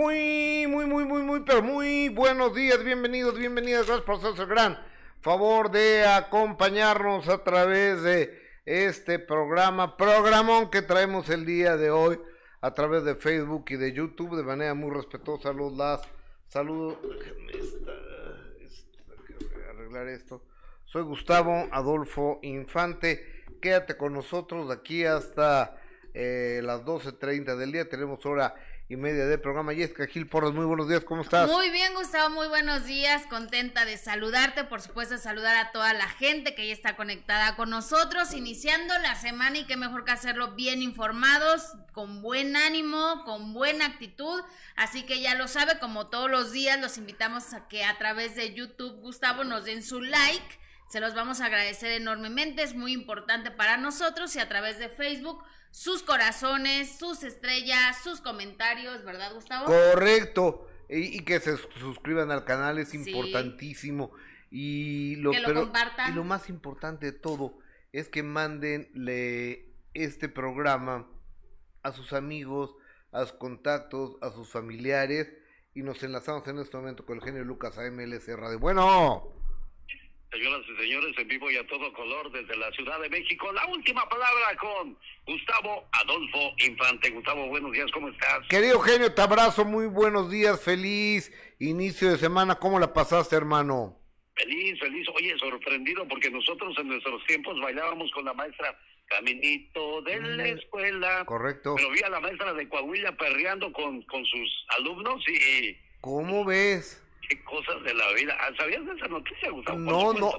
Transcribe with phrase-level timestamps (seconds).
[0.00, 4.48] Muy, muy, muy, muy, muy, pero muy buenos días, bienvenidos, bienvenidas, gracias por hacerse el
[4.48, 4.78] gran
[5.20, 12.18] favor de acompañarnos a través de este programa, programón que traemos el día de hoy
[12.62, 15.52] a través de Facebook y de YouTube de manera muy respetuosa.
[15.52, 16.00] Los las
[19.68, 20.42] arreglar esto.
[20.86, 23.44] Soy Gustavo Adolfo Infante.
[23.60, 25.76] Quédate con nosotros aquí hasta
[26.14, 27.86] eh, las 12.30 del día.
[27.86, 28.54] Tenemos hora
[28.90, 29.72] y media de programa.
[29.72, 31.48] Jessica Gil Porras, muy buenos días, ¿cómo estás?
[31.48, 33.24] Muy bien, Gustavo, muy buenos días.
[33.28, 37.70] Contenta de saludarte, por supuesto, saludar a toda la gente que ya está conectada con
[37.70, 43.52] nosotros, iniciando la semana y qué mejor que hacerlo bien informados, con buen ánimo, con
[43.52, 44.42] buena actitud.
[44.74, 48.34] Así que ya lo sabe, como todos los días, los invitamos a que a través
[48.34, 50.58] de YouTube, Gustavo, nos den su like.
[50.88, 54.88] Se los vamos a agradecer enormemente, es muy importante para nosotros y a través de
[54.88, 59.66] Facebook sus corazones, sus estrellas, sus comentarios, ¿verdad, Gustavo?
[59.66, 60.66] Correcto.
[60.88, 64.10] Y, que se suscriban al canal es importantísimo.
[64.50, 66.12] Y lo, que lo compartan.
[66.12, 67.58] Y lo más importante de todo
[67.92, 71.06] es que mandenle este programa
[71.82, 72.74] a sus amigos,
[73.12, 75.32] a sus contactos, a sus familiares.
[75.74, 78.58] Y nos enlazamos en este momento con el genio Lucas AMLC Radio.
[78.58, 79.39] Bueno.
[80.30, 83.66] Señoras y señores, en vivo y a todo color desde la Ciudad de México, la
[83.66, 87.10] última palabra con Gustavo Adolfo Infante.
[87.10, 88.46] Gustavo, buenos días, ¿cómo estás?
[88.48, 93.98] Querido genio, te abrazo, muy buenos días, feliz inicio de semana, ¿cómo la pasaste, hermano?
[94.36, 100.20] Feliz, feliz, oye, sorprendido porque nosotros en nuestros tiempos bailábamos con la maestra Caminito de
[100.20, 101.24] la mm, escuela.
[101.24, 101.74] Correcto.
[101.76, 105.76] Pero vi a la maestra de Coahuila perreando con, con sus alumnos y...
[106.00, 106.99] ¿Cómo ves?
[107.38, 108.36] Cosas de la vida.
[108.40, 109.78] Ah, ¿Sabías de esa noticia, Gustavo?
[109.78, 110.32] No, no.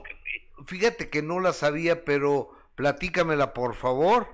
[0.68, 4.28] Fíjate que no la sabía, pero platícamela, por favor.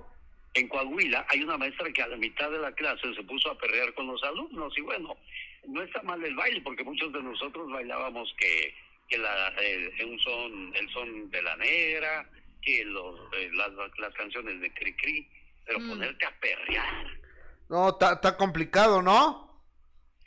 [0.54, 3.58] En Coahuila hay una maestra que a la mitad de la clase se puso a
[3.58, 5.16] perrear con los alumnos y bueno,
[5.68, 8.74] no está mal el baile porque muchos de nosotros bailábamos que,
[9.08, 12.28] que la, el, son, el son de la negra,
[12.62, 15.30] que los, eh, las, las canciones de Cri Cri,
[15.66, 15.90] pero mm.
[15.90, 17.08] ponerte a perrear.
[17.70, 19.47] No, está complicado, ¿no?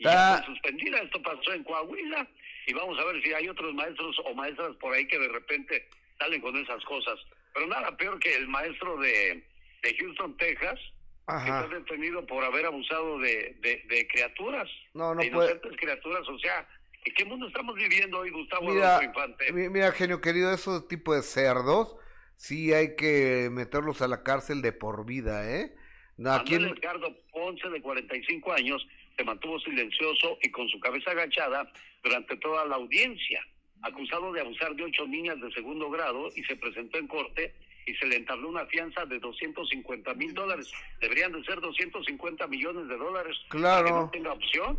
[0.00, 2.26] Y está suspendida, esto pasó en Coahuila
[2.66, 5.86] y vamos a ver si hay otros maestros o maestras por ahí que de repente
[6.18, 7.18] salen con esas cosas.
[7.52, 9.44] Pero nada peor que el maestro de,
[9.82, 10.78] de Houston, Texas,
[11.26, 16.38] que está detenido por haber abusado de, de, criaturas, no, no de inocentes criaturas, o
[16.38, 16.66] sea,
[17.04, 19.52] ¿en qué mundo estamos viviendo hoy, Gustavo mira, Infante?
[19.52, 21.94] Mira, genio querido, esos tipos de cerdos,
[22.36, 25.74] sí hay que meterlos a la cárcel de por vida, ¿eh?
[26.26, 26.74] Aquí en...
[26.74, 28.86] Ricardo Ponce, de 45 años,
[29.20, 31.70] se mantuvo silencioso y con su cabeza agachada
[32.02, 33.46] durante toda la audiencia,
[33.82, 37.54] acusado de abusar de ocho niñas de segundo grado y se presentó en corte
[37.84, 40.72] y se le entabló una fianza de 250 mil dólares.
[41.02, 43.36] Deberían de ser 250 millones de dólares.
[43.50, 43.84] Claro.
[43.84, 44.78] que no tenga opción.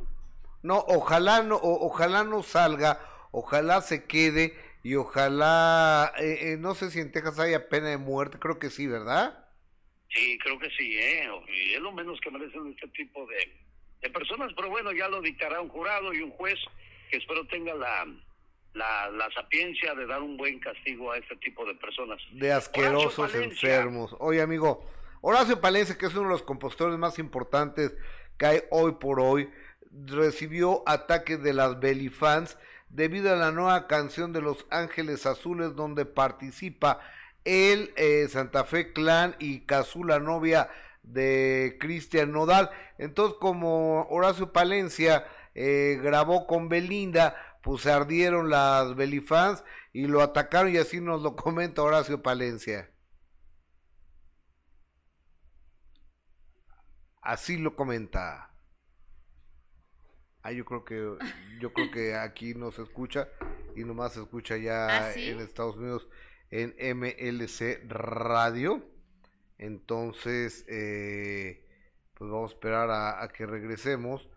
[0.63, 6.89] No, ojalá no, ojalá no salga, ojalá se quede y ojalá, eh, eh, no sé
[6.89, 9.47] si en Texas haya pena de muerte, creo que sí, ¿verdad?
[10.09, 11.29] Sí, creo que sí, ¿eh?
[11.47, 13.61] Y es lo menos que merecen este tipo de,
[14.01, 16.57] de personas, pero bueno, ya lo dictará un jurado y un juez
[17.09, 18.05] que espero tenga la,
[18.73, 22.21] la, sapiencia de dar un buen castigo a este tipo de personas.
[22.31, 24.15] De asquerosos enfermos.
[24.19, 24.85] Oye, amigo,
[25.21, 27.95] Horacio Palencia, que es uno de los compositores más importantes
[28.37, 29.49] que hay hoy por hoy,
[29.91, 32.57] recibió ataques de las Belifans
[32.89, 36.99] debido a la nueva canción de Los Ángeles Azules donde participa
[37.43, 40.69] el eh, Santa Fe Clan y Cazula Novia
[41.03, 42.69] de Cristian Nodal.
[42.97, 45.25] Entonces, como Horacio Palencia
[45.55, 49.63] eh, grabó con Belinda, pues se ardieron las Belifans
[49.93, 52.89] y lo atacaron y así nos lo comenta Horacio Palencia.
[57.21, 58.51] Así lo comenta.
[60.43, 60.95] Ah, yo creo que
[61.59, 63.29] yo creo que aquí no se escucha
[63.75, 66.07] y nomás se escucha ya ¿Ah, en Estados Unidos
[66.49, 68.90] en MLC Radio.
[69.61, 71.63] Entonces, eh,
[72.15, 74.27] pues vamos a esperar a, que regresemos.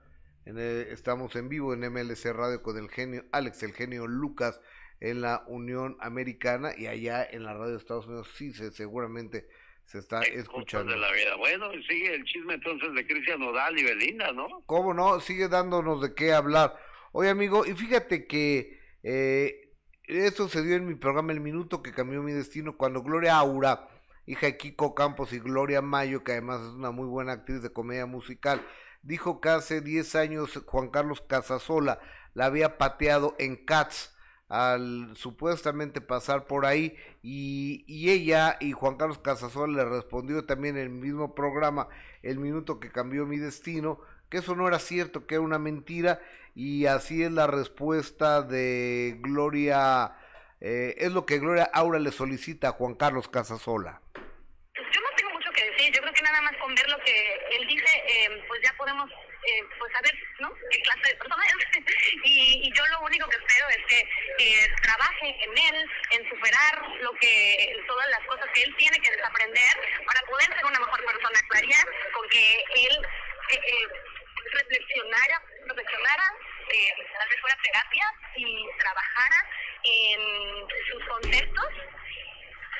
[0.44, 4.60] estamos en vivo en MLC Radio con el genio Alex, el genio Lucas
[5.00, 9.48] en la Unión Americana y allá en la radio de Estados Unidos sí se seguramente
[9.86, 10.92] se está escuchando.
[10.92, 11.36] De la vida.
[11.36, 14.62] Bueno, sigue el chisme entonces de Cristian Nodal y Belinda, ¿no?
[14.66, 15.20] ¿Cómo no?
[15.20, 16.78] Sigue dándonos de qué hablar.
[17.12, 19.72] Oye, amigo, y fíjate que eh,
[20.02, 23.88] eso se dio en mi programa El Minuto que cambió mi destino cuando Gloria Aura
[24.26, 27.72] hija de Kiko Campos y Gloria Mayo, que además es una muy buena actriz de
[27.72, 28.64] comedia musical,
[29.02, 32.00] dijo que hace 10 años Juan Carlos Casasola
[32.34, 34.14] la había pateado en Cats
[34.48, 40.76] al supuestamente pasar por ahí y, y, ella y Juan Carlos Casasola le respondió también
[40.76, 41.88] en el mismo programa
[42.22, 44.00] El Minuto que cambió mi destino
[44.34, 46.20] que eso no era cierto, que era una mentira,
[46.56, 50.16] y así es la respuesta de Gloria,
[50.64, 54.00] eh, es lo que Gloria Aura le solicita a Juan Carlos Casasola.
[54.74, 57.34] Yo no tengo mucho que decir, yo creo que nada más con ver lo que
[57.52, 60.50] él dice, eh, pues ya podemos eh, pues saber ¿no?
[60.70, 61.84] qué clase de persona es.
[62.24, 64.08] y, y, yo lo único que espero es que
[64.82, 67.54] trabaje en él, en superar lo que
[67.86, 69.74] todas las cosas que él tiene que desaprender
[70.06, 71.38] para poder ser una mejor persona.
[71.40, 71.78] Actuaría
[72.12, 73.06] con que él
[73.52, 73.88] eh, eh,
[74.52, 76.24] reflexionara, reflexionara
[76.72, 78.04] eh, tal vez fuera terapia
[78.36, 79.36] y trabajara
[79.84, 80.20] en
[80.90, 81.66] sus conceptos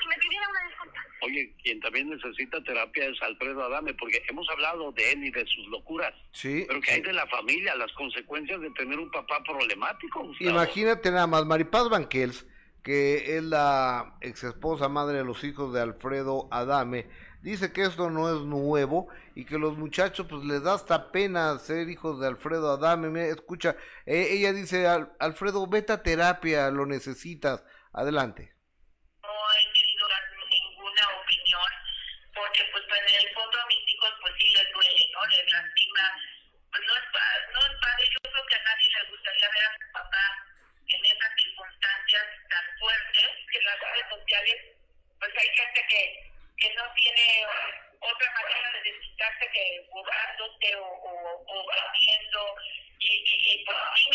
[0.03, 0.99] y me pidiera una disculpa.
[1.21, 5.45] Oye, quien también necesita terapia es Alfredo Adame, porque hemos hablado de él y de
[5.47, 6.13] sus locuras.
[6.31, 6.65] Sí.
[6.67, 10.23] Pero que hay de la familia, las consecuencias de tener un papá problemático.
[10.23, 10.49] Gustavo.
[10.49, 12.45] Imagínate nada más, Maripaz Banquels,
[12.85, 17.09] que es la ex esposa madre de los hijos de Alfredo Adame,
[17.41, 21.57] dice que esto no es nuevo y que los muchachos pues les da hasta pena
[21.57, 23.09] ser hijos de Alfredo Adame.
[23.09, 27.65] Mira, escucha, eh, ella dice, Al Alfredo, vete a terapia, lo necesitas.
[27.91, 28.53] Adelante.
[29.23, 31.71] No he querido dar ninguna opinión
[32.35, 35.25] porque pues, pues en el fondo a mis hijos pues sí les duele, ¿no?
[35.25, 36.05] Les lastima.
[36.69, 37.05] Pues no es,
[37.49, 38.05] no es padre.
[38.13, 40.45] Yo creo que a nadie le gustaría ver a su papá
[40.87, 43.79] en esas circunstancias tan fuertes que en las
[45.19, 47.45] pues hay gente que, que no tiene
[47.99, 52.55] otra manera de desquitarse que burlándose o, o, o viendo
[52.99, 54.09] y, y, y pues sí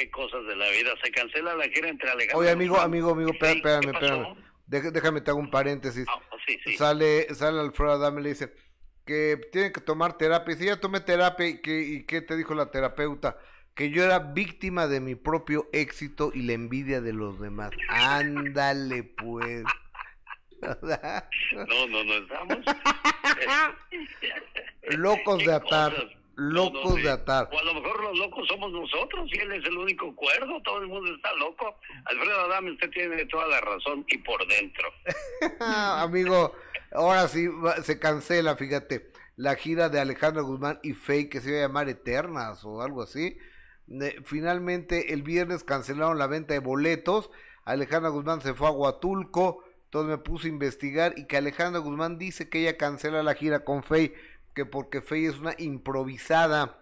[0.00, 0.94] qué cosas de la vida.
[1.02, 2.38] Se cancela la gira entre Alejandro.
[2.38, 4.36] Oye, amigo, amigo, amigo, espérame, espérame, espérame.
[4.66, 6.06] Déjame, déjame te hago un paréntesis.
[6.08, 6.76] Ah, sí, sí.
[6.76, 8.52] Sale, sale Alfredo Adame y le dice
[9.04, 10.54] que tiene que tomar terapia.
[10.54, 13.36] Y si ya tomé terapia, ¿y qué, ¿y qué te dijo la terapeuta?
[13.74, 17.70] Que yo era víctima de mi propio éxito y la envidia de los demás.
[17.88, 19.64] Ándale, pues.
[20.60, 22.58] no, no, no estamos.
[24.90, 25.94] Locos de atar.
[25.94, 26.20] Cosas?
[26.40, 27.02] locos no, no, sí.
[27.02, 27.48] de atar.
[27.52, 30.80] O a lo mejor los locos somos nosotros y él es el único cuerdo, todo
[30.80, 31.76] el mundo está loco.
[32.06, 34.88] Alfredo Adame, usted tiene toda la razón y por dentro.
[35.60, 36.54] Amigo,
[36.92, 37.48] ahora sí
[37.82, 41.88] se cancela, fíjate, la gira de Alejandro Guzmán y Fake que se iba a llamar
[41.88, 43.36] Eternas o algo así.
[44.24, 47.30] Finalmente el viernes cancelaron la venta de boletos.
[47.64, 49.64] Alejandra Guzmán se fue a Huatulco.
[49.84, 53.64] Entonces me puse a investigar y que Alejandra Guzmán dice que ella cancela la gira
[53.64, 54.14] con Faye
[54.54, 56.78] que porque Faye es una improvisada,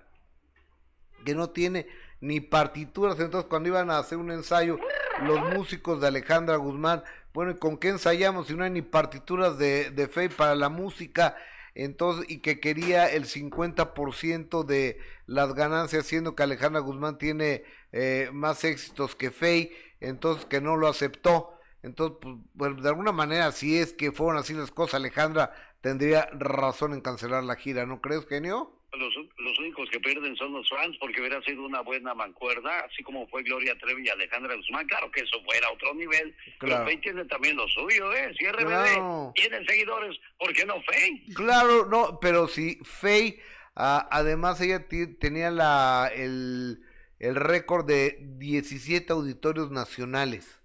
[1.24, 1.86] que no tiene
[2.20, 4.78] ni partituras, entonces cuando iban a hacer un ensayo,
[5.22, 7.02] los músicos de Alejandra Guzmán,
[7.34, 11.36] bueno, ¿con qué ensayamos si no hay ni partituras de, de Faye para la música?
[11.78, 18.30] Entonces, y que quería el 50% de las ganancias, siendo que Alejandra Guzmán tiene eh,
[18.32, 21.52] más éxitos que Faye, entonces que no lo aceptó.
[21.84, 22.18] Entonces,
[22.56, 27.00] pues, de alguna manera, si es que fueron así las cosas, Alejandra tendría razón en
[27.00, 28.77] cancelar la gira, ¿no crees, genio?
[28.92, 33.02] Los, los únicos que pierden son los fans porque hubiera sido una buena mancuerda, así
[33.02, 34.86] como fue Gloria Trevi y Alejandra Guzmán.
[34.86, 36.84] Claro que eso fuera otro nivel, claro.
[36.84, 38.34] pero Fey tiene también lo suyo, ¿eh?
[38.38, 39.32] Si RBD claro.
[39.34, 41.26] tiene seguidores, ¿por qué no Fey?
[41.34, 43.38] Claro, no, pero si Fey,
[43.76, 44.86] uh, además ella
[45.20, 46.80] tenía la el,
[47.18, 50.58] el récord de 17 auditorios nacionales.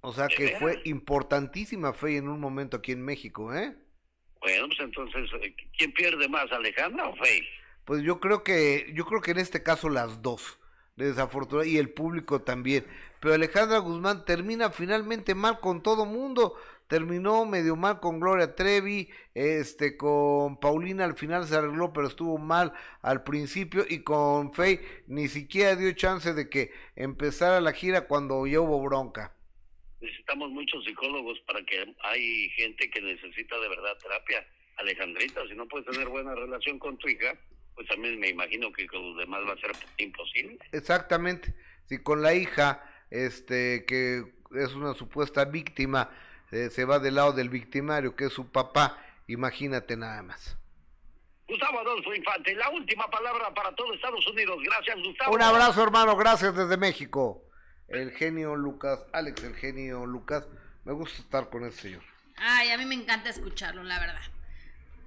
[0.00, 3.76] O sea que fue importantísima Fey en un momento aquí en México, ¿eh?
[4.42, 5.30] Bueno, pues entonces,
[5.78, 7.42] ¿quién pierde más, Alejandra o Fey?
[7.84, 10.58] Pues yo creo que, yo creo que en este caso las dos,
[10.96, 12.84] desafortunadamente, y el público también.
[13.20, 16.56] Pero Alejandra Guzmán termina finalmente mal con todo mundo.
[16.88, 22.36] Terminó medio mal con Gloria Trevi, este, con Paulina al final se arregló, pero estuvo
[22.36, 28.08] mal al principio, y con Fey ni siquiera dio chance de que empezara la gira
[28.08, 29.32] cuando ya hubo bronca
[30.02, 34.46] necesitamos muchos psicólogos para que hay gente que necesita de verdad terapia.
[34.76, 37.34] Alejandrita, si no puedes tener buena relación con tu hija,
[37.74, 40.58] pues también me imagino que con los demás va a ser imposible.
[40.72, 41.54] Exactamente.
[41.84, 44.24] Si con la hija, este, que
[44.56, 46.10] es una supuesta víctima,
[46.50, 50.56] eh, se va del lado del victimario, que es su papá, imagínate nada más.
[51.46, 54.58] Gustavo Adolfo Infante, la última palabra para todo Estados Unidos.
[54.64, 55.34] Gracias, Gustavo.
[55.34, 56.16] Un abrazo, hermano.
[56.16, 57.51] Gracias desde México
[57.92, 60.46] el genio Lucas, Alex, el genio Lucas.
[60.84, 62.02] Me gusta estar con ese señor.
[62.36, 64.20] Ay, a mí me encanta escucharlo, la verdad.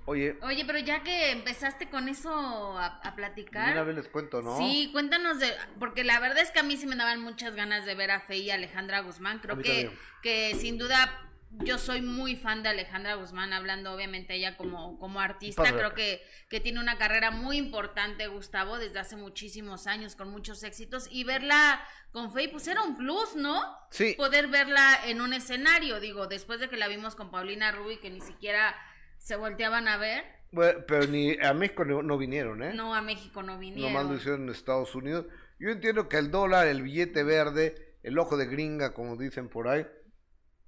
[0.06, 0.38] Oye.
[0.44, 2.32] Oye, pero ya que empezaste con eso
[2.77, 3.72] a, a platicar.
[3.72, 4.58] Una vez les cuento, ¿no?
[4.58, 5.51] Sí, cuéntanos de.
[5.80, 8.22] Porque la verdad es que a mí sí me daban muchas ganas de ver a
[8.22, 9.39] Fe y a Alejandra Guzmán.
[9.39, 11.25] Creo que, que sin duda
[11.63, 15.63] yo soy muy fan de Alejandra Guzmán, hablando obviamente ella como, como artista.
[15.63, 15.77] Padre.
[15.77, 20.63] Creo que, que tiene una carrera muy importante, Gustavo, desde hace muchísimos años, con muchos
[20.63, 21.07] éxitos.
[21.12, 21.81] Y verla
[22.12, 23.62] con Faye, pues era un plus, ¿no?
[23.91, 24.15] Sí.
[24.17, 28.09] Poder verla en un escenario, digo, después de que la vimos con Paulina Rubí, que
[28.09, 28.75] ni siquiera
[29.17, 30.24] Se volteaban a ver.
[30.51, 32.74] Bueno, pero ni a México no, vinieron, ¿eh?
[32.74, 33.91] No, a México no vinieron.
[33.91, 35.25] Nomás lo hicieron en Estados Unidos.
[35.59, 39.67] Yo entiendo que el dólar, el billete verde, el ojo de gringa, como dicen por
[39.67, 39.85] ahí,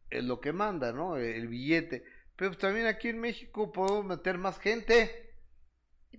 [0.09, 1.17] es lo que manda, ¿no?
[1.17, 2.03] El billete.
[2.35, 5.27] Pero también aquí en México podemos meter más gente.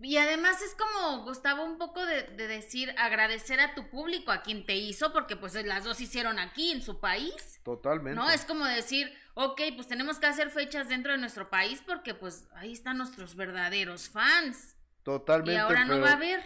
[0.00, 4.64] Y además es como, Gustavo, un poco de, decir, agradecer a tu público, a quien
[4.64, 7.61] te hizo, porque pues las dos hicieron aquí, en su país.
[7.64, 8.14] Totalmente.
[8.14, 12.14] No, es como decir, ok, pues tenemos que hacer fechas dentro de nuestro país porque
[12.14, 14.76] pues ahí están nuestros verdaderos fans.
[15.02, 15.54] Totalmente.
[15.54, 16.40] Y ahora no va a haber.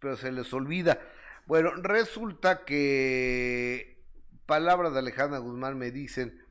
[0.00, 1.00] Pero se les olvida.
[1.46, 4.02] Bueno, resulta que
[4.46, 6.44] palabras de Alejandra Guzmán me dicen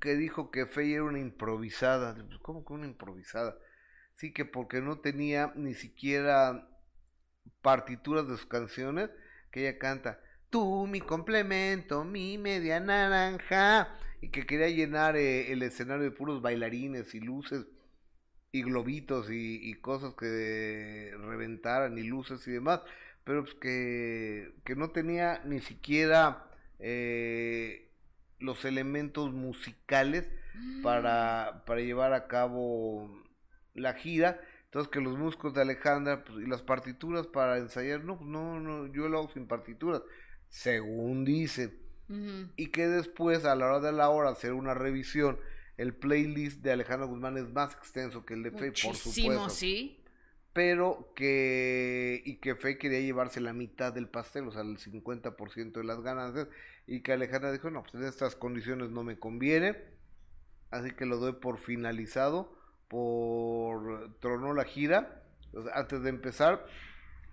[0.00, 2.16] que dijo que Fey era una improvisada.
[2.42, 3.56] ¿Cómo que una improvisada?
[4.14, 6.68] Sí, que porque no tenía ni siquiera
[7.62, 9.10] partituras de sus canciones,
[9.50, 15.62] que ella canta, tú mi complemento, mi media naranja, y que quería llenar eh, el
[15.62, 17.66] escenario de puros bailarines y luces
[18.52, 22.80] y globitos y, cosas que reventaran y luces y demás,
[23.24, 26.48] pero pues que, que no tenía ni siquiera
[26.78, 27.85] eh,
[28.38, 30.30] los elementos musicales
[30.82, 33.22] para, para llevar a cabo
[33.74, 38.18] la gira, entonces que los músicos de Alejandra pues, y las partituras para ensayar, no,
[38.22, 40.02] no, no, yo lo hago sin partituras,
[40.48, 41.78] según dicen.
[42.56, 45.40] Y que después, a la hora de la hora, hacer una revisión,
[45.76, 49.50] el playlist de Alejandra Guzmán es más extenso que el de Fey, por supuesto.
[49.50, 50.02] sí.
[50.52, 55.72] Pero que, y que Fey quería llevarse la mitad del pastel, o sea, el 50%
[55.72, 56.48] de las ganancias,
[56.86, 59.76] y que Alejandra dijo, no, pues en estas condiciones no me conviene,
[60.70, 62.56] así que lo doy por finalizado
[62.88, 65.24] por tronó la gira
[65.74, 66.64] antes de empezar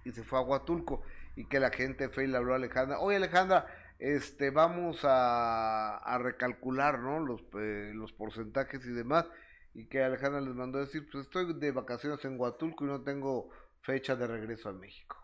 [0.04, 1.04] y se fue a Huatulco
[1.36, 3.68] y que la gente fue le habló a Alejandra, oye Alejandra,
[4.00, 7.20] este vamos a, a recalcular ¿no?
[7.20, 9.26] los, eh, los porcentajes y demás
[9.74, 13.02] y que Alejandra les mandó a decir, pues estoy de vacaciones en Huatulco y no
[13.02, 13.50] tengo
[13.82, 15.18] fecha de regreso a México.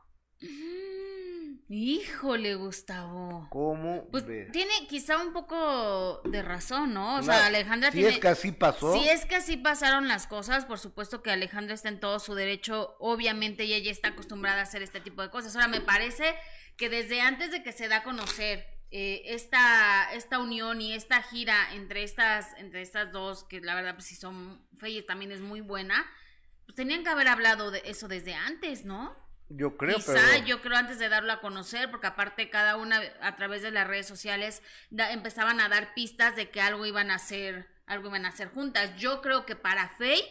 [1.71, 3.47] Híjole, Gustavo.
[3.51, 4.07] ¿Cómo?
[4.09, 7.17] Pues tiene quizá un poco de razón, ¿no?
[7.17, 8.91] O sea, Alejandra si es que así pasó.
[8.93, 12.33] Si es que así pasaron las cosas, por supuesto que Alejandra está en todo su
[12.33, 12.95] derecho.
[12.99, 15.55] Obviamente ella ya está acostumbrada a hacer este tipo de cosas.
[15.55, 16.33] Ahora, me parece
[16.75, 21.21] que desde antes de que se da a conocer eh, esta, esta unión y esta
[21.21, 25.41] gira entre estas, entre estas dos, que la verdad, pues si son, Fey también es
[25.41, 26.03] muy buena,
[26.65, 29.28] pues tenían que haber hablado de eso desde antes, ¿no?
[29.49, 33.35] Yo creo, Quizá, yo creo antes de darlo a conocer, porque aparte cada una a
[33.35, 37.67] través de las redes sociales empezaban a dar pistas de que algo iban a hacer,
[37.87, 38.95] algo iban a hacer juntas.
[38.97, 40.23] Yo creo que para Faye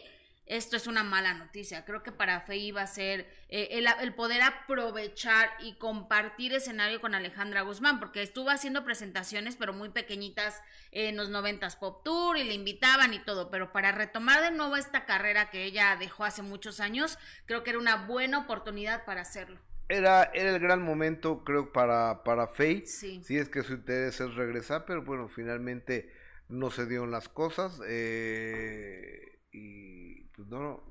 [0.49, 1.85] esto es una mala noticia.
[1.85, 7.13] Creo que para Fe iba a ser eh, el, poder aprovechar y compartir escenario con
[7.13, 10.59] Alejandra Guzmán, porque estuvo haciendo presentaciones, pero muy pequeñitas
[10.91, 13.51] en los noventas Pop Tour y le invitaban y todo.
[13.51, 17.69] Pero para retomar de nuevo esta carrera que ella dejó hace muchos años, creo que
[17.69, 19.59] era una buena oportunidad para hacerlo.
[19.87, 22.87] Era, era el gran momento, creo, para, para Faye.
[22.87, 23.21] Sí.
[23.23, 26.11] Si es que su interés es regresar, pero bueno, finalmente
[26.47, 27.79] no se dieron las cosas.
[27.85, 30.83] Eh, y pues no,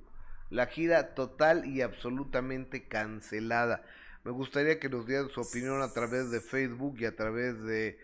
[0.51, 3.85] la gira total y absolutamente cancelada.
[4.25, 7.99] Me gustaría que nos dieran su opinión a través de Facebook y a través de,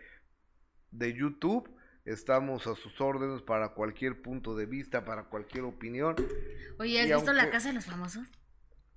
[0.90, 1.70] de YouTube.
[2.04, 6.16] Estamos a sus órdenes para cualquier punto de vista, para cualquier opinión.
[6.78, 8.28] Oye, ¿has visto la casa de los famosos?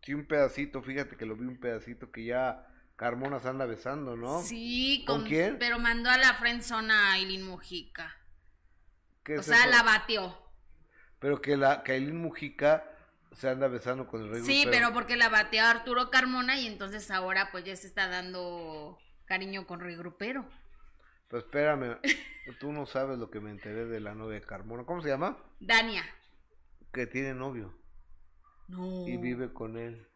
[0.03, 4.15] Sí, un pedacito, fíjate que lo vi un pedacito que ya Carmona se anda besando,
[4.15, 4.41] ¿no?
[4.41, 5.57] Sí, ¿con, quién?
[5.59, 8.15] Pero mandó a la friendzona a Aileen Mujica.
[9.37, 10.46] o sea, la batió.
[11.19, 12.83] Pero que la Kailin Mujica
[13.33, 17.11] se anda besando con el rey Sí, pero porque la bateó Arturo Carmona y entonces
[17.11, 20.45] ahora pues ya se está dando cariño con Rey Grupero.
[21.27, 21.97] Pues espérame,
[22.59, 24.85] tú no sabes lo que me enteré de la novia de Carmona.
[24.85, 25.37] ¿Cómo se llama?
[25.59, 26.03] Dania.
[26.91, 27.77] Que tiene novio.
[28.67, 29.07] No.
[29.07, 30.07] Y vive con él.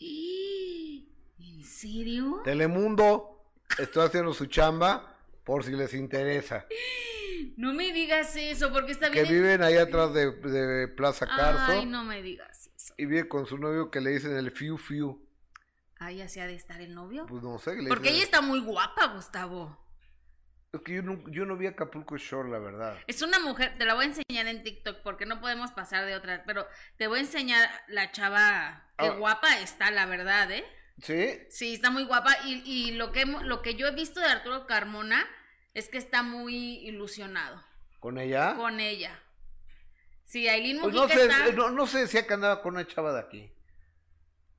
[0.00, 2.40] ¿En serio?
[2.44, 3.44] Telemundo,
[3.78, 6.66] estoy haciendo su chamba por si les interesa.
[7.56, 9.24] No me digas eso, porque está bien.
[9.24, 11.72] Que viven ahí atrás de, Plaza Carso.
[11.72, 12.94] Ay, no me digas eso.
[12.96, 15.24] Y vive con su novio que le dicen el Fiu Fiu.
[15.98, 17.26] Ay, así ha de estar el novio.
[17.26, 17.76] Pues no sé.
[17.76, 19.76] Le porque ella está muy guapa, Gustavo.
[20.72, 22.98] Es que yo no, yo no vi Acapulco Shore, la verdad.
[23.06, 26.14] Es una mujer, te la voy a enseñar en TikTok porque no podemos pasar de
[26.14, 26.66] otra, pero
[26.98, 29.14] te voy a enseñar la chava, qué ah.
[29.14, 30.64] guapa está, la verdad, ¿eh?
[31.02, 31.40] Sí.
[31.48, 34.66] Sí, está muy guapa y, y lo, que, lo que yo he visto de Arturo
[34.66, 35.26] Carmona
[35.78, 37.62] es que está muy ilusionado.
[38.00, 38.54] ¿Con ella?
[38.56, 39.18] Con ella.
[40.24, 41.52] Sí, Aileen pues no sé, está...
[41.52, 43.52] no, no sé si andaba con una chava de aquí.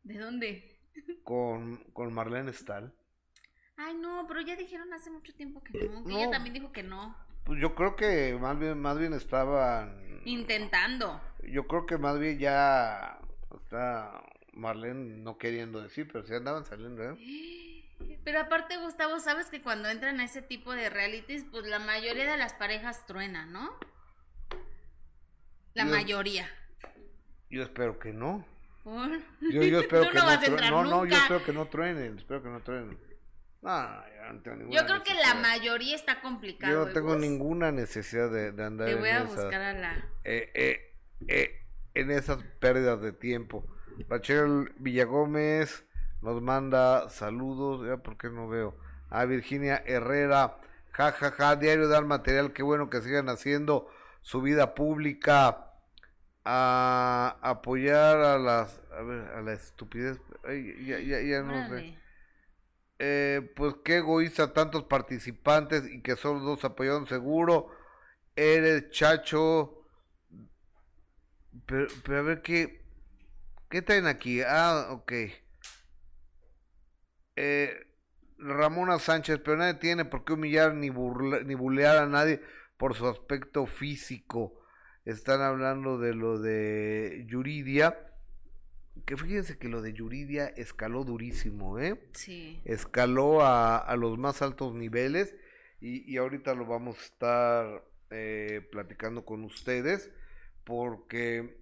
[0.03, 0.79] ¿De dónde?
[1.23, 2.93] Con, con Marlene Stahl.
[3.75, 6.03] Ay, no, pero ya dijeron hace mucho tiempo que no.
[6.05, 7.15] Que ella también dijo que no.
[7.43, 11.21] Pues yo creo que más bien, más bien estaban Intentando.
[11.43, 13.19] Yo creo que más bien ya
[13.65, 14.23] está
[14.53, 17.15] Marlene no queriendo decir, pero sí andaban saliendo, ¿eh?
[18.23, 22.29] Pero aparte, Gustavo, sabes que cuando entran a ese tipo de realities, pues la mayoría
[22.29, 23.69] de las parejas truenan, ¿no?
[25.73, 26.47] La mayoría.
[27.49, 28.45] Yo espero que no.
[28.83, 29.09] ¿Por?
[29.51, 31.43] Yo, yo espero Tú que no no, vas a true- entrar no, no, yo espero
[31.43, 32.99] que no truenen, espero que no truenen.
[33.61, 33.71] No,
[34.15, 36.73] yo no tengo ninguna Yo creo que la mayoría está complicado.
[36.73, 39.73] Yo no ¿eh, tengo ninguna necesidad de, de andar Te en a esas, buscar a
[39.73, 39.93] la...
[40.23, 40.95] eh, eh,
[41.27, 41.55] eh,
[41.93, 43.65] en esas pérdidas de tiempo.
[44.07, 45.85] Rachel Villagómez
[46.21, 48.75] nos manda saludos, ya por qué no veo.
[49.09, 50.57] A Virginia Herrera,
[50.91, 53.89] jajaja, ja, ja, diario dar material, qué bueno que sigan haciendo
[54.21, 55.65] su vida pública.
[56.45, 61.95] A apoyar a las, a ver, a la estupidez, ay, ya, ya, ya no sé.
[62.97, 67.69] Eh, pues qué egoísta, tantos participantes y que solo dos apoyaron seguro.
[68.35, 69.85] Eres chacho.
[71.65, 72.83] Pero, pero a ver qué.
[73.69, 74.41] ¿Qué traen aquí?
[74.41, 75.13] Ah, ok.
[77.41, 77.87] Eh,
[78.37, 82.41] Ramona Sánchez, pero nadie tiene por qué humillar ni, burla- ni bulear a nadie
[82.77, 84.59] por su aspecto físico.
[85.05, 87.97] Están hablando de lo de Yuridia.
[89.05, 92.09] Que fíjense que lo de Yuridia escaló durísimo, ¿eh?
[92.13, 92.61] Sí.
[92.65, 95.33] escaló a, a los más altos niveles
[95.79, 100.11] y, y ahorita lo vamos a estar eh, platicando con ustedes
[100.65, 101.57] porque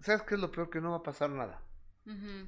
[0.00, 0.68] ¿sabes qué es lo peor?
[0.70, 1.62] Que no va a pasar nada,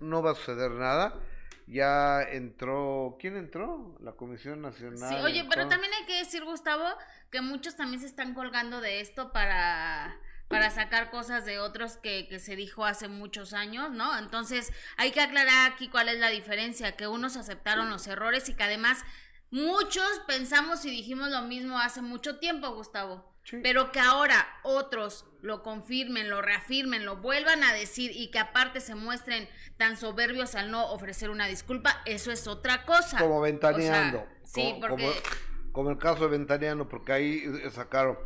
[0.00, 1.18] no va a suceder nada.
[1.66, 3.96] Ya entró, ¿quién entró?
[4.00, 5.08] La Comisión Nacional.
[5.08, 6.84] Sí, oye, pero también hay que decir, Gustavo,
[7.30, 10.16] que muchos también se están colgando de esto para
[10.48, 14.16] para sacar cosas de otros que, que se dijo hace muchos años, ¿no?
[14.16, 18.54] Entonces hay que aclarar aquí cuál es la diferencia, que unos aceptaron los errores y
[18.54, 19.04] que además
[19.50, 23.35] muchos pensamos y dijimos lo mismo hace mucho tiempo, Gustavo.
[23.46, 23.60] Sí.
[23.62, 28.80] Pero que ahora otros lo confirmen, lo reafirmen, lo vuelvan a decir y que aparte
[28.80, 33.18] se muestren tan soberbios al no ofrecer una disculpa, eso es otra cosa.
[33.18, 34.26] como O sea, ventaneando.
[34.42, 38.18] sí, como, porque como, como el caso de ventaneando, porque ahí eh, sacaron.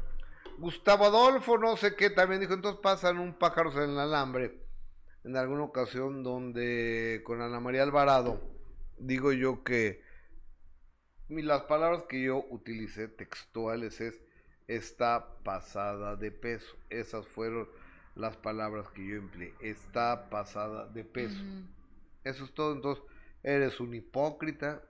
[0.56, 4.58] Gustavo Adolfo, no sé qué, también dijo, entonces pasan un pájaros en el alambre.
[5.24, 8.40] En alguna ocasión donde con Ana María Alvarado,
[8.98, 10.02] digo yo que
[11.28, 14.20] las palabras que yo utilicé textuales es
[14.70, 16.76] está pasada de peso.
[16.88, 17.68] Esas fueron
[18.14, 19.52] las palabras que yo empleé.
[19.60, 21.42] Está pasada de peso.
[22.22, 22.72] Eso es todo.
[22.74, 23.04] Entonces,
[23.42, 24.82] eres un hipócrita.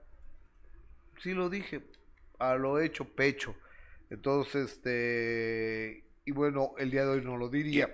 [1.19, 1.81] Sí lo dije.
[2.37, 3.55] A lo hecho, pecho.
[4.09, 6.05] Entonces, este.
[6.25, 7.89] Y bueno, el día de hoy no lo diría.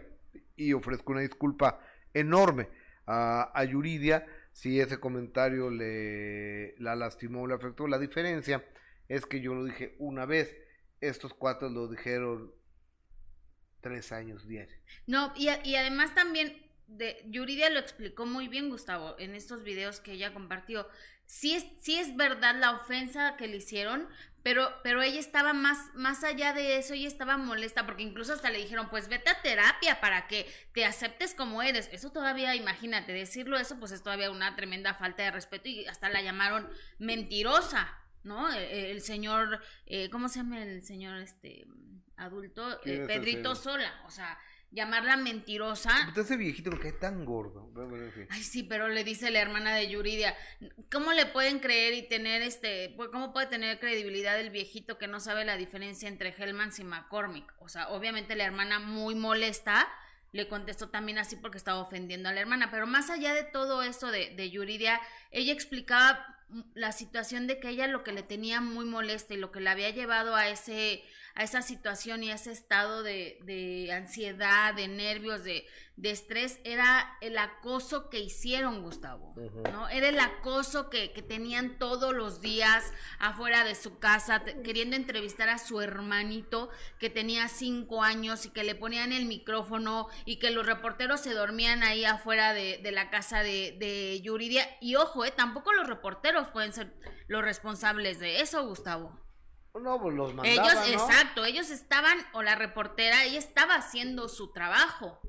[0.58, 1.80] Y ofrezco una disculpa
[2.14, 2.68] enorme
[3.06, 7.88] a, a Yuridia si ese comentario le la lastimó o le afectó.
[7.88, 8.66] La diferencia
[9.08, 10.54] es que yo lo dije una vez.
[11.02, 12.52] Estos cuatro lo dijeron
[13.82, 14.80] tres años diarios.
[15.06, 20.00] No, y, y además también de Yuridia lo explicó muy bien, Gustavo, en estos videos
[20.00, 20.88] que ella compartió.
[21.26, 24.08] Sí es, sí es verdad la ofensa que le hicieron,
[24.44, 28.50] pero, pero ella estaba más, más allá de eso, ella estaba molesta, porque incluso hasta
[28.50, 31.90] le dijeron, pues vete a terapia para que te aceptes como eres.
[31.92, 36.08] Eso todavía, imagínate, decirlo eso, pues es todavía una tremenda falta de respeto y hasta
[36.08, 38.52] la llamaron mentirosa, ¿no?
[38.54, 41.66] El, el señor, eh, ¿cómo se llama el señor este
[42.18, 42.80] adulto?
[42.84, 43.56] ¿Quién Eh, es Pedrito?
[43.56, 44.38] Sola, o sea,
[44.72, 45.92] llamarla mentirosa.
[46.00, 47.72] Entonces, ese viejito me cae tan gordo.
[48.30, 50.36] Ay, sí, pero le dice la hermana de Yuridia,
[50.92, 55.08] ¿cómo le pueden creer y tener este, pues, cómo puede tener credibilidad el viejito que
[55.08, 57.54] no sabe la diferencia entre Hellmans y McCormick?
[57.60, 59.88] O sea, obviamente la hermana muy molesta
[60.34, 63.82] le contestó también así porque estaba ofendiendo a la hermana, pero más allá de todo
[63.82, 65.00] eso de, de Yuridia,
[65.32, 66.37] ella explicaba
[66.74, 69.70] la situación de que ella lo que le tenía muy molesta y lo que le
[69.70, 71.04] había llevado a ese
[71.38, 76.60] a esa situación y a ese estado de, de ansiedad, de nervios, de, de estrés,
[76.64, 79.36] era el acoso que hicieron, Gustavo.
[79.72, 79.88] ¿no?
[79.88, 85.48] Era el acoso que, que tenían todos los días afuera de su casa, queriendo entrevistar
[85.50, 90.50] a su hermanito que tenía cinco años y que le ponían el micrófono y que
[90.50, 94.68] los reporteros se dormían ahí afuera de, de la casa de, de Yuridia.
[94.82, 96.94] Y ojo, eh, tampoco los reporteros pueden ser
[97.28, 99.20] los responsables de eso, Gustavo.
[99.80, 100.94] No, pues los mandaban, Ellos, ¿no?
[100.94, 105.20] exacto, ellos estaban, o la reportera, ella estaba haciendo su trabajo.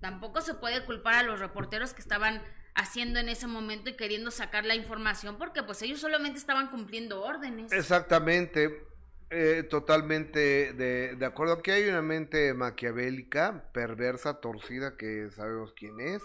[0.00, 2.42] Tampoco se puede culpar a los reporteros que estaban
[2.74, 7.22] haciendo en ese momento y queriendo sacar la información porque pues ellos solamente estaban cumpliendo
[7.22, 7.72] órdenes.
[7.72, 8.86] Exactamente,
[9.30, 11.54] eh, totalmente de, de acuerdo.
[11.54, 16.22] Aquí hay una mente maquiavélica, perversa, torcida, que sabemos quién es,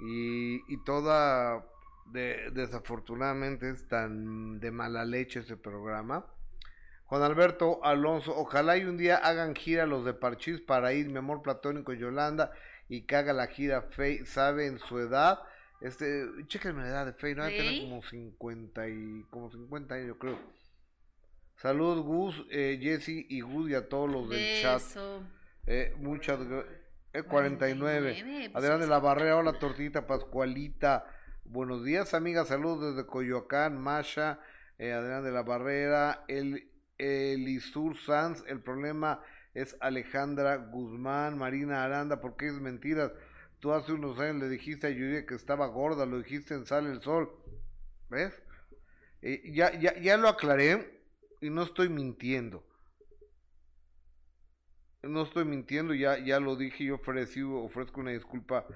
[0.00, 1.64] y, y toda,
[2.12, 6.26] de, desafortunadamente es tan de mala leche ese programa,
[7.06, 11.18] Juan Alberto Alonso, ojalá y un día hagan gira los de Parchís para ir, mi
[11.18, 12.52] amor platónico Yolanda,
[12.88, 15.40] y que haga la gira Fey, sabe en su edad,
[15.80, 20.18] este, chéquenme la edad de Fey, no tener como 50 y, como 50 años yo
[20.18, 20.38] creo.
[21.56, 24.82] Saludos Gus, eh, Jesse y Gus y a todos los del chat.
[25.66, 26.38] Eh, muchas
[27.12, 28.50] eh, 49.
[28.52, 31.06] Adrián de la Barrera, hola tortita Pascualita.
[31.48, 32.48] Buenos días, amigas.
[32.48, 34.40] Saludos desde Coyoacán, Masha,
[34.78, 38.42] eh, Adrián de la Barrera, el Elisur Sanz.
[38.46, 39.22] El problema
[39.54, 42.20] es Alejandra Guzmán, Marina Aranda.
[42.20, 43.12] ¿Por qué es mentira?
[43.60, 46.90] Tú hace unos años le dijiste a Yuri que estaba gorda, lo dijiste en Sale
[46.90, 47.30] el Sol.
[48.10, 48.34] ¿Ves?
[49.22, 51.00] Eh, ya, ya, ya lo aclaré
[51.40, 52.64] y no estoy mintiendo
[55.08, 58.66] no estoy mintiendo, ya, ya lo dije, yo ofrecí, ofrezco una disculpa,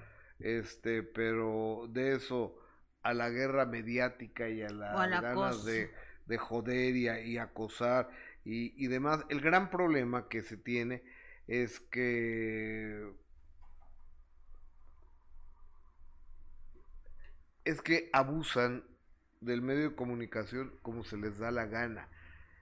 [0.41, 2.57] este, pero de eso
[3.03, 5.91] a la guerra mediática y a las ganas de,
[6.27, 8.11] de, joder y, y acosar
[8.45, 11.03] y, y, demás, el gran problema que se tiene
[11.47, 13.13] es que
[17.65, 18.85] es que abusan
[19.41, 22.09] del medio de comunicación como se les da la gana.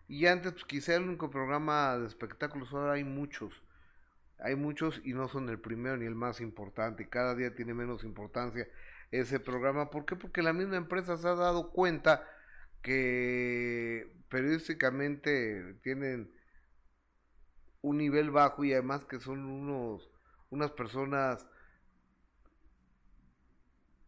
[0.09, 3.63] Y antes, pues, quizá el único programa de espectáculos, ahora hay muchos.
[4.41, 7.09] Hay muchos y no son el primero ni el más importante.
[7.09, 8.69] Cada día tiene menos importancia
[9.11, 9.91] ese programa.
[9.91, 10.17] ¿Por qué?
[10.17, 12.25] Porque la misma empresa se ha dado cuenta
[12.83, 16.31] que periodísticamente tienen
[17.81, 20.11] un nivel bajo y además que son unos
[20.51, 21.47] unas personas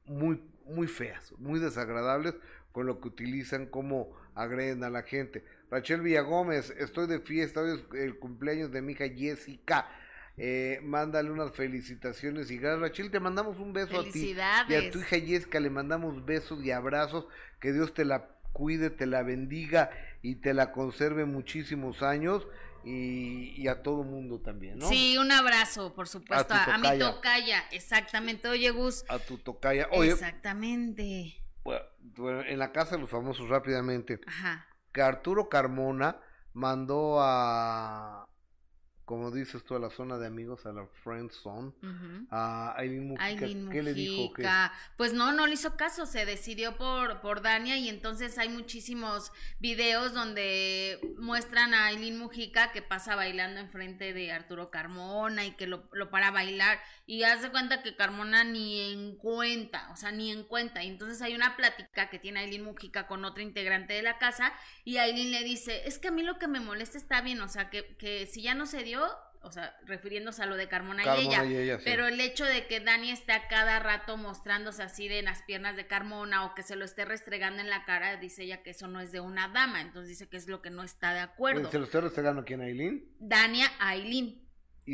[0.05, 2.35] muy muy feas, muy desagradables
[2.73, 5.45] con lo que utilizan como agreden a la gente.
[5.71, 9.89] Rachel Villagómez, estoy de fiesta, hoy es el cumpleaños de mi hija Jessica.
[10.43, 14.35] Eh, mándale unas felicitaciones y gracias Rachel, te mandamos un beso a ti
[14.69, 17.27] y a tu hija Jessica le mandamos besos y abrazos,
[17.61, 19.91] que Dios te la cuide, te la bendiga
[20.23, 22.49] y te la conserve muchísimos años
[22.85, 24.89] y, y a todo mundo también, ¿no?
[24.89, 29.05] Sí, un abrazo, por supuesto, a, a, mi tocaya, exactamente, oye Gus.
[29.09, 30.13] A tu tocaya, oye.
[30.13, 31.37] Exactamente.
[31.65, 34.21] Bueno, en la casa de los famosos rápidamente.
[34.27, 36.17] Ajá que Arturo Carmona
[36.53, 38.27] mandó a,
[39.11, 41.73] como dices tú, a la zona de amigos, a la Friend Zone,
[42.31, 43.73] a Aileen Mujica.
[43.73, 44.33] ¿Qué le dijo?
[44.97, 49.33] Pues no, no le hizo caso, se decidió por, por Dania y entonces hay muchísimos
[49.59, 55.67] videos donde muestran a Aileen Mujica que pasa bailando enfrente de Arturo Carmona y que
[55.67, 56.79] lo, lo para bailar
[57.11, 60.85] y hace cuenta que Carmona ni en cuenta, o sea, ni en cuenta.
[60.85, 64.53] Y entonces hay una plática que tiene Aileen Mujica con otra integrante de la casa
[64.85, 67.49] y Aileen le dice, es que a mí lo que me molesta está bien, o
[67.49, 69.05] sea, que, que si ya no se dio,
[69.41, 73.11] o sea, refiriéndose a lo de Carmona, y ella, pero el hecho de que Dani
[73.11, 76.85] esté a cada rato mostrándose así de las piernas de Carmona o que se lo
[76.85, 80.11] esté restregando en la cara, dice ella que eso no es de una dama, entonces
[80.11, 81.69] dice que es lo que no está de acuerdo.
[81.73, 83.05] ¿Se lo está restregando quién, Aileen?
[83.19, 83.97] Dania a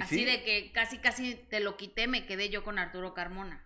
[0.01, 3.63] Así de que casi casi te lo quité, me quedé yo con Arturo Carmona.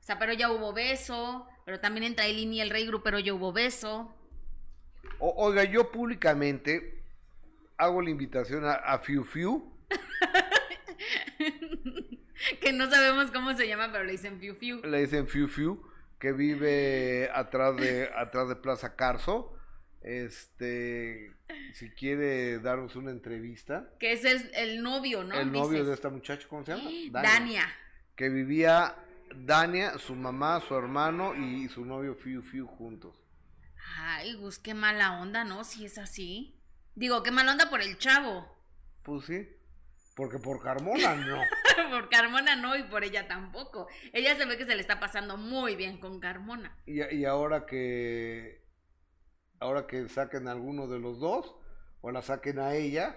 [0.00, 3.18] O sea, pero ya hubo beso, pero también entre Aileen y el Rey Group, pero
[3.18, 4.14] ya hubo beso.
[5.18, 7.02] oiga, yo públicamente
[7.76, 9.72] hago la invitación a, a Fiu Fiu
[12.60, 14.80] que no sabemos cómo se llama, pero le dicen Fiu Fiu.
[14.82, 15.82] Le dicen Fiu Fiu,
[16.18, 19.54] que vive atrás de, atrás de Plaza Carso.
[20.04, 21.32] Este,
[21.74, 23.88] si quiere darnos una entrevista.
[24.00, 25.38] Que es el, novio, ¿no?
[25.38, 26.90] El novio de esta muchacha, ¿cómo se llama?
[27.22, 27.72] Dania.
[28.16, 28.96] Que vivía
[29.34, 33.16] Dania, su mamá, su hermano y su novio Fiu Fiu juntos.
[33.98, 35.64] Ay, Gus, qué mala onda, ¿no?
[35.64, 36.58] Si es así.
[36.94, 38.46] Digo, qué mala onda por el chavo.
[39.02, 39.48] Pues sí.
[40.14, 41.40] Porque por Carmona no.
[41.90, 43.88] por Carmona no y por ella tampoco.
[44.12, 46.76] Ella se ve que se le está pasando muy bien con Carmona.
[46.86, 48.61] Y, y ahora que
[49.62, 51.54] ahora que saquen a alguno de los dos
[52.00, 53.16] o la saquen a ella.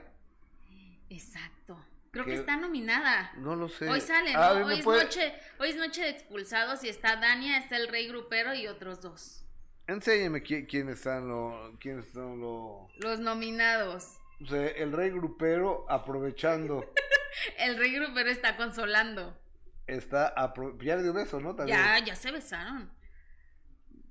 [1.09, 1.83] Exacto.
[2.11, 3.33] Creo que, está nominada.
[3.37, 3.89] No lo sé.
[3.89, 7.75] Hoy sale, ah, hoy, es noche, hoy es noche de expulsados y está Dania, está
[7.75, 9.45] el Rey Grupero y otros dos.
[9.87, 14.17] Enséñeme quiénes están los quiénes son los los nominados.
[14.41, 16.91] O sea, el rey grupero aprovechando.
[17.59, 19.37] el rey grupero está consolando.
[19.85, 20.33] Está
[20.81, 21.55] ya le dio beso, ¿no?
[21.67, 22.91] Ya, ya se besaron.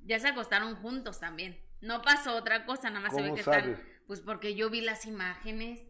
[0.04, 1.58] Ya se acostaron juntos también.
[1.84, 3.80] No pasó otra cosa, nada más se ve que están.
[4.06, 5.80] Pues porque yo vi las imágenes.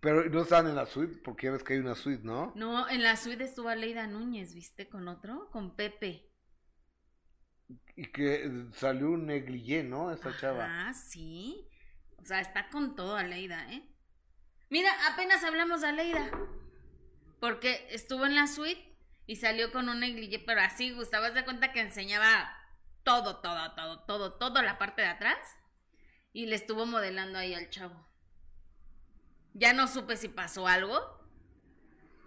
[0.00, 2.52] Pero no están en la suite, porque ya ves que hay una suite, ¿no?
[2.56, 4.88] No, en la suite estuvo Aleida Núñez, ¿viste?
[4.88, 6.30] Con otro, con Pepe.
[7.94, 10.10] Y que salió un negligé, ¿no?
[10.10, 10.66] Esa chava.
[10.68, 11.68] Ah, sí.
[12.16, 13.86] O sea, está con todo Aleida, ¿eh?
[14.70, 16.30] Mira, apenas hablamos de Aleida.
[17.40, 21.72] Porque estuvo en la suite y salió con un negligé, pero así, Gustavo, de cuenta
[21.72, 22.50] que enseñaba
[23.04, 25.38] todo, todo, todo, todo, todo la parte de atrás.
[26.32, 28.06] Y le estuvo modelando ahí al chavo.
[29.54, 31.20] Ya no supe si pasó algo.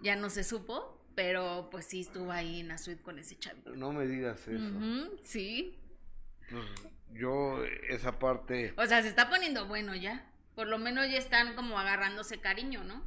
[0.02, 0.92] Ya no se supo.
[1.14, 3.74] Pero pues sí estuvo ahí en la suite con ese chavito.
[3.74, 5.08] No me digas eso.
[5.22, 5.78] Sí.
[6.50, 6.64] Pues
[7.14, 8.74] yo, esa parte.
[8.76, 10.30] O sea, se está poniendo bueno ya.
[10.54, 13.02] Por lo menos ya están como agarrándose cariño, ¿no?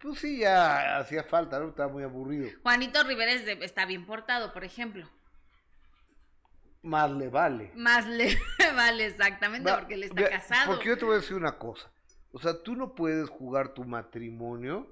[0.00, 1.68] Pues sí, ya hacía falta, ¿no?
[1.70, 2.48] Estaba muy aburrido.
[2.62, 5.08] Juanito Rivera es de- está bien portado, por ejemplo.
[6.82, 7.72] Más le vale.
[7.74, 8.38] Más le
[8.76, 10.72] vale exactamente Va, porque él está casado.
[10.74, 11.90] Porque yo te voy a decir una cosa.
[12.32, 14.86] O sea, tú no puedes jugar tu matrimonio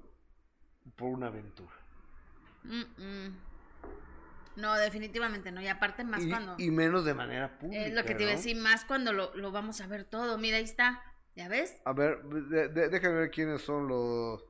[0.95, 1.73] por una aventura.
[2.63, 3.37] Mm, mm.
[4.57, 5.61] No, definitivamente no.
[5.61, 6.55] Y aparte más y, cuando...
[6.57, 7.85] y menos de manera pública.
[7.85, 10.37] Es lo que te iba a decir, más cuando lo, lo vamos a ver todo.
[10.37, 11.03] Mira, ahí está.
[11.35, 11.79] ¿Ya ves?
[11.85, 14.43] A ver, de- de- déjame ver quiénes son los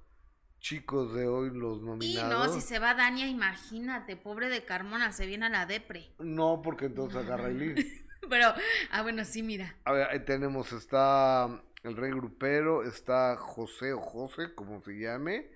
[0.60, 2.48] chicos de hoy, los Y nominados.
[2.48, 6.12] no, si se va Dania, imagínate, pobre de Carmona, se viene a la depre.
[6.20, 7.76] No, porque entonces agarra el.
[8.30, 8.54] Pero,
[8.92, 9.76] ah, bueno, sí, mira.
[9.86, 11.48] A ver, ahí tenemos, está
[11.84, 15.50] el rey grupero, está José o José, como se llame,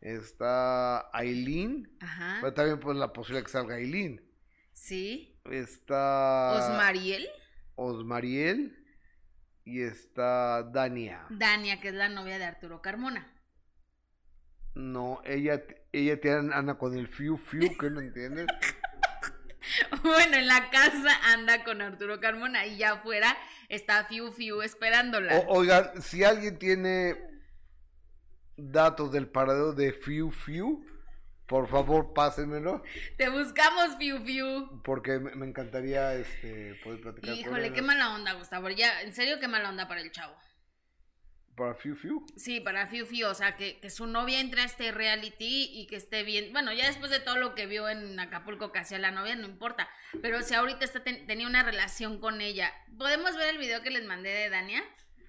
[0.00, 2.38] está Aileen, Ajá.
[2.40, 4.24] pero también pues la posibilidad que salga Aileen,
[4.72, 5.38] Sí.
[5.44, 7.28] está Osmariel.
[7.76, 8.76] Osmariel
[9.64, 11.26] y está Dania.
[11.30, 13.30] Dania, que es la novia de Arturo Carmona.
[14.74, 18.46] No, ella, ella tiene, anda con el fiu fiu, que no entiendes.
[20.02, 23.36] Bueno, en la casa anda con Arturo Carmona y ya afuera
[23.68, 25.36] está Fiu Fiu esperándola.
[25.36, 27.16] O- oigan, si alguien tiene
[28.56, 30.84] datos del paradero de fiu fiu,
[31.46, 32.82] por favor pásenmelo.
[33.16, 34.82] Te buscamos Fiu Fiu.
[34.82, 38.68] Porque me, encantaría este poder platicar con Híjole, él, qué mala onda, Gustavo.
[38.70, 40.34] Ya, en serio, qué mala onda para el chavo.
[41.56, 42.24] Para Fiu Fiu.
[42.36, 45.86] Sí, para Fiu Fiu, o sea, que, que su novia entre a este reality y
[45.88, 46.52] que esté bien.
[46.52, 49.46] Bueno, ya después de todo lo que vio en Acapulco que hacía la novia, no
[49.46, 49.88] importa.
[50.22, 52.72] Pero si ahorita está ten- tenía una relación con ella.
[52.96, 54.82] ¿Podemos ver el video que les mandé de Dania?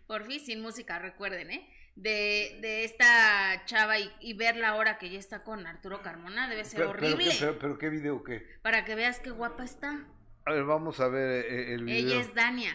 [0.08, 1.70] Por fin, sin música, recuerden, ¿eh?
[1.96, 6.64] De, de esta chava y, y verla ahora que ya está con Arturo Carmona, debe
[6.64, 7.34] ser Pero, horrible.
[7.60, 8.40] pero qué video qué.
[8.62, 10.08] Para que veas qué guapa está.
[10.46, 12.12] A ver, vamos a ver eh, el video.
[12.14, 12.74] Ella es Dania.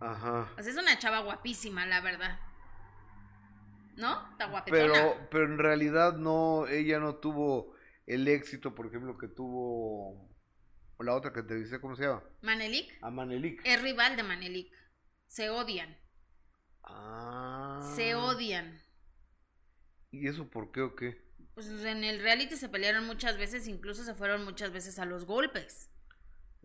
[0.00, 0.52] Ajá.
[0.58, 2.38] O sea, es una chava guapísima, la verdad.
[3.96, 4.30] ¿No?
[4.32, 4.92] Está guapetona.
[4.92, 7.74] Pero, pero en realidad no, ella no tuvo
[8.06, 10.30] el éxito, por ejemplo, que tuvo
[10.98, 12.22] la otra que te dice, ¿cómo se llama?
[12.42, 13.60] Manelik A Manelik.
[13.64, 14.72] es rival de Manelik.
[15.26, 15.96] Se odian.
[16.82, 17.92] Ah.
[17.96, 18.80] Se odian.
[20.10, 21.26] ¿Y eso por qué o qué?
[21.54, 25.24] Pues en el reality se pelearon muchas veces, incluso se fueron muchas veces a los
[25.24, 25.90] golpes.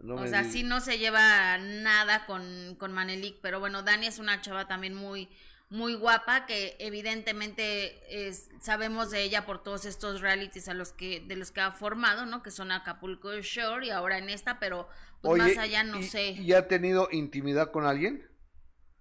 [0.02, 4.20] No o sea, sí no se lleva nada con, con Manelik, pero bueno, Dani es
[4.20, 5.30] una chava también muy,
[5.70, 11.20] muy guapa, que evidentemente es, sabemos de ella por todos estos realities a los que,
[11.22, 12.42] de los que ha formado, ¿no?
[12.44, 14.88] Que son Acapulco Shore y ahora en esta, pero
[15.22, 16.30] pues Oye, más allá no ¿y- sé.
[16.32, 18.28] ¿Y ha tenido intimidad con alguien?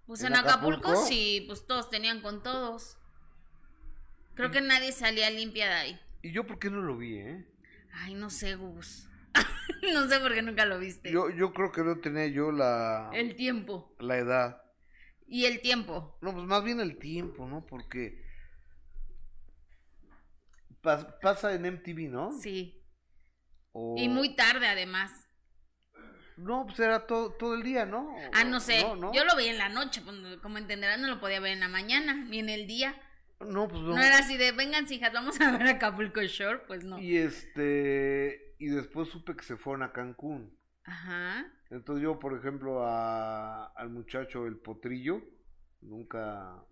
[0.05, 0.89] Pues ¿En en Acapulco?
[0.89, 1.07] Acapulco?
[1.07, 2.97] sí, pues todos tenían con todos.
[4.35, 5.99] Creo que nadie salía limpia de ahí.
[6.21, 7.45] ¿Y yo por qué no lo vi, eh?
[7.93, 9.07] Ay, no sé, Gus.
[9.93, 11.11] no sé por qué nunca lo viste.
[11.11, 13.95] Yo, yo creo que no tenía yo la, El tiempo.
[13.99, 14.61] la edad.
[15.27, 16.17] Y el tiempo.
[16.21, 17.65] No, pues más bien el tiempo, ¿no?
[17.65, 18.21] Porque
[20.83, 22.31] pas- pasa en MTV, ¿no?
[22.31, 22.83] Sí.
[23.71, 25.11] O- Y muy tarde, además.
[26.37, 28.15] No, pues era todo, todo el día, ¿no?
[28.33, 28.81] Ah, no sé.
[28.81, 29.13] No, no.
[29.13, 30.01] Yo lo veía en la noche.
[30.41, 32.99] Como entenderán, no lo podía ver en la mañana, ni en el día.
[33.39, 33.89] No, pues no.
[33.95, 36.59] No, era así de, vengan, hijas, vamos a ver Acapulco Shore.
[36.67, 36.99] Pues no.
[36.99, 40.55] Y este, y después supe que se fueron a Cancún.
[40.83, 41.45] Ajá.
[41.69, 45.21] Entonces yo, por ejemplo, a, al muchacho, el potrillo,
[45.81, 46.63] nunca,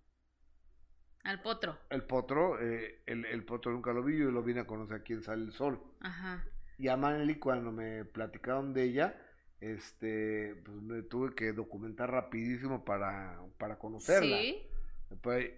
[1.23, 1.78] Al potro.
[1.89, 5.13] el potro, eh, el, el potro nunca lo vi, yo lo vine a conocer aquí
[5.13, 5.82] en Sale el Sol.
[5.99, 6.43] Ajá.
[6.78, 9.21] Y a Maneli, cuando me platicaron de ella,
[9.60, 14.38] este, pues me tuve que documentar rapidísimo para, para conocerla.
[14.38, 14.63] Sí.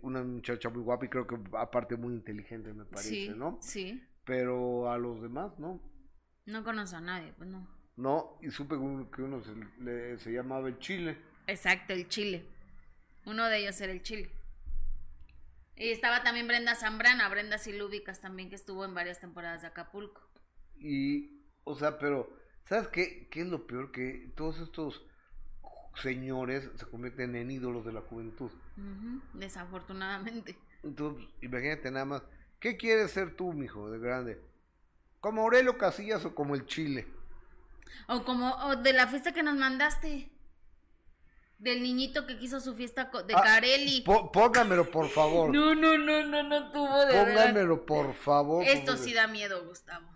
[0.01, 3.33] Una muchacha muy guapa y creo que aparte muy inteligente, me parece, Sí.
[3.35, 3.59] ¿no?
[3.61, 4.01] Sí.
[4.23, 5.81] Pero a los demás, ¿no?
[6.45, 7.67] No conozco a nadie, pues no.
[7.97, 11.17] No, y supe que uno, se, le- se llamaba el Chile.
[11.47, 12.45] Exacto, el chile.
[13.25, 14.31] Uno de ellos era el chile.
[15.75, 20.21] Y estaba también Brenda Zambrana, Brenda Silúbicas también, que estuvo en varias temporadas de Acapulco.
[20.79, 22.29] Y, o sea, pero,
[22.63, 23.91] ¿sabes qué, qué es lo peor?
[23.91, 25.05] Que todos estos
[25.95, 28.51] señores se convierten en ídolos de la juventud.
[29.33, 30.57] Desafortunadamente.
[30.83, 32.23] Entonces, imagínate nada más,
[32.59, 34.41] ¿qué quieres ser tú, mijo, de grande?
[35.21, 37.07] ¿Como Aurelio Casillas o como el Chile?
[38.07, 40.29] O como o de la fiesta que nos mandaste.
[41.59, 44.01] Del niñito que quiso su fiesta de Ah, Carelli.
[44.01, 45.51] Po- póngamelo, por favor.
[45.53, 47.13] No, no, no, no, no tuvo de.
[47.13, 48.65] Póngamelo, por favor.
[48.67, 50.09] Esto sí da miedo, Gustavo.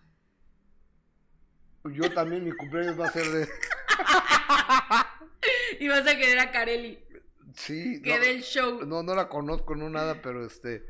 [1.85, 3.47] Yo también, mi cumpleaños va a ser de...
[5.79, 6.99] Y vas a querer a Carelli.
[7.53, 8.01] Sí.
[8.01, 8.83] que del show.
[8.85, 10.83] No, no la conozco, no nada, pero este,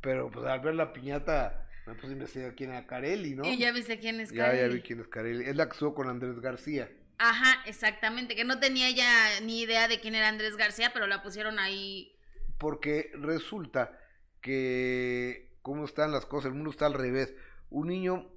[0.00, 3.44] pero pues al ver la piñata, me puse a investigar quién era Carelli, ¿no?
[3.44, 4.60] Y ya viste quién es ya, Carelli.
[4.60, 5.44] ya vi quién es Carelli.
[5.44, 6.90] Es la que estuvo con Andrés García.
[7.18, 11.22] Ajá, exactamente, que no tenía ya ni idea de quién era Andrés García, pero la
[11.22, 12.16] pusieron ahí.
[12.58, 13.98] Porque resulta
[14.40, 16.50] que, ¿cómo están las cosas?
[16.50, 17.34] El mundo está al revés.
[17.68, 18.30] Un niño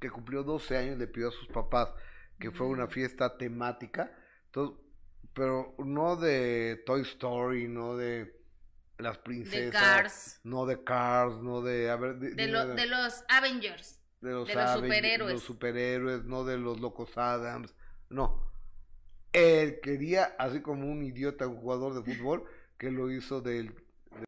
[0.00, 1.90] que cumplió 12 años le pidió a sus papás
[2.38, 4.14] que fue una fiesta temática,
[4.46, 4.78] entonces,
[5.32, 8.43] pero no de Toy Story, no de
[8.98, 10.40] las princesas, Cars.
[10.44, 14.00] no de Cars, no de, a ver, De, lo- de los Avengers.
[14.20, 15.32] de los, de los Avengers, superhéroes.
[15.34, 17.74] los superhéroes, no de los locos Adams,
[18.08, 18.50] no.
[19.32, 22.44] Él quería, así como un idiota, un jugador de fútbol,
[22.78, 23.74] que lo hizo del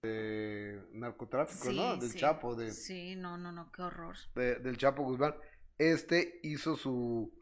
[0.02, 1.96] de narcotráfico, Sí, ¿no?
[1.96, 2.18] Del sí.
[2.18, 4.16] Chapo, de, Sí, no, no, no, qué horror.
[4.34, 5.36] de- del Chapo Guzmán.
[5.78, 7.32] Este hizo su,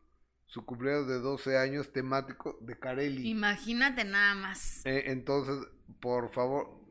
[0.45, 3.31] su cumpleaños de 12 años temático de Carelli.
[3.31, 4.85] Imagínate nada más.
[4.85, 5.57] Eh, entonces,
[6.01, 6.84] por favor,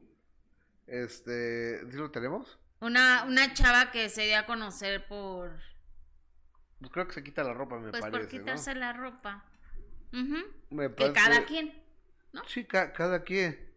[0.87, 2.59] este, ¿sí lo tenemos?
[2.79, 5.57] Una, una chava que se dio a conocer por,
[6.79, 9.45] Pues creo que se quita la ropa, me pues parece, por quitarse la ropa.
[10.69, 11.81] Me Que cada quien.
[12.47, 13.71] Sí, ca- cada quien.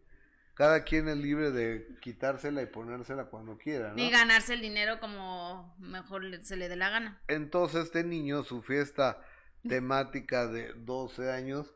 [0.55, 3.97] Cada quien es libre de quitársela y ponérsela cuando quiera, ¿no?
[4.01, 7.21] Y ganarse el dinero como mejor se le dé la gana.
[7.27, 9.21] Entonces este niño, su fiesta
[9.69, 11.75] temática de 12 años,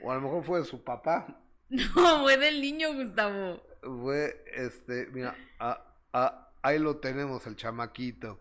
[0.00, 3.62] o a lo mejor fue de su papá, No, fue del niño, Gustavo.
[3.82, 8.40] Fue, este, mira, a- a- ahí lo tenemos, el chamaquito.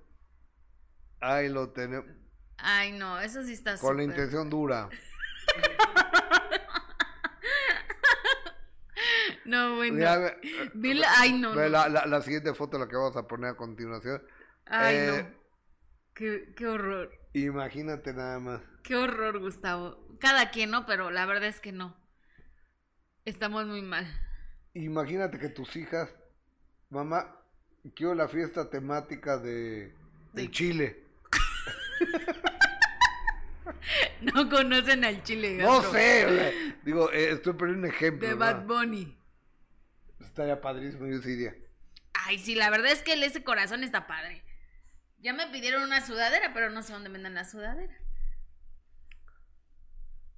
[1.22, 2.06] Ahí lo tenemos,
[2.58, 4.90] Ay, no, eso sí está con la intención dura.
[9.46, 9.96] No, bueno.
[9.96, 10.18] Mira,
[10.74, 11.56] ve- ay, no.
[11.56, 14.22] La, la- la siguiente foto, la que vamos a poner a continuación.
[14.66, 15.40] Ay, Eh, no.
[16.14, 17.12] Qué, qué horror.
[17.34, 18.62] Imagínate nada más.
[18.84, 19.98] Qué horror, Gustavo.
[20.20, 20.86] Cada quien, ¿no?
[20.86, 21.96] Pero la verdad es que no.
[23.26, 24.06] Estamos muy mal.
[24.74, 26.10] Imagínate que tus hijas,
[26.90, 27.36] mamá,
[27.96, 29.94] quiero la fiesta temática de,
[30.34, 31.04] de Chile.
[34.22, 35.92] No conocen al chile No gato.
[35.94, 36.52] sé, o sea,
[36.84, 38.28] digo, eh, estoy poniendo un ejemplo.
[38.28, 38.40] De ¿no?
[38.40, 39.18] Bad Bunny.
[40.20, 41.56] Estaría padrísimo, yo sí iría.
[42.14, 44.44] Ay, sí, la verdad es que ese corazón está padre.
[45.20, 47.98] Ya me pidieron una sudadera, pero no sé dónde venden la sudadera.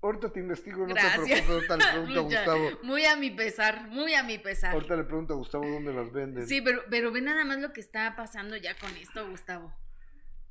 [0.01, 1.13] Ahorita te investigo, no Gracias.
[1.13, 2.69] te preocupes, ahorita le pregunto a Gustavo.
[2.83, 4.73] Muy a mi pesar, muy a mi pesar.
[4.73, 6.47] Ahorita le pregunto a Gustavo dónde las venden.
[6.47, 9.71] Sí, pero, pero ve nada más lo que está pasando ya con esto, Gustavo.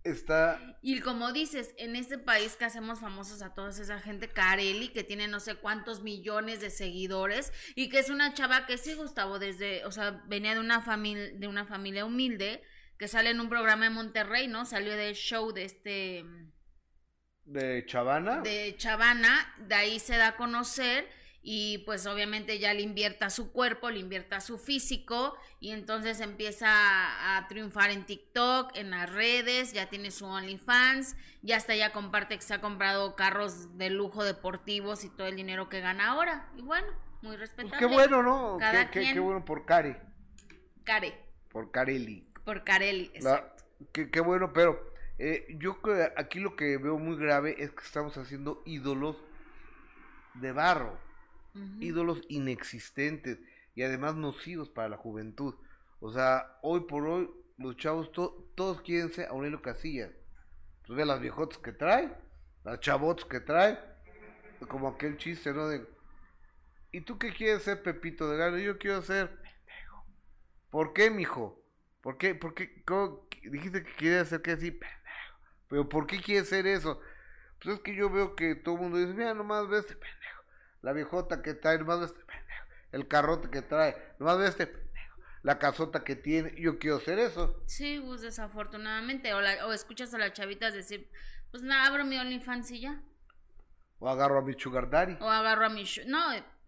[0.02, 4.88] Está, Y como dices, en este país que hacemos famosos a toda esa gente, Carelli,
[4.88, 8.94] que tiene no sé cuántos millones de seguidores, y que es una chava que sí,
[8.94, 12.62] Gustavo, desde, o sea, venía de una familia, de una familia humilde,
[12.96, 14.64] que sale en un programa en Monterrey, ¿no?
[14.64, 16.24] Salió del show de este
[17.50, 18.40] de Chavana.
[18.42, 21.08] de Chavana, de ahí se da a conocer
[21.42, 26.68] y pues obviamente ya le invierta su cuerpo, le invierta su físico y entonces empieza
[26.68, 31.92] a, a triunfar en TikTok, en las redes, ya tiene su OnlyFans, ya hasta ya
[31.92, 36.10] comparte que se ha comprado carros de lujo deportivos y todo el dinero que gana
[36.10, 36.48] ahora.
[36.56, 36.86] Y bueno,
[37.22, 37.78] muy Pues respetable.
[37.78, 38.56] qué bueno, ¿no?
[38.60, 39.14] Cada Qué, qué- quien.
[39.14, 39.96] qué bueno por Cari,
[40.84, 42.26] Care, por Carelli.
[42.44, 43.06] por Carelli.
[43.20, 43.64] La- exacto.
[43.92, 44.89] qué, qué bueno, pero
[45.20, 49.16] eh, yo creo que aquí lo que veo muy grave es que estamos haciendo ídolos
[50.34, 50.98] de barro.
[51.80, 53.38] Ídolos inexistentes
[53.74, 55.54] y además nocivos para la juventud.
[56.00, 60.10] O sea, hoy por hoy los chavos to- todos quieren ser Aurelio Casillas.
[60.86, 62.12] Pues ve las viejotas que trae,
[62.64, 63.78] las chavotas que trae,
[64.68, 65.68] como aquel chiste, ¿no?
[65.68, 65.86] De,
[66.92, 68.58] ¿y tú qué quieres ser, Pepito de Gano?
[68.58, 69.38] Yo quiero ser.
[70.70, 71.60] ¿Por qué, mijo?
[72.00, 72.34] ¿Por qué?
[72.34, 72.82] ¿Por qué?
[72.84, 73.26] ¿Cómo?
[73.42, 74.78] Dijiste que querías ser que así.
[75.70, 77.00] Pero ¿por qué quieres ser eso?
[77.62, 80.42] Pues es que yo veo que todo el mundo dice, mira, nomás ve este pendejo.
[80.82, 82.64] La viejota que trae, nomás ve este pendejo.
[82.92, 84.90] El carrote que trae, nomás ve este pendejo.
[85.42, 87.62] La casota que tiene, yo quiero ser eso.
[87.66, 89.32] Sí, Gus, desafortunadamente.
[89.32, 91.10] O, la- o escuchas a las chavitas decir,
[91.50, 93.00] pues nada, abro mi OnlyFans y ya.
[94.00, 95.16] O agarro a mi sugar daddy.
[95.20, 95.84] O agarro a mi...
[96.06, 96.18] No,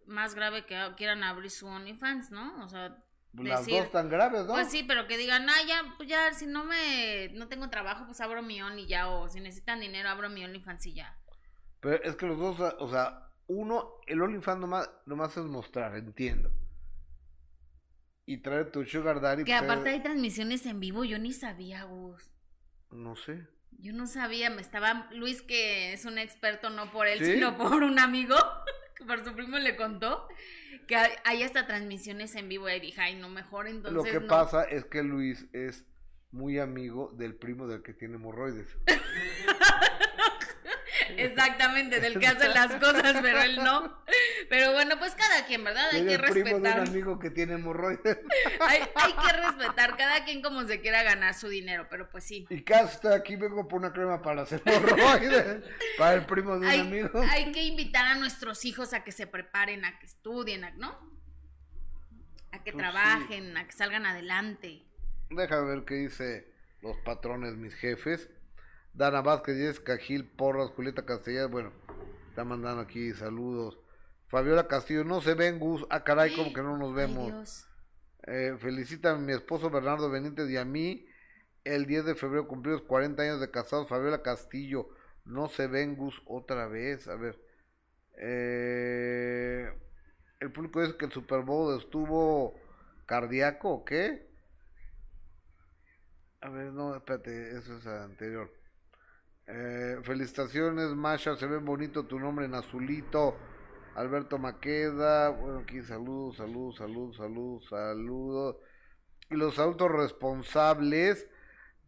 [0.07, 2.63] más grave que quieran abrir su OnlyFans, ¿no?
[2.65, 2.97] O sea,
[3.35, 4.53] Las decir- dos tan graves, ¿no?
[4.53, 7.31] pues sí, pero que digan, ah, ya, pues ya, si no me...
[7.31, 9.09] No tengo trabajo, pues abro mi Only ya.
[9.09, 11.19] O si necesitan dinero, abro mi OnlyFans y ya.
[11.81, 16.51] Pero es que los dos, o sea, uno, el OnlyFans nomás, nomás es mostrar, entiendo.
[18.27, 19.45] Y traer tu sugar daddy.
[19.45, 22.31] Que pues, aparte hay transmisiones en vivo, yo ni sabía, Gus.
[22.91, 23.49] No sé.
[23.79, 27.33] Yo no sabía, me estaba Luis, que es un experto no por él, ¿Sí?
[27.33, 28.37] sino por un amigo,
[28.97, 30.29] que por su primo le contó,
[30.87, 34.21] que hay, hay hasta transmisiones en vivo y dije, ay, no, mejor entonces Lo que
[34.21, 34.29] no.
[34.29, 35.85] pasa es que Luis es
[36.31, 38.67] muy amigo del primo del que tiene hemorroides.
[41.19, 44.03] Exactamente, del que hace las cosas, pero él no.
[44.49, 45.89] Pero bueno, pues cada quien, ¿verdad?
[45.93, 46.43] Hay que respetar.
[46.43, 48.19] Primo de un amigo que tiene hemorroides.
[48.61, 52.47] hay, hay, que respetar cada quien como se quiera ganar su dinero, pero pues sí.
[52.51, 55.65] Y casta, aquí vengo por una crema para hacer hemorroides.
[55.99, 57.23] para el primo de un amigo.
[57.31, 61.13] Hay que invitar a nuestros hijos a que se preparen, a que estudien, ¿no?
[62.53, 64.83] A que pues trabajen, a que salgan adelante.
[65.31, 66.53] Deja ver qué dice
[66.83, 68.29] los patrones, mis jefes.
[68.95, 71.73] Dana Vázquez, Jessica Gil, Porras, Julieta Castellanos, bueno,
[72.29, 73.79] está mandando aquí saludos.
[74.29, 75.85] Fabiola Castillo, no se ven, Gus.
[75.91, 77.67] Ah, caray, como que no nos vemos.
[78.27, 81.07] Eh, felicita a mi esposo Bernardo Benítez y a mí.
[81.65, 83.89] El 10 de febrero cumplidos 40 años de casados.
[83.89, 84.89] Fabiola Castillo,
[85.27, 87.09] no se ven, Gus, otra vez.
[87.09, 87.39] A ver.
[88.17, 89.71] Eh,
[90.41, 92.59] el público dice que el Super Bowl estuvo
[93.07, 94.31] cardíaco o qué.
[96.41, 98.51] A ver, no, espérate, eso es anterior.
[99.55, 103.37] Eh, felicitaciones, Masha, se ve bonito tu nombre en azulito.
[103.95, 108.57] Alberto Maqueda, bueno, aquí saludos, saludos, saludos, saludos, saludos.
[109.29, 111.29] Y los adultos responsables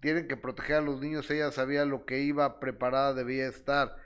[0.01, 1.31] tienen que proteger a los niños.
[1.31, 3.97] Ella sabía lo que iba preparada, debía estar.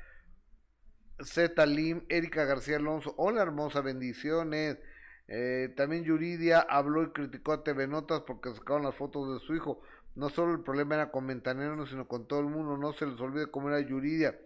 [1.20, 4.78] Z Lim, Erika García Alonso, hola hermosa, bendiciones.
[5.26, 9.56] Eh, también Yuridia habló y criticó a TV Notas porque sacaron las fotos de su
[9.56, 9.82] hijo.
[10.18, 12.76] No solo el problema era con Mentanero, sino con todo el mundo.
[12.76, 14.36] No se les olvide cómo era Yuridia.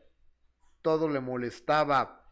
[0.82, 2.26] Todo le molestaba.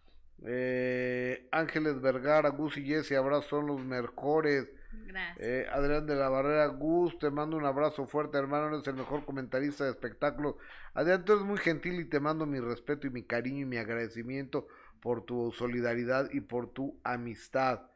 [0.45, 4.69] Eh, Ángeles Vergara, Gus y Jesse, abrazo, son los mejores.
[5.07, 5.39] Gracias.
[5.41, 9.25] Eh, Adrián de la Barrera, Gus, te mando un abrazo fuerte, hermano, eres el mejor
[9.25, 10.57] comentarista de espectáculos.
[10.93, 13.79] Adrián, tú eres muy gentil y te mando mi respeto y mi cariño y mi
[13.79, 14.69] agradecimiento
[15.01, 17.89] por tu solidaridad y por tu amistad.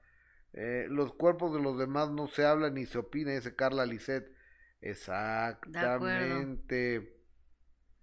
[0.54, 4.33] Eh, los cuerpos de los demás no se hablan ni se opina, dice Carla Lisset.
[4.84, 7.16] Exactamente.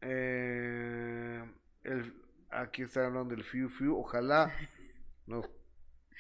[0.02, 1.44] Eh,
[1.84, 2.14] el,
[2.50, 3.98] Aquí está hablando del Fiu Fiu.
[3.98, 4.52] Ojalá
[5.28, 5.48] nos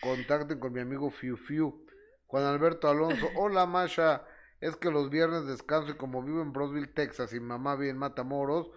[0.01, 1.83] contacten con mi amigo Fiu Fiu.
[2.27, 3.27] Juan Alberto Alonso.
[3.35, 4.23] Hola, Masha.
[4.59, 7.97] Es que los viernes descanso y como vivo en Brosville, Texas y mamá vive en
[7.97, 8.69] Matamoros,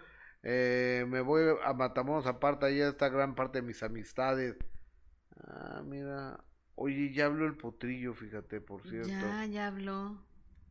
[0.43, 2.65] eh, me voy a Matamoros aparte.
[2.65, 4.57] Ahí está gran parte de mis amistades.
[5.47, 6.43] Ah, mira.
[6.77, 9.09] Oye, ya habló el potrillo, fíjate, por cierto.
[9.09, 10.25] Ya, ya habló.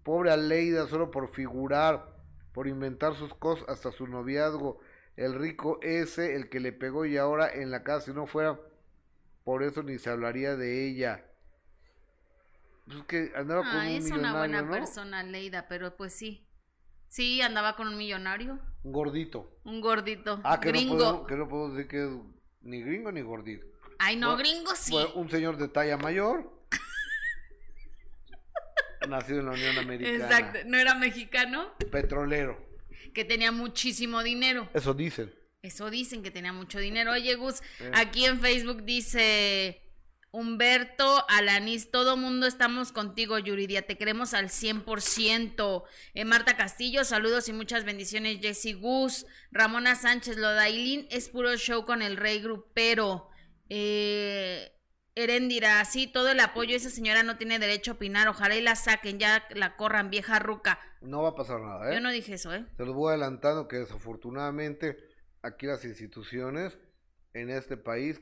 [0.03, 2.13] Pobre Aleida, solo por figurar,
[2.53, 4.79] por inventar sus cosas, hasta su noviazgo
[5.15, 8.59] el rico ese, el que le pegó y ahora en la casa, si no fuera
[9.43, 11.25] por eso ni se hablaría de ella.
[12.85, 16.47] Pues que andaba con ah, un es una buena persona, Leida, pero pues sí.
[17.07, 18.59] Sí, andaba con un millonario.
[18.83, 19.59] Un gordito.
[19.63, 20.41] Un gordito.
[20.43, 20.97] Ah, que gringo.
[20.97, 22.09] No que no puedo decir que es
[22.61, 23.67] ni gringo ni gordito.
[23.99, 24.95] Ay, no, gringo sí.
[25.13, 26.51] un señor de talla mayor.
[29.07, 30.15] Nacido en la Unión Americana.
[30.15, 31.73] Exacto, ¿no era mexicano?
[31.91, 32.73] Petrolero
[33.13, 34.69] que tenía muchísimo dinero.
[34.73, 35.33] Eso dicen.
[35.61, 37.11] Eso dicen que tenía mucho dinero.
[37.11, 37.61] Oye, Gus,
[37.93, 39.81] aquí en Facebook dice
[40.31, 45.83] Humberto Alanis, todo mundo estamos contigo, Yuridia, te queremos al 100%.
[46.15, 49.25] Eh, Marta Castillo, saludos y muchas bendiciones, Jesse Gus.
[49.51, 53.29] Ramona Sánchez, lo de es puro show con el rey grupero.
[53.69, 54.69] Eh,
[55.15, 58.75] dirá, sí, todo el apoyo, esa señora no tiene derecho a opinar, ojalá y la
[58.75, 60.79] saquen, ya la corran, vieja ruca.
[61.01, 61.95] No va a pasar nada, ¿eh?
[61.95, 62.65] Yo no dije eso, ¿eh?
[62.77, 64.97] Se los voy adelantando que desafortunadamente
[65.41, 66.77] aquí las instituciones
[67.33, 68.21] en este país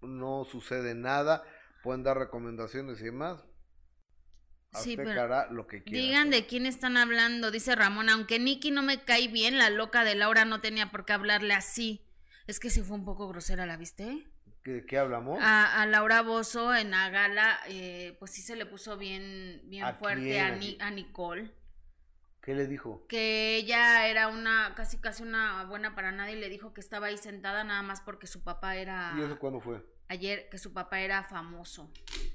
[0.00, 1.42] no sucede nada,
[1.82, 3.44] pueden dar recomendaciones y demás.
[4.72, 9.02] Sí, pero lo que digan de quién están hablando, dice Ramón, aunque Nicky no me
[9.04, 12.06] cae bien, la loca de Laura no tenía por qué hablarle así.
[12.46, 14.28] Es que sí fue un poco grosera, ¿la viste?
[14.66, 15.38] ¿De qué hablamos?
[15.40, 20.40] A, Laura Bozo en la gala, eh, pues sí se le puso bien, bien fuerte
[20.40, 21.52] a, a Nicole.
[22.40, 23.06] ¿Qué le dijo?
[23.08, 27.06] Que ella era una, casi casi una buena para nadie y le dijo que estaba
[27.06, 29.14] ahí sentada nada más porque su papá era...
[29.16, 29.84] ¿Y eso cuándo fue?
[30.08, 31.90] Ayer que su papá era famoso.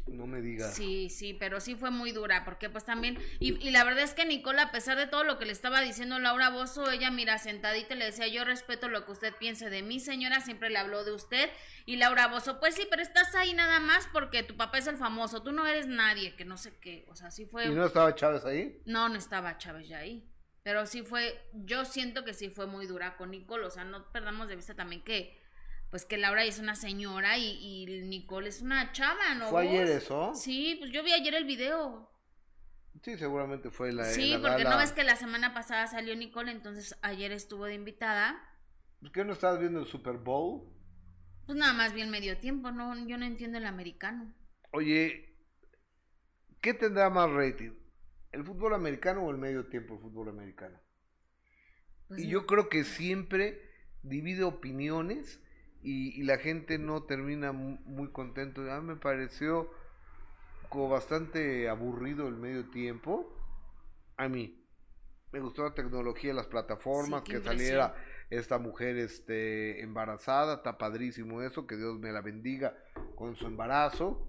[0.08, 0.76] No me digas.
[0.76, 4.14] Sí, sí, pero sí fue muy dura, porque pues también, y, y, la verdad es
[4.14, 7.38] que Nicole, a pesar de todo lo que le estaba diciendo Laura Bozo, ella mira
[7.38, 11.04] sentadita le decía, yo respeto lo que usted piense de mí, señora, siempre le habló
[11.04, 11.50] de usted,
[11.86, 14.98] y Laura Bozo, pues sí, pero estás ahí nada más porque tu papá es el
[14.98, 17.68] famoso, tú no eres nadie, que no sé qué, o sea, sí fue...
[17.68, 18.82] ¿Y no estaba Chávez ahí?
[18.86, 20.28] No, no estaba Chávez ya ahí.
[20.64, 24.12] Pero sí fue, yo siento que sí fue muy dura con Nicole, o sea, no
[24.12, 25.41] perdamos de vista también que
[25.92, 29.50] pues que Laura es una señora y, Nicole es una chava, ¿no?
[29.50, 30.34] ¿Fue ayer eso?
[30.34, 32.10] Sí, pues yo vi ayer el video.
[33.04, 34.06] Sí, seguramente fue la.
[34.06, 38.42] Sí, porque no ves que la semana pasada salió Nicole, entonces ayer estuvo de invitada.
[39.02, 40.72] ¿Por qué no estabas viendo el Super Bowl?
[41.46, 44.34] Pues nada más bien medio tiempo, no, yo no entiendo el americano.
[44.72, 45.36] Oye,
[46.62, 47.72] ¿qué tendrá más rating?
[48.32, 50.80] ¿El fútbol americano o el medio tiempo el fútbol americano?
[52.08, 53.60] Pues y yo creo que siempre
[54.04, 55.41] divide opiniones
[55.84, 58.62] y, la gente no termina muy, contento.
[58.72, 59.72] A mí me pareció
[60.70, 63.34] como bastante aburrido el medio tiempo.
[64.18, 64.58] A mí.
[65.32, 67.96] Me gustó la tecnología, las plataformas, que saliera
[68.30, 72.78] esta mujer este, embarazada, está padrísimo eso, que Dios me la bendiga
[73.16, 74.28] con su embarazo.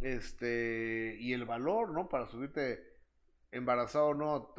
[0.00, 2.08] Este, y el valor, ¿no?
[2.08, 2.98] Para subirte
[3.52, 4.52] embarazado, no,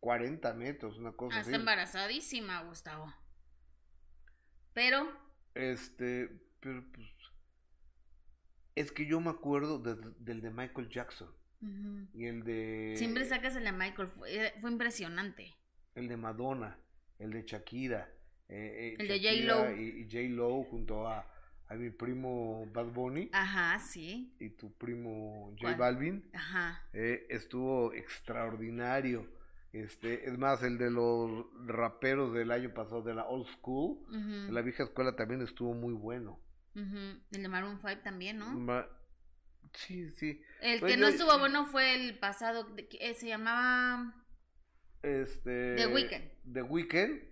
[0.00, 3.12] 40 metros, una cosa Está embarazadísima, Gustavo.
[4.72, 5.27] Pero.
[5.58, 6.30] Este,
[6.60, 7.08] pero pues.
[8.76, 11.28] Es que yo me acuerdo del de Michael Jackson.
[12.14, 12.94] Y el de.
[12.96, 15.56] Siempre sacas el de Michael, fue, impresionante.
[15.96, 16.78] El de Madonna,
[17.18, 18.08] el de Shakira.
[18.48, 19.76] Eh, eh, el de J-Lo.
[19.76, 21.28] Y, J-Lo junto a,
[21.66, 23.28] a mi primo Bad Bunny.
[23.32, 24.36] Ajá, sí.
[24.38, 26.30] Y tu primo J Balvin.
[26.32, 26.88] Ajá.
[26.92, 29.26] Eh, estuvo extraordinario.
[29.72, 33.98] Este, es más, el de los raperos del año pasado, de la old school,
[34.46, 36.40] de la vieja escuela también estuvo muy bueno.
[36.74, 38.86] El de Maroon 5 también, ¿no?
[39.72, 40.40] sí, sí.
[40.60, 44.14] El pues que no estuvo bueno fue el pasado, que se llamaba...
[45.02, 45.76] Este...
[45.76, 46.52] The Weeknd.
[46.52, 47.22] The Weeknd.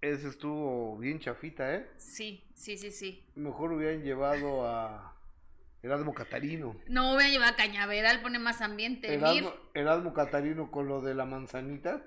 [0.00, 1.90] Ese estuvo bien chafita, ¿eh?
[1.96, 3.26] Sí, sí, sí, sí.
[3.34, 5.13] Mejor hubieran llevado a...
[5.84, 6.74] Erasmo Catarino.
[6.88, 9.12] No voy a llevar a Cañaveral, pone más ambiente.
[9.12, 12.02] Erasmo, Erasmo Catarino con lo de la manzanita.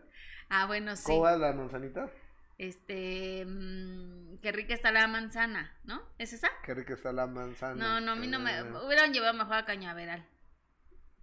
[0.50, 1.04] Ah, bueno, sí.
[1.06, 2.10] ¿Cómo va la manzanita?
[2.58, 6.02] Este, mmm, qué rica está la manzana, ¿no?
[6.18, 6.50] ¿Es esa?
[6.66, 7.76] Qué rica está la manzana.
[7.76, 8.58] No, no, a mí no me.
[8.58, 8.64] Eh.
[8.84, 10.26] Hubieran llevado mejor a Cañaveral.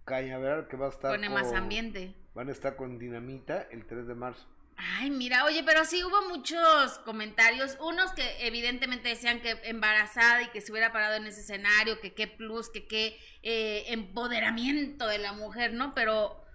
[0.05, 1.11] Cañaveral que va a estar.
[1.11, 2.15] Pone más ambiente.
[2.35, 4.47] Van a estar con dinamita el 3 de marzo.
[4.77, 10.49] Ay, mira, oye, pero sí hubo muchos comentarios, unos que evidentemente decían que embarazada y
[10.49, 15.17] que se hubiera parado en ese escenario, que qué plus, que qué eh, empoderamiento de
[15.17, 15.95] la mujer, ¿no?
[15.95, 16.45] Pero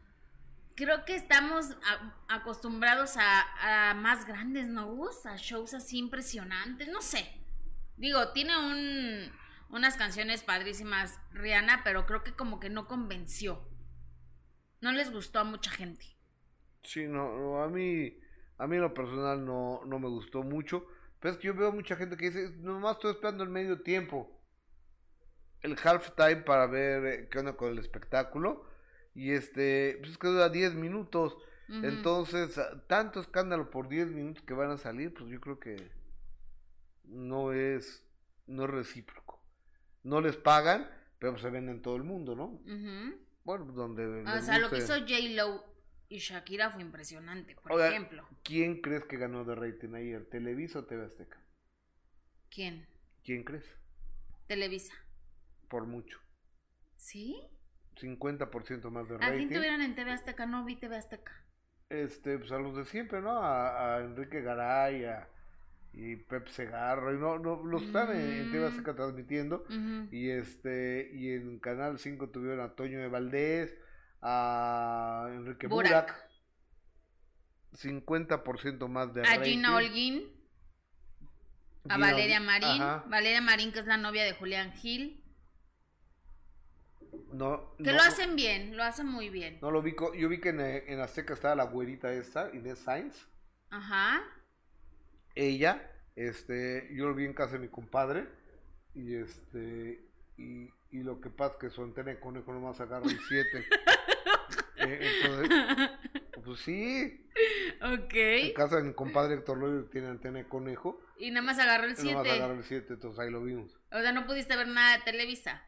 [0.74, 1.76] creo que estamos
[2.28, 5.08] acostumbrados a, más grandes, ¿no?
[5.24, 7.30] A shows así impresionantes, no sé.
[7.96, 9.32] Digo, tiene un,
[9.70, 13.66] unas canciones padrísimas Rihanna, pero creo que como que no convenció.
[14.80, 16.19] No les gustó a mucha gente.
[16.82, 18.18] Sí, no, a mí,
[18.58, 20.86] a mí en lo personal no, no me gustó mucho.
[21.20, 24.30] Pero es que yo veo mucha gente que dice, nomás estoy esperando el medio tiempo.
[25.60, 28.64] El halftime para ver eh, qué onda con el espectáculo.
[29.14, 31.36] Y este, pues es que dura 10 minutos.
[31.68, 35.76] Entonces, ah, tanto escándalo por 10 minutos que van a salir, pues yo creo que
[37.04, 38.04] no es,
[38.48, 39.40] no es recíproco.
[40.02, 42.60] No les pagan, pero se venden en todo el mundo, ¿no?
[43.44, 44.24] Bueno, donde...
[44.24, 45.69] O sea, lo que hizo J-Lo
[46.10, 48.28] y Shakira fue impresionante, por ejemplo.
[48.42, 50.28] ¿Quién crees que ganó de rating ayer?
[50.28, 51.40] ¿Televisa o TV Azteca?
[52.50, 52.84] ¿Quién?
[53.24, 53.64] ¿Quién crees?
[54.48, 54.92] Televisa.
[55.68, 56.18] Por mucho.
[56.96, 57.40] ¿Sí?
[57.94, 59.32] 50% más de rating.
[59.32, 60.46] ¿A quién tuvieron en TV Azteca?
[60.46, 61.32] No vi TV Azteca.
[61.88, 63.40] Este, pues a los de siempre, ¿no?
[63.44, 65.28] A, Enrique Garay, a,
[65.92, 68.66] y Pep Segarro, y no, no los están en, TV.
[68.66, 69.64] Azteca transmitiendo.
[70.10, 73.78] Y este, y en Canal 5 tuvieron a Toño de Valdés
[74.22, 76.30] a Enrique Burak.
[77.72, 80.28] 50% más de A Gina Holguín.
[81.88, 82.82] A Valeria Marín.
[83.06, 85.24] Valeria Marín, que es la novia de Julián Gil.
[87.32, 89.58] No, que lo hacen bien, lo hacen muy bien.
[89.62, 93.26] No lo vi, yo vi que en, en Azteca estaba la güerita esta, Inés Sainz.
[93.70, 94.22] Ajá.
[95.34, 98.28] Ella, este, yo lo vi en casa de mi compadre.
[98.94, 100.04] Y este,
[100.36, 103.66] y, y lo que pasa es que su antena de conejo nomás agarra el 7.
[104.80, 105.90] Eh,
[106.44, 107.26] pues sí.
[107.82, 108.14] Ok.
[108.14, 111.00] En casa de mi compadre Héctor Loyo tiene antena de conejo.
[111.18, 112.12] Y nada más agarró el 7.
[112.12, 113.78] Nada más agarró el 7, entonces ahí lo vimos.
[113.92, 115.62] O sea, no pudiste ver nada de Televisa.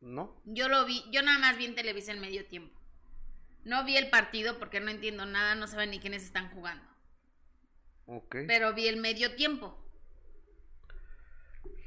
[0.00, 0.40] No.
[0.44, 2.78] Yo lo vi, yo nada más vi en Televisa en medio tiempo.
[3.64, 6.84] No vi el partido porque no entiendo nada, no saben ni quiénes están jugando.
[8.06, 8.36] Ok.
[8.46, 9.80] Pero vi el medio tiempo.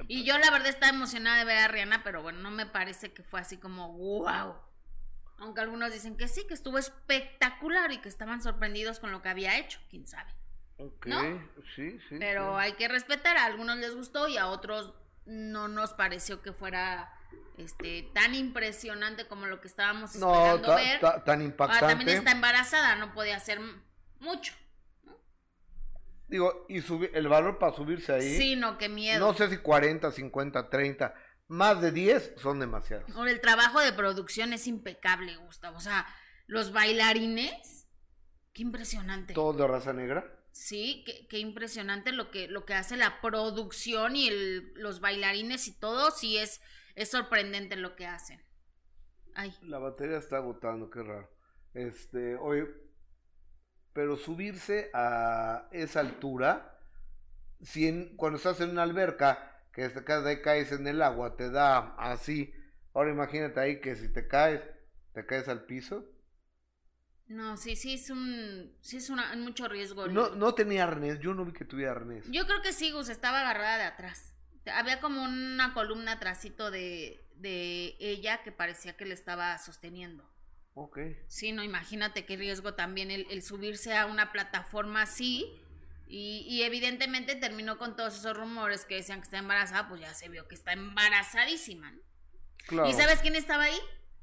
[0.08, 3.14] Y yo la verdad estaba emocionada de ver a Rihanna, pero bueno, no me parece
[3.14, 4.56] que fue así como wow.
[5.40, 9.30] Aunque algunos dicen que sí, que estuvo espectacular y que estaban sorprendidos con lo que
[9.30, 10.32] había hecho, quién sabe.
[10.78, 11.08] Ok,
[11.76, 12.18] sí, sí.
[12.20, 14.94] Pero hay que respetar, a algunos les gustó y a otros
[15.26, 17.12] no nos pareció que fuera
[17.58, 21.00] este tan impresionante como lo que estábamos esperando ver.
[21.26, 21.86] tan impactante.
[21.86, 23.60] Ahora también está embarazada, no podía hacer
[24.20, 24.54] mucho.
[26.28, 26.84] Digo, y
[27.14, 28.38] el valor para subirse ahí.
[28.38, 29.26] Sí, no, qué miedo.
[29.26, 31.14] No sé si 40, 50, 30.
[31.48, 33.10] Más de 10 son demasiados.
[33.28, 35.78] el trabajo de producción es impecable, Gustavo.
[35.78, 36.06] O sea,
[36.46, 37.88] los bailarines,
[38.54, 39.34] qué impresionante.
[39.34, 40.34] ¿Todo de raza negra?
[40.52, 45.68] Sí, qué, qué impresionante lo que, lo que hace la producción y el, los bailarines
[45.68, 46.12] y todo.
[46.12, 46.62] Sí, es,
[46.96, 48.42] es sorprendente lo que hacen.
[49.36, 49.56] Ay.
[49.62, 51.30] La batería está agotando, qué raro.
[51.74, 52.68] Este, oye,
[53.94, 56.78] pero subirse a esa altura
[57.62, 61.94] si cuando estás en una alberca, que te caes, caes en el agua, te da
[62.00, 62.52] así.
[62.96, 64.60] Ahora imagínate ahí que si te caes,
[65.14, 66.04] te caes al piso.
[67.28, 70.08] No, sí, sí es un, sí es una, mucho riesgo.
[70.08, 72.26] No, no tenía arnés, yo no vi que tuviera arnés.
[72.32, 74.36] Yo creo que sí, Gus, estaba agarrada de atrás.
[74.66, 80.28] Había como una columna atrásito de, de ella que parecía que le estaba sosteniendo.
[80.74, 80.98] Ok.
[81.28, 85.46] Sí, no, imagínate qué riesgo también el, el subirse a una plataforma así.
[86.10, 90.14] Y, y, evidentemente terminó con todos esos rumores que decían que está embarazada, pues ya
[90.14, 91.94] se vio que está embarazadísima.
[92.66, 92.90] Claro.
[92.90, 93.80] ¿Y sabes quién estaba ahí?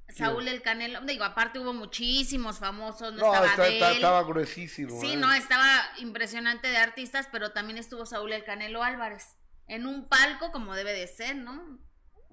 [0.09, 5.01] Saúl el Canelo, digo, aparte hubo muchísimos famosos, no, estaba estaba gruesísimo.
[5.01, 5.17] Sí, ¿eh?
[5.17, 5.67] no, estaba
[5.99, 10.93] impresionante de artistas, pero también estuvo Saúl el Canelo Álvarez en un palco como debe
[10.93, 11.79] de ser, ¿no?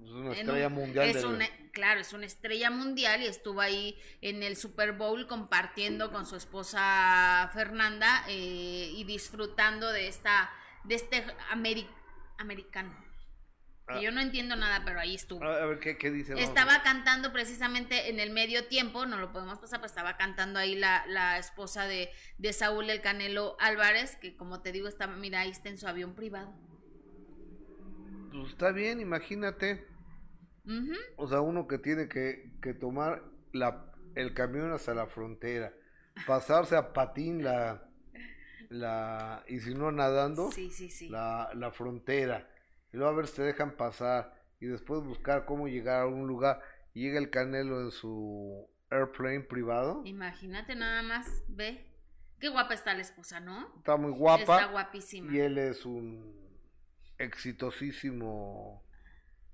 [0.04, 1.08] Es una estrella mundial.
[1.08, 6.10] Es una, claro, es una estrella mundial y estuvo ahí en el Super Bowl compartiendo
[6.10, 10.50] con su esposa Fernanda eh, y disfrutando de esta,
[10.84, 12.96] de este americano.
[13.88, 14.00] Ah.
[14.00, 15.42] yo no entiendo nada, pero ahí estuvo.
[15.42, 16.34] A ver, ¿qué, dice?
[16.40, 20.76] Estaba cantando precisamente en el medio tiempo, no lo podemos pasar, pero estaba cantando ahí
[20.76, 25.40] la, la esposa de, de Saúl el Canelo Álvarez, que como te digo, estaba, mira,
[25.40, 26.54] ahí está en su avión privado.
[28.30, 29.91] Pues está bien, imagínate.
[31.16, 35.72] O sea, uno que tiene que, que tomar la, el camión hasta la frontera,
[36.26, 37.88] pasarse a patín la,
[38.68, 41.08] la y si no nadando, sí, sí, sí.
[41.08, 42.48] La, la frontera
[42.92, 46.26] y luego a ver si te dejan pasar y después buscar cómo llegar a un
[46.26, 46.60] lugar
[46.94, 50.02] y llega el Canelo en su airplane privado.
[50.04, 51.88] Imagínate nada más, ve.
[52.38, 53.72] Qué guapa está la esposa, ¿no?
[53.78, 54.60] Está muy guapa.
[54.60, 55.32] Está guapísima.
[55.32, 56.42] Y él es un
[57.18, 58.84] exitosísimo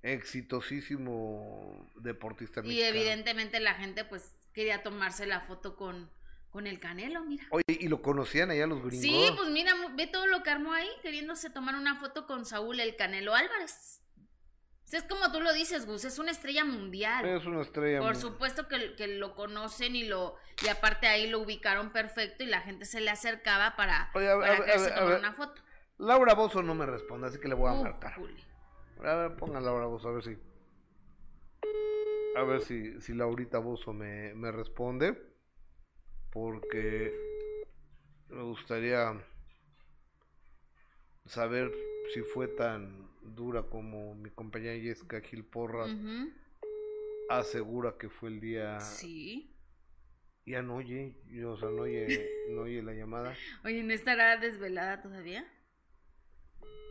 [0.03, 6.09] exitosísimo deportista y evidentemente la gente pues quería tomarse la foto con
[6.51, 7.45] con el Canelo, mira.
[7.51, 9.03] Oye, ¿y lo conocían allá los gringos?
[9.03, 12.81] Sí, pues mira, ve todo lo que armó ahí, queriéndose tomar una foto con Saúl
[12.81, 14.03] el Canelo Álvarez.
[14.91, 17.27] es como tú lo dices, Gus, es una estrella mundial.
[17.27, 21.41] Es una estrella Por supuesto que, que, lo conocen y lo y aparte ahí lo
[21.41, 25.61] ubicaron perfecto y la gente se le acercaba para, para tomar una foto.
[25.99, 28.15] Laura Bozo no me responde, así que le voy a marcar.
[29.05, 30.37] A ver, pongan Laura Bozo, a ver si.
[32.37, 35.17] A ver si, si Laurita Bozo me, me responde
[36.31, 37.13] porque
[38.29, 39.21] me gustaría
[41.27, 41.73] saber
[42.13, 45.91] si fue tan dura como mi compañera Jessica Gil Porras
[47.29, 48.81] asegura que fue el día.
[48.81, 49.55] Sí.
[50.47, 53.35] Ya no oye, o sea, no oye, no oye la llamada.
[53.65, 55.47] Oye, ¿no estará desvelada todavía?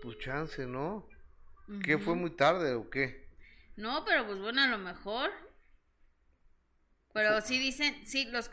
[0.04, 1.10] Pues chance, ¿no?
[1.84, 3.28] ¿Qué fue muy tarde o qué?
[3.76, 5.32] No, pero pues bueno, a lo mejor.
[7.14, 8.50] Pero sí dicen, sí, los,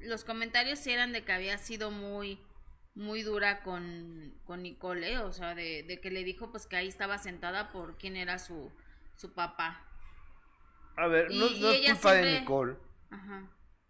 [0.00, 2.40] los comentarios sí eran de que había sido muy,
[2.94, 5.18] muy dura con, con Nicole, ¿eh?
[5.18, 8.72] o sea, de, que le dijo pues que ahí estaba sentada por quién era su,
[9.16, 9.84] su papá.
[10.96, 12.76] A ver, no, es culpa de Nicole.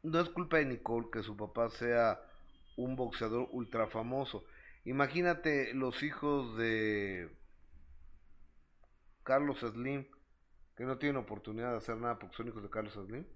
[0.03, 2.21] No es culpa de Nicole que su papá sea
[2.77, 4.45] un boxeador ultra famoso.
[4.85, 7.36] Imagínate los hijos de
[9.27, 10.07] Carlos Slim,
[10.77, 13.27] que no tienen oportunidad de hacer nada porque son hijos de Carlos Slim.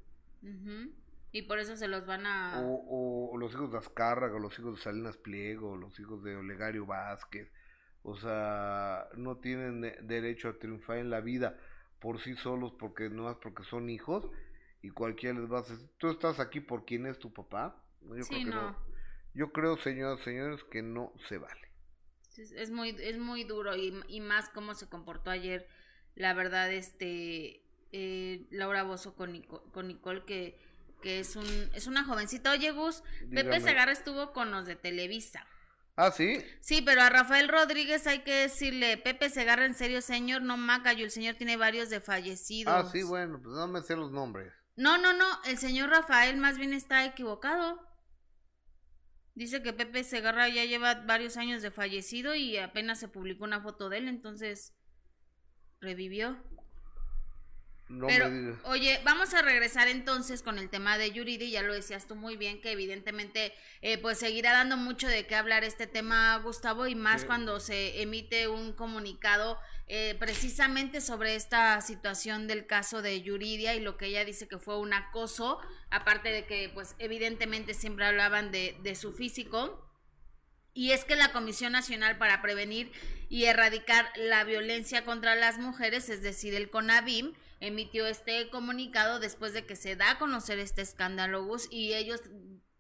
[1.33, 2.63] Y por eso se los van a...
[2.65, 7.51] O, los hijos de Azcárraga, los hijos de Salinas Pliego, los hijos de Olegario Vázquez.
[8.03, 11.59] O sea, no tienen derecho a triunfar en la vida
[11.99, 14.27] por sí solos porque no es porque son hijos
[14.81, 17.77] y cualquiera les va a decir, tú estás aquí por quién es tu papá.
[18.01, 18.77] Yo creo que no.
[19.35, 21.69] Yo creo, señoras señores, que no se vale.
[22.37, 25.69] Es muy, es muy duro y, y más cómo se comportó ayer,
[26.15, 30.59] la verdad, este, eh, Laura Bozo con, con Nicole, que,
[31.03, 32.53] que es, un, es una jovencita.
[32.53, 33.03] Oye, Gus,
[33.33, 35.47] Pepe Segarra estuvo con los de Televisa.
[35.97, 36.43] Ah, sí.
[36.61, 41.05] Sí, pero a Rafael Rodríguez hay que decirle, Pepe Segarra, en serio, señor, no macayo,
[41.05, 42.73] el señor tiene varios de fallecidos.
[42.75, 44.53] Ah, sí, bueno, pues no me sé los nombres.
[44.77, 47.87] No, no, no, el señor Rafael más bien está equivocado.
[49.35, 53.61] Dice que Pepe Segarra ya lleva varios años de fallecido y apenas se publicó una
[53.61, 54.75] foto de él, entonces
[55.81, 56.37] revivió.
[58.07, 58.31] Pero,
[58.67, 62.37] oye, vamos a regresar entonces con el tema de Yuridi, ya lo decías tú muy
[62.37, 63.53] bien, que evidentemente
[63.83, 68.01] eh, pues seguirá dando mucho de qué hablar este tema, Gustavo, y más cuando se
[68.01, 69.59] emite un comunicado
[69.89, 74.59] eh, precisamente sobre esta situación del caso de Yuridia y lo que ella dice que
[74.59, 75.59] fue un acoso,
[75.91, 79.90] aparte de que pues evidentemente siempre hablaban de, de su físico.
[80.73, 82.93] Y es que la Comisión Nacional para Prevenir
[83.29, 89.53] y Erradicar la Violencia contra las Mujeres, es decir, el CONAVIM, emitió este comunicado después
[89.53, 92.21] de que se da a conocer este escándalo y ellos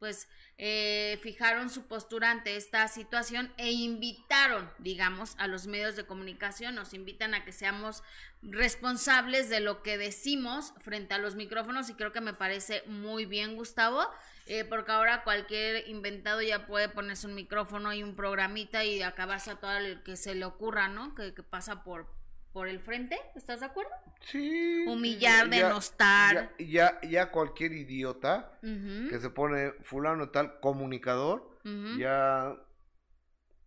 [0.00, 6.06] pues eh, fijaron su postura ante esta situación e invitaron, digamos, a los medios de
[6.06, 8.02] comunicación, nos invitan a que seamos
[8.42, 13.26] responsables de lo que decimos frente a los micrófonos y creo que me parece muy
[13.26, 14.08] bien, Gustavo,
[14.46, 19.50] eh, porque ahora cualquier inventado ya puede ponerse un micrófono y un programita y acabarse
[19.50, 21.14] a todo el que se le ocurra, ¿no?
[21.14, 22.08] Que, que pasa por,
[22.52, 23.90] por el frente, ¿estás de acuerdo?
[24.20, 24.84] Sí.
[24.86, 26.54] Humillar, denostar.
[26.58, 31.58] Ya, ya, cualquier idiota que se pone fulano tal comunicador,
[31.98, 32.56] ya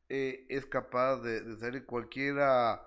[0.09, 2.81] eh, es capaz de, salir cualquiera,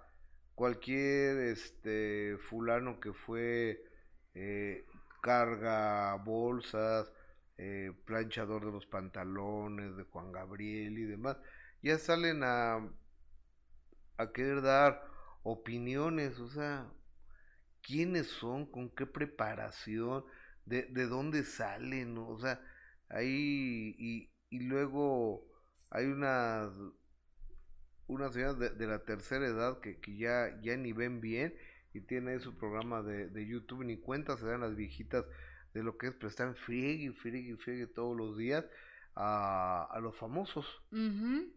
[0.55, 3.83] cualquier este fulano que fue
[4.35, 4.85] eh,
[5.23, 7.11] carga bolsas,
[7.59, 11.39] eh, planchador de los pantalones de Juan Gabriel y demás,
[11.83, 12.87] ya salen a,
[14.19, 15.16] a querer dar
[15.47, 16.93] opiniones, o sea,
[17.83, 20.25] quiénes son, con qué preparación,
[20.65, 22.61] de, de dónde salen, o sea,
[23.09, 25.47] ahí y, y luego
[25.91, 26.73] hay unas
[28.09, 31.55] unas señoras de, de, la tercera edad que, que, ya, ya ni ven bien
[31.93, 35.25] y tiene su programa de, de YouTube, ni cuenta se dan las viejitas
[35.75, 38.65] de lo que es, pero están friegue, friegue, friegue todos los días
[39.17, 40.67] a, a los famosos.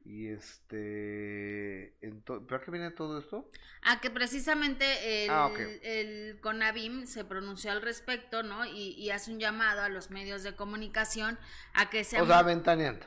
[0.05, 1.93] Y este.
[2.25, 3.49] ¿Pero a qué viene todo esto?
[3.83, 5.51] A que precisamente el, ah,
[5.83, 8.65] el CONABIM se pronunció al respecto, ¿no?
[8.65, 11.37] Y, y, hace un llamado a los medios de comunicación
[11.73, 12.21] a que se.
[12.21, 13.05] O sea, ventaneando.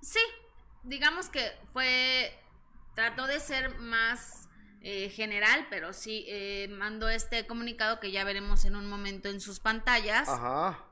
[0.00, 0.20] Sí,
[0.82, 2.32] digamos que fue.
[2.94, 4.48] Trató de ser más.
[4.86, 9.40] Eh, general, pero sí eh, mandó este comunicado que ya veremos en un momento en
[9.40, 10.28] sus pantallas.
[10.28, 10.84] Ajá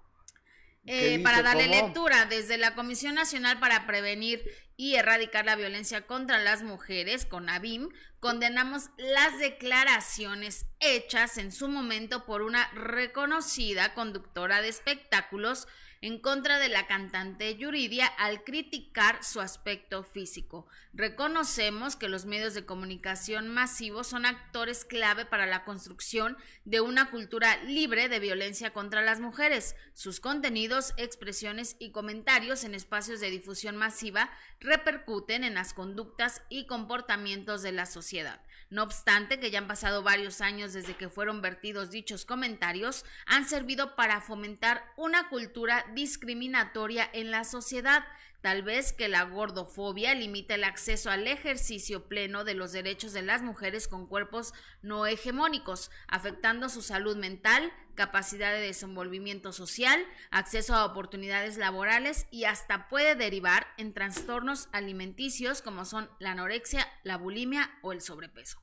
[0.85, 4.45] eh, para darle lectura, desde la Comisión Nacional para Prevenir
[4.77, 11.69] y Erradicar la Violencia contra las Mujeres, con ABIM, condenamos las declaraciones hechas en su
[11.69, 15.69] momento por una reconocida conductora de espectáculos
[16.03, 20.67] en contra de la cantante Yuridia al criticar su aspecto físico.
[20.93, 27.11] Reconocemos que los medios de comunicación masivos son actores clave para la construcción de una
[27.11, 29.77] cultura libre de violencia contra las mujeres.
[29.95, 36.67] Sus contenidos, expresiones y comentarios en espacios de difusión masiva repercuten en las conductas y
[36.67, 38.41] comportamientos de la sociedad.
[38.73, 43.47] No obstante, que ya han pasado varios años desde que fueron vertidos dichos comentarios, han
[43.47, 48.03] servido para fomentar una cultura discriminatoria en la sociedad,
[48.41, 53.21] tal vez que la gordofobia limite el acceso al ejercicio pleno de los derechos de
[53.21, 60.75] las mujeres con cuerpos no hegemónicos, afectando su salud mental, capacidad de desenvolvimiento social, acceso
[60.75, 67.19] a oportunidades laborales y hasta puede derivar en trastornos alimenticios como son la anorexia, la
[67.19, 68.62] bulimia o el sobrepeso.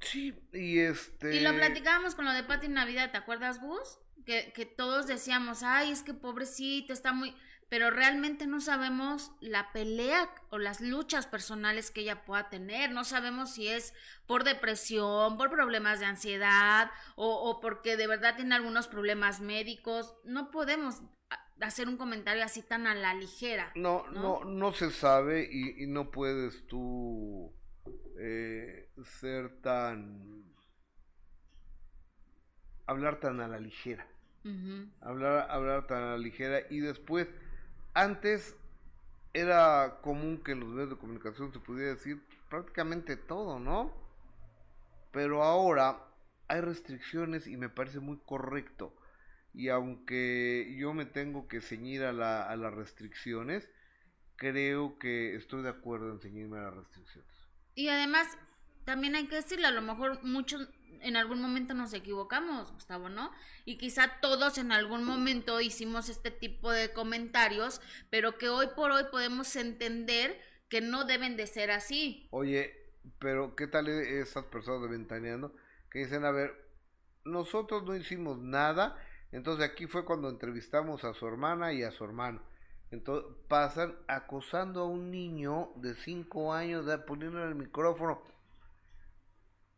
[0.00, 1.36] Sí, y este...
[1.36, 3.98] Y lo platicábamos con lo de Pati Navidad, ¿te acuerdas, Gus?
[4.24, 7.34] Que, que todos decíamos, ay, es que pobrecita, está muy...
[7.68, 12.92] Pero realmente no sabemos la pelea o las luchas personales que ella pueda tener.
[12.92, 13.92] No sabemos si es
[14.26, 20.14] por depresión, por problemas de ansiedad o, o porque de verdad tiene algunos problemas médicos.
[20.24, 21.02] No podemos
[21.60, 23.72] hacer un comentario así tan a la ligera.
[23.74, 27.52] No, no, no, se sabe y, y no puedes tú
[28.18, 28.88] eh,
[29.20, 30.44] ser tan...
[32.86, 34.06] hablar tan a la ligera.
[35.00, 37.28] hablar, hablar tan a la ligera y después,
[37.94, 38.54] antes
[39.32, 43.92] era común que en los medios de comunicación se pudiera decir prácticamente todo, ¿no?
[45.12, 45.98] Pero ahora
[46.48, 48.94] hay restricciones y me parece muy correcto.
[49.52, 53.68] Y aunque yo me tengo que ceñir a, la, a las restricciones,
[54.36, 57.35] creo que estoy de acuerdo en ceñirme a las restricciones.
[57.76, 58.26] Y además,
[58.84, 60.68] también hay que decirlo, a lo mejor muchos
[61.02, 63.30] en algún momento nos equivocamos, Gustavo, ¿no?
[63.64, 68.90] Y quizá todos en algún momento hicimos este tipo de comentarios, pero que hoy por
[68.90, 72.26] hoy podemos entender que no deben de ser así.
[72.30, 72.74] Oye,
[73.18, 75.54] pero ¿qué tal esas personas de Ventaneando
[75.90, 76.54] que dicen, a ver,
[77.24, 78.96] nosotros no hicimos nada,
[79.32, 82.42] entonces aquí fue cuando entrevistamos a su hermana y a su hermano.
[82.90, 88.22] Entonces pasan acosando a un niño de 5 años, de, poniéndole el micrófono.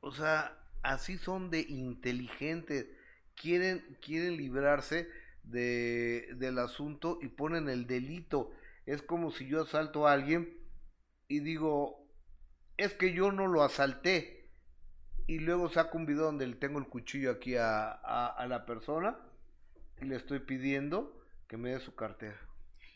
[0.00, 2.86] O sea, así son de inteligentes.
[3.34, 5.08] Quieren, quieren librarse
[5.42, 8.50] de, del asunto y ponen el delito.
[8.86, 10.56] Es como si yo asalto a alguien
[11.28, 12.06] y digo,
[12.76, 14.50] es que yo no lo asalté.
[15.26, 18.64] Y luego saco un video donde le tengo el cuchillo aquí a, a, a la
[18.64, 19.18] persona
[20.00, 22.47] y le estoy pidiendo que me dé su cartera.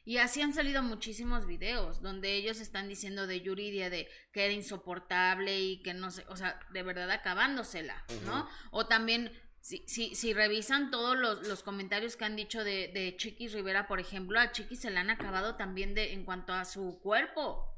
[0.05, 4.53] Y así han salido muchísimos videos donde ellos están diciendo de Yuridia de que era
[4.53, 8.49] insoportable y que no sé, o sea, de verdad acabándosela, ¿no?
[8.73, 9.31] O también
[9.61, 13.87] si, si, si revisan todos los, los comentarios que han dicho de, de Chiquis Rivera,
[13.87, 17.69] por ejemplo, a Chiquis se le han acabado también de en cuanto a su cuerpo.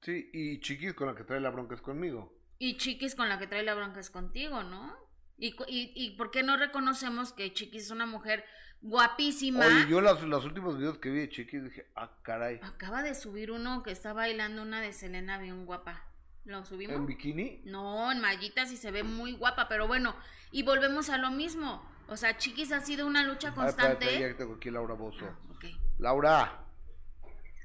[0.00, 2.36] Sí, y Chiquis con la que trae la bronca es conmigo.
[2.58, 4.96] Y Chiquis con la que trae la bronca es contigo, ¿no?
[5.38, 8.44] Y, y, y ¿por qué no reconocemos que Chiquis es una mujer
[8.82, 9.64] guapísima?
[9.66, 12.60] Oye, yo los, los últimos videos que vi de Chiquis dije, ah, caray.
[12.62, 16.04] Acaba de subir uno que está bailando una de Selena bien guapa.
[16.44, 16.96] ¿Lo subimos?
[16.96, 17.62] ¿En bikini?
[17.64, 20.16] No, en mallitas y se ve muy guapa, pero bueno,
[20.50, 21.88] y volvemos a lo mismo.
[22.08, 24.04] O sea, Chiquis ha sido una lucha Ah, constante.
[24.06, 25.24] espérate, ya tengo aquí Laura Bozo.
[25.24, 25.64] Ah, ok.
[25.98, 26.58] Laura.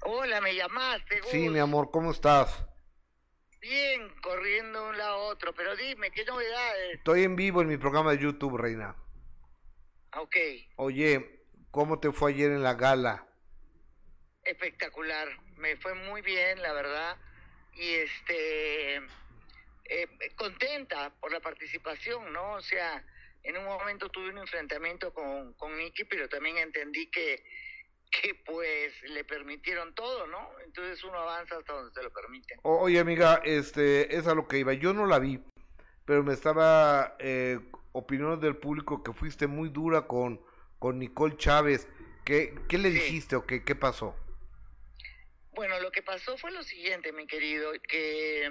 [0.03, 1.19] Hola, me llamaste.
[1.21, 1.29] Gus.
[1.31, 2.65] Sí, mi amor, ¿cómo estás?
[3.59, 6.93] Bien, corriendo de un lado a otro, pero dime, ¿qué novedades?
[6.97, 8.95] Estoy en vivo en mi programa de YouTube, reina.
[10.11, 10.35] Ah, Ok,
[10.77, 11.41] Oye,
[11.71, 13.23] ¿cómo te fue ayer en la gala?
[14.43, 15.27] espectacular.
[15.57, 17.17] Me fue muy bien, la verdad.
[17.73, 22.53] Y este, eh, contenta por la participación, ¿no?
[22.53, 23.03] O sea,
[23.43, 27.43] en un momento tuve un enfrentamiento con, con Nicky, pero también entendí que,
[28.09, 30.49] que pues le permitieron todo, ¿no?
[30.63, 32.57] Entonces uno avanza hasta donde se lo permiten.
[32.63, 34.71] Oye, amiga, este, es a lo que iba.
[34.73, 35.41] Yo no la vi,
[36.05, 37.59] pero me estaba eh,
[37.91, 40.41] opiniones del público que fuiste muy dura con,
[40.79, 41.87] con Nicole Chávez.
[42.25, 42.95] ¿Qué, qué le Sí.
[42.95, 44.15] dijiste o qué, qué pasó?
[45.53, 48.47] Bueno, lo que pasó fue lo siguiente, mi querido, que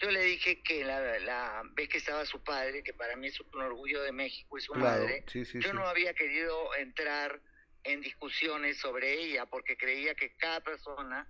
[0.00, 3.40] yo le dije que la, la vez que estaba su padre, que para mí es
[3.40, 7.40] un orgullo de México y su Claro, madre, sí, sí, yo no había querido entrar
[7.84, 11.28] en discusiones sobre ella porque creía que cada persona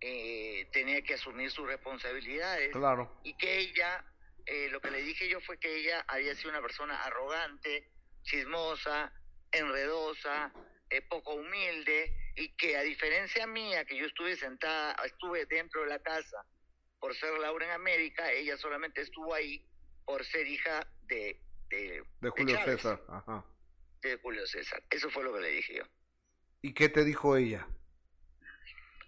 [0.00, 3.20] eh, tenía que asumir sus responsabilidades Claro.
[3.22, 4.04] y que ella,
[4.46, 7.90] eh, lo que le dije yo fue que ella había sido una persona arrogante,
[8.22, 9.12] chismosa,
[9.50, 10.52] enredosa,
[10.90, 15.88] eh, poco humilde y que a diferencia mía, que yo estuve sentada, estuve dentro de
[15.88, 16.44] la casa
[17.02, 19.66] por ser Laura en América, ella solamente estuvo ahí
[20.04, 23.02] por ser hija de, de, De Julio César.
[23.08, 23.44] Ajá.
[24.02, 24.82] de Julio César.
[24.88, 25.84] Eso fue lo que le dije yo.
[26.60, 27.66] ¿Y qué te dijo ella?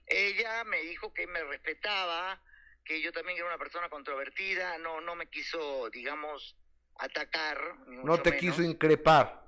[0.06, 2.42] Ella me dijo que me respetaba,
[2.84, 6.56] que yo también era una persona controvertida, no, no me quiso, digamos,
[6.98, 7.58] atacar.
[7.88, 8.40] ni No te menos.
[8.40, 9.42] quiso increpar.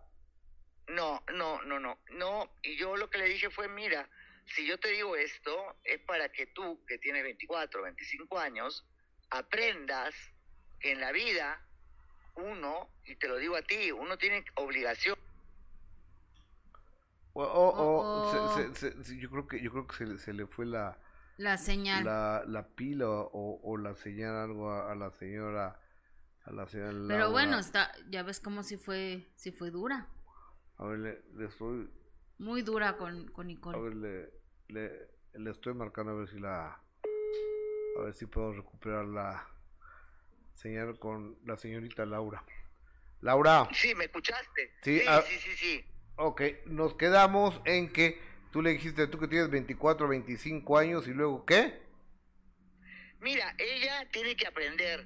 [0.89, 2.51] No, no, no, no, no.
[2.63, 4.09] Y yo lo que le dije fue, mira,
[4.55, 8.87] si yo te digo esto, es para que tú, que tienes 24, 25 años,
[9.31, 10.15] aprendas
[10.81, 11.61] que en la vida
[12.37, 15.19] uno, y te lo digo a ti, uno tiene obligación.
[17.33, 20.19] O, o- o- Oh, se- se- se- yo creo que yo creo que se, le-
[20.19, 20.99] se le fue la,
[21.37, 22.05] La señal.
[22.05, 25.79] la, la pila o, o la señal algo a, a la señora
[26.45, 30.09] a la señora Pero bueno, está, ya ves cómo si fue, si fue dura.
[30.79, 31.91] a ver le, le estoy
[32.39, 33.79] Muy dura con, con a Nicole.
[33.81, 34.31] ver le,
[34.69, 36.69] le, le estoy marcando a ver si la
[37.99, 39.47] a ver si puedo recuperar la
[40.55, 42.45] señal con la señorita Laura
[43.21, 44.73] Laura Sí, ¿me escuchaste?
[44.83, 45.23] Sí, sí, ah.
[45.27, 45.85] sí, sí, sí.
[46.17, 48.19] Ok, nos quedamos en que
[48.57, 51.79] tú le dijiste tú que tienes 24, 25 años y luego ¿qué?
[53.21, 55.05] Mira, ella tiene que aprender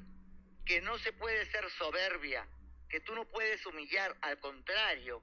[0.65, 2.47] que no se puede ser soberbia,
[2.89, 5.21] que tú no puedes humillar, al contrario.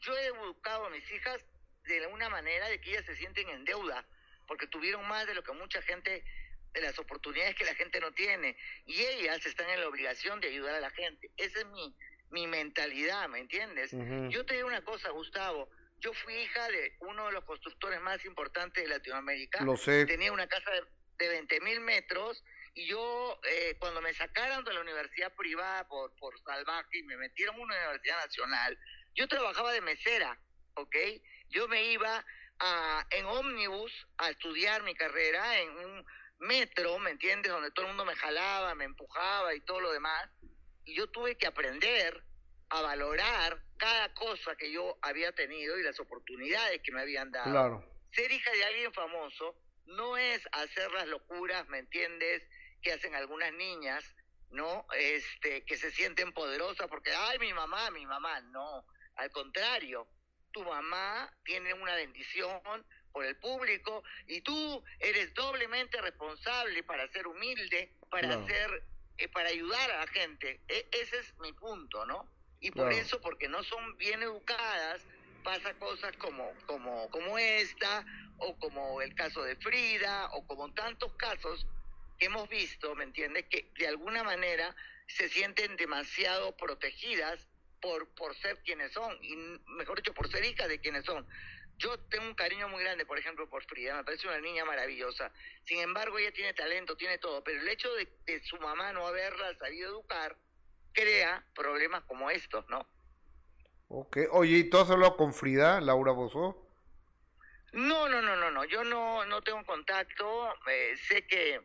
[0.00, 1.44] Yo he educado a mis hijas
[1.84, 4.06] de una manera de que ellas se sienten en deuda,
[4.46, 6.24] porque tuvieron más de lo que mucha gente,
[6.72, 8.56] de las oportunidades que la gente no tiene,
[8.86, 11.30] y ellas están en la obligación de ayudar a la gente.
[11.36, 11.94] Esa es mi,
[12.30, 13.90] mi mentalidad, ¿me entiendes?
[14.30, 15.68] Yo te digo una cosa, Gustavo,
[15.98, 20.06] yo fui hija de uno de los constructores más importantes de Latinoamérica Lo sé.
[20.06, 20.82] tenía una casa de,
[21.18, 22.42] de 20 mil metros
[22.74, 27.16] y yo eh, cuando me sacaron de la universidad privada por, por salvaje y me
[27.16, 28.78] metieron a una universidad nacional,
[29.14, 30.38] yo trabajaba de mesera,
[30.74, 30.94] ¿ok?
[31.48, 32.24] Yo me iba
[32.58, 36.06] a, en ómnibus a estudiar mi carrera en un
[36.40, 37.50] metro, ¿me entiendes?
[37.50, 40.28] Donde todo el mundo me jalaba, me empujaba y todo lo demás.
[40.84, 42.22] Y yo tuve que aprender
[42.70, 47.50] a valorar cada cosa que yo había tenido y las oportunidades que me habían dado
[47.50, 47.90] Claro.
[48.12, 49.56] ser hija de alguien famoso
[49.86, 52.42] no es hacer las locuras, ¿me entiendes?
[52.82, 54.04] Que hacen algunas niñas,
[54.50, 54.86] ¿no?
[54.96, 58.40] Este, que se sienten poderosas porque, ay, mi mamá, mi mamá.
[58.40, 58.84] No,
[59.16, 60.08] al contrario,
[60.52, 62.60] tu mamá tiene una bendición
[63.12, 68.46] por el público y tú eres doblemente responsable para ser humilde, para Claro.
[68.46, 68.82] ser,
[69.18, 70.60] eh, para ayudar a la gente.
[70.68, 72.28] E- ese es mi punto, ¿no?
[72.60, 72.96] Y por Claro.
[72.96, 75.06] eso, porque no son bien educadas,
[75.42, 78.04] pasa cosas como, como, como esta,
[78.38, 81.66] o como el caso de Frida, o como tantos casos
[82.18, 83.46] que hemos visto, ¿me entiendes?
[83.50, 84.74] Que de alguna manera
[85.06, 87.46] se sienten demasiado protegidas
[87.80, 89.36] por, por ser quienes son, y
[89.76, 91.26] mejor dicho, por ser hijas de quienes son.
[91.78, 95.30] Yo tengo un cariño muy grande, por ejemplo, por Frida, me parece una niña maravillosa.
[95.64, 99.06] Sin embargo, ella tiene talento, tiene todo, pero el hecho de, de su mamá no
[99.06, 100.38] haberla sabido educar,
[100.96, 102.88] crea problemas como estos, ¿no?
[103.88, 106.66] Ok, oye, ¿y tú has hablado con Frida, Laura Bozo?
[107.72, 111.60] No, no, no, no, no, yo no, no tengo contacto, eh, sé que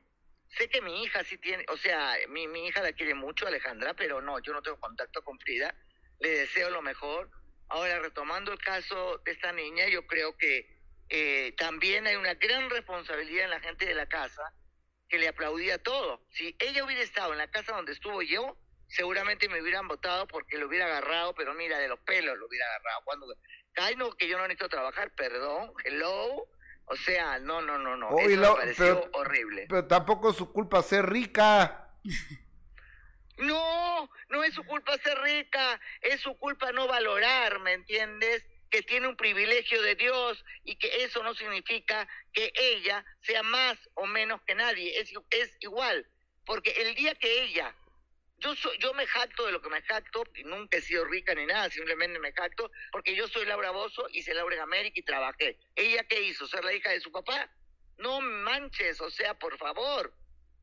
[0.57, 3.93] sé que mi hija sí tiene, o sea, mi, mi hija la quiere mucho, Alejandra,
[3.93, 5.73] pero no, yo no tengo contacto con Frida,
[6.19, 7.31] le deseo lo mejor.
[7.69, 10.67] Ahora, retomando el caso de esta niña, yo creo que
[11.07, 14.53] eh, también hay una gran responsabilidad en la gente de la casa
[15.07, 16.21] que le aplaudía todo.
[16.31, 18.57] Si ella hubiera estado en la casa donde estuvo yo,
[18.91, 22.65] seguramente me hubieran votado porque lo hubiera agarrado, pero mira, de los pelos lo hubiera
[22.67, 23.01] agarrado.
[23.03, 23.35] Cuando,
[23.77, 26.47] ay, no, que yo no necesito trabajar, perdón, hello.
[26.85, 28.17] O sea, no, no, no, no.
[28.19, 29.65] Eso me pareció horrible.
[29.69, 31.89] Pero tampoco es su culpa ser rica.
[33.37, 38.45] No, no es su culpa ser rica, es su culpa no valorar, ¿me entiendes?
[38.69, 43.77] Que tiene un privilegio de Dios y que eso no significa que ella sea más
[43.95, 46.05] o menos que nadie, es, es igual,
[46.45, 47.73] porque el día que ella,
[48.41, 51.33] yo, soy, yo me jacto de lo que me jacto, y nunca he sido rica
[51.33, 55.03] ni nada, simplemente me jacto, porque yo soy Laura Bozo, hice Laura en América y
[55.03, 55.57] trabajé.
[55.75, 56.47] ¿Ella qué hizo?
[56.47, 57.49] ¿Ser la hija de su papá?
[57.97, 60.13] No manches, o sea, por favor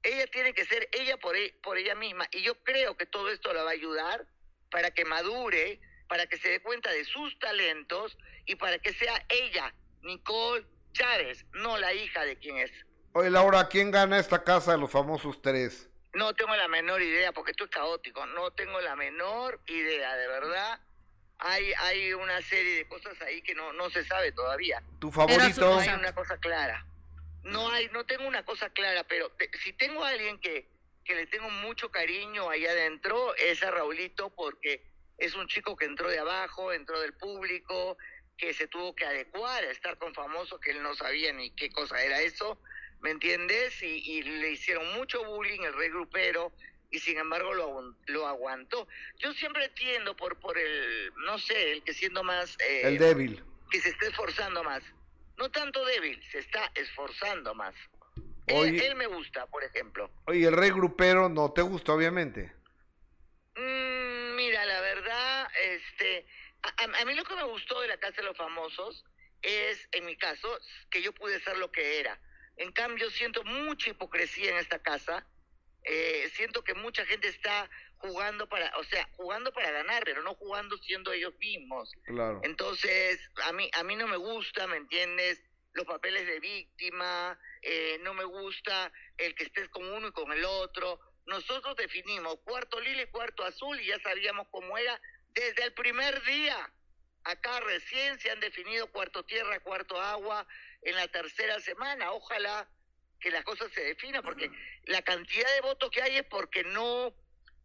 [0.02, 2.28] ella tiene que ser ella por, e, por ella misma.
[2.32, 4.26] Y yo creo que todo esto la va a ayudar
[4.70, 8.16] para que madure, para que se dé cuenta de sus talentos
[8.46, 12.70] y para que sea ella, Nicole Chávez, no la hija de quien es.
[13.12, 15.90] Oye, Laura, ¿quién gana esta casa de los famosos tres?
[16.18, 18.26] No tengo la menor idea, porque esto es caótico.
[18.26, 20.80] No tengo la menor idea, de verdad.
[21.38, 24.82] Hay, hay una serie de cosas ahí que no, no se sabe todavía.
[24.98, 25.60] ¿Tu favorito?
[25.60, 26.84] No hay una cosa clara
[27.48, 30.68] no hay, no tengo una cosa clara, pero si tengo a alguien que,
[31.04, 34.84] que le tengo mucho cariño ahí adentro, es a Raulito, porque
[35.16, 37.96] es un chico que entró de abajo, entró del público,
[38.36, 41.70] que se tuvo que adecuar a estar con famoso, que él no sabía ni qué
[41.70, 42.60] cosa era eso,
[43.00, 43.82] ¿me entiendes?
[43.82, 46.52] Y, le hicieron mucho bullying el rey grupero,
[46.90, 48.88] y sin embargo lo, lo aguantó.
[49.18, 52.56] Yo siempre entiendo por, por el, no sé, el que siendo más...
[52.60, 53.42] Eh, el débil.
[53.70, 54.82] Que se esté esforzando más
[55.38, 57.74] no tanto débil, se está esforzando más.
[58.46, 60.10] él, me gusta, por ejemplo.
[60.26, 62.52] Oye, el rey grupero no te gusta, obviamente.
[63.54, 66.26] Mm, mira, la verdad, este,
[66.62, 69.04] a, mí lo que me gustó de la Casa de los Famosos
[69.42, 70.48] es, en mi caso,
[70.90, 72.20] que yo pude ser lo que era.
[72.58, 75.24] En cambio, siento mucha hipocresía en esta casa.
[75.84, 80.34] Eh, siento que mucha gente está jugando para, o sea, jugando para ganar, pero no
[80.34, 81.92] jugando siendo ellos mismos.
[82.04, 82.40] Claro.
[82.42, 85.42] Entonces, a mí, a mí no me gusta, ¿me entiendes?
[85.72, 90.32] Los papeles de víctima, eh, no me gusta el que estés con uno y con
[90.32, 91.00] el otro.
[91.26, 95.00] Nosotros definimos cuarto lila y cuarto azul y ya sabíamos cómo era
[95.34, 96.72] desde el primer día.
[97.24, 100.46] Acá recién se han definido cuarto tierra, cuarto agua
[100.82, 102.12] en la tercera semana.
[102.12, 102.68] Ojalá
[103.20, 104.50] que las cosas se definan, porque
[104.84, 107.14] la cantidad de votos que hay es porque no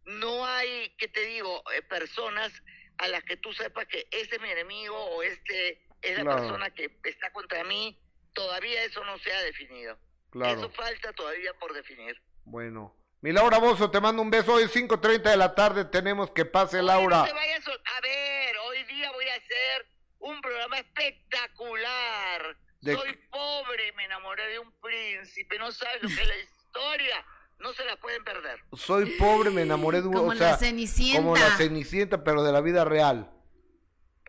[0.06, 2.52] no hay, ¿qué te digo?, eh, personas
[2.98, 6.70] a las que tú sepas que este es mi enemigo o este es la persona
[6.70, 7.98] que está contra mí,
[8.34, 9.98] todavía eso no se ha definido.
[10.30, 10.58] Claro.
[10.58, 12.20] Eso falta todavía por definir.
[12.44, 12.94] Bueno.
[13.22, 14.52] Mi Laura Bozo, te mando un beso.
[14.52, 17.22] Hoy 5.30 de la tarde tenemos que pase, Laura.
[17.22, 19.86] a ver, hoy día voy a hacer
[20.18, 22.56] un programa espectacular.
[22.84, 27.26] Soy pobre, me enamoré de un príncipe, no sabes lo que es la historia
[27.58, 28.60] no se la pueden perder.
[28.74, 30.14] Soy pobre, me enamoré de un...
[30.14, 31.18] Como la Cenicienta.
[31.18, 33.30] Como la Cenicienta, pero de la vida real.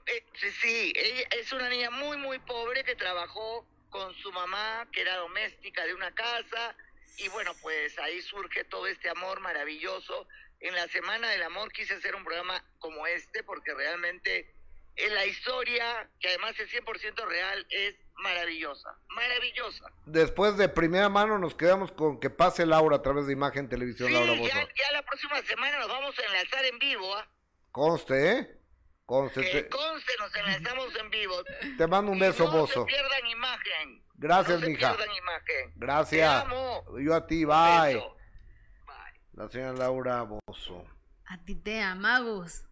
[0.06, 0.24] Eh,
[0.62, 5.18] sí, ella es una niña muy, muy pobre que trabajó con su mamá, que era
[5.18, 6.76] doméstica de una casa,
[7.18, 10.28] y bueno, pues ahí surge todo este amor maravilloso.
[10.60, 14.55] En la Semana del Amor quise hacer un programa como este, porque realmente en
[15.12, 19.92] la historia, que además es 100% real, es maravillosa, maravillosa.
[20.06, 24.14] Después de primera mano nos quedamos con que pase Laura a través de Imagen Televisión
[24.14, 24.48] Laura Bozo.
[24.48, 27.28] Ya, ya la próxima semana nos vamos a enlazar en vivo, ¿ah?
[27.72, 28.60] Conste, ¿eh?
[29.06, 29.42] Conste.
[29.42, 31.36] Que conste, nos enlazamos en vivo.
[31.78, 32.80] Te mando un beso, Bozo.
[32.80, 34.04] No se pierdan imagen.
[34.16, 34.92] Gracias, no mija.
[34.92, 35.74] Se pierdan imagen.
[35.76, 36.44] Gracias.
[36.44, 36.86] Te amo.
[37.00, 37.96] Yo a ti, bye.
[37.96, 38.04] Bye.
[39.34, 40.86] La señora Laura Bozo.
[41.28, 42.64] A ti te amamos.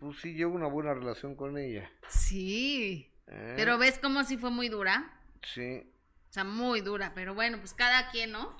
[0.00, 1.90] Pues sí, llevo una buena relación con ella.
[2.08, 3.12] Sí.
[3.26, 3.54] ¿Eh?
[3.56, 5.20] Pero ves como si fue muy dura.
[5.42, 5.92] Sí.
[6.30, 8.56] O sea, muy dura, pero bueno, pues cada quien, ¿no?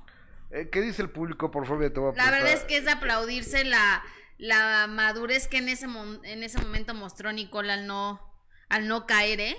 [0.51, 1.91] Eh, ¿Qué dice el público, por favor?
[1.91, 4.03] Te voy a la verdad es que es de aplaudirse la,
[4.36, 8.20] la madurez que en ese, en ese momento mostró Nicole al no,
[8.68, 9.57] al no caer, ¿eh?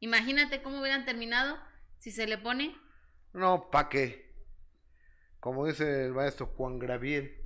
[0.00, 1.56] Imagínate cómo hubieran terminado
[1.98, 2.76] si se le pone.
[3.34, 4.34] No, ¿pa' qué?
[5.38, 7.41] Como dice el maestro Juan Graviel.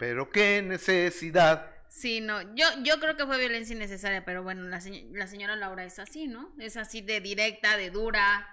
[0.00, 1.70] Pero qué necesidad.
[1.90, 5.98] Sí, no, yo, yo creo que fue violencia innecesaria, pero bueno, la, señora Laura es
[5.98, 6.54] así, ¿no?
[6.58, 8.48] Es así de directa, de dura,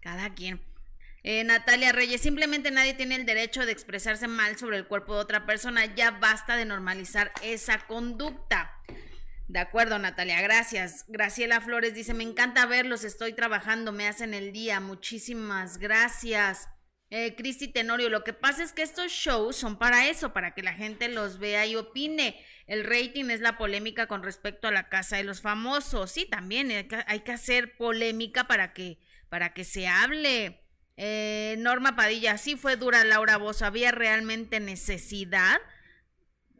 [0.00, 0.60] cada quien.
[1.22, 5.20] Eh, Natalia Reyes, simplemente nadie tiene el derecho de expresarse mal sobre el cuerpo de
[5.20, 5.94] otra persona.
[5.94, 8.74] Ya basta de normalizar esa conducta.
[9.46, 11.04] De acuerdo, Natalia, gracias.
[11.06, 14.80] Graciela Flores dice, me encanta verlos, estoy trabajando, me hacen el día.
[14.80, 16.68] Muchísimas gracias.
[17.10, 20.62] Eh, Cristi Tenorio, lo que pasa es que estos shows son para eso, para que
[20.62, 22.44] la gente los vea y opine.
[22.66, 26.10] El rating es la polémica con respecto a la casa de los famosos.
[26.10, 26.70] Sí, también
[27.06, 28.98] hay que, hacer polémica para que,
[29.30, 30.60] para que se hable.
[30.98, 35.58] Eh, Norma Padilla, sí fue dura Laura Bozo, ¿había realmente necesidad?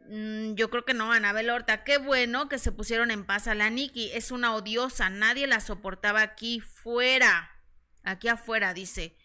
[0.07, 3.53] Mm, yo creo que no, Anabel Horta, qué bueno que se pusieron en paz a
[3.53, 7.51] la Nikki, es una odiosa, nadie la soportaba aquí fuera,
[8.03, 9.15] aquí afuera, dice.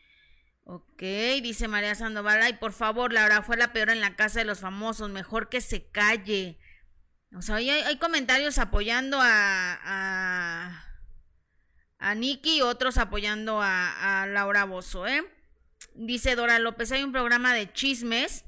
[0.66, 1.02] Ok,
[1.42, 4.60] dice María Sandoval, ay, por favor, Laura, fue la peor en la casa de los
[4.60, 6.58] famosos, mejor que se calle.
[7.36, 10.84] O sea, hay, hay comentarios apoyando a, a,
[11.98, 15.22] a Nikki y otros apoyando a, a Laura Bozo, ¿eh?
[15.94, 18.44] Dice Dora López, hay un programa de chismes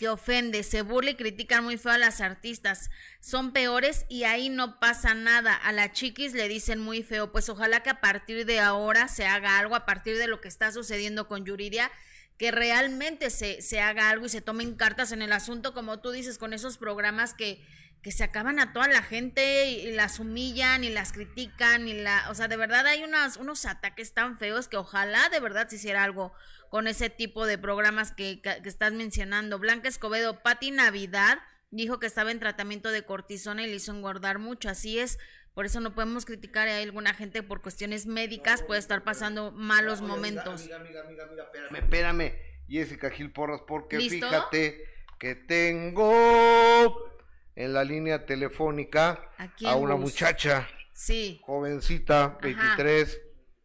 [0.00, 2.88] que ofende, se burla y critican muy feo a las artistas.
[3.20, 5.54] Son peores y ahí no pasa nada.
[5.54, 7.32] A la chiquis le dicen muy feo.
[7.32, 10.48] Pues ojalá que a partir de ahora se haga algo, a partir de lo que
[10.48, 11.92] está sucediendo con Yuridia,
[12.38, 16.12] que realmente se, se haga algo y se tomen cartas en el asunto, como tú
[16.12, 17.62] dices, con esos programas que,
[18.02, 22.30] que se acaban a toda la gente y, las humillan y las critican y la,
[22.30, 25.76] o sea, de verdad hay unos, unos ataques tan feos que ojalá de verdad se
[25.76, 26.32] hiciera algo
[26.70, 29.58] con ese tipo de programas que, que, estás mencionando.
[29.58, 31.38] Blanca Escobedo, Pati Navidad
[31.70, 35.18] dijo que estaba en tratamiento de cortisona y le hizo engordar mucho, así es.
[35.52, 40.00] Por eso no podemos criticar a alguna gente por cuestiones médicas, puede estar pasando malos
[40.00, 40.62] momentos.
[40.62, 42.34] Amiga, amiga, amiga, espérame, espérame,
[42.68, 44.84] Jessica Gil Porras, porque fíjate
[45.18, 47.19] que tengo
[47.56, 49.30] en la línea telefónica
[49.66, 51.40] a una muchacha, sí.
[51.44, 53.20] jovencita, 23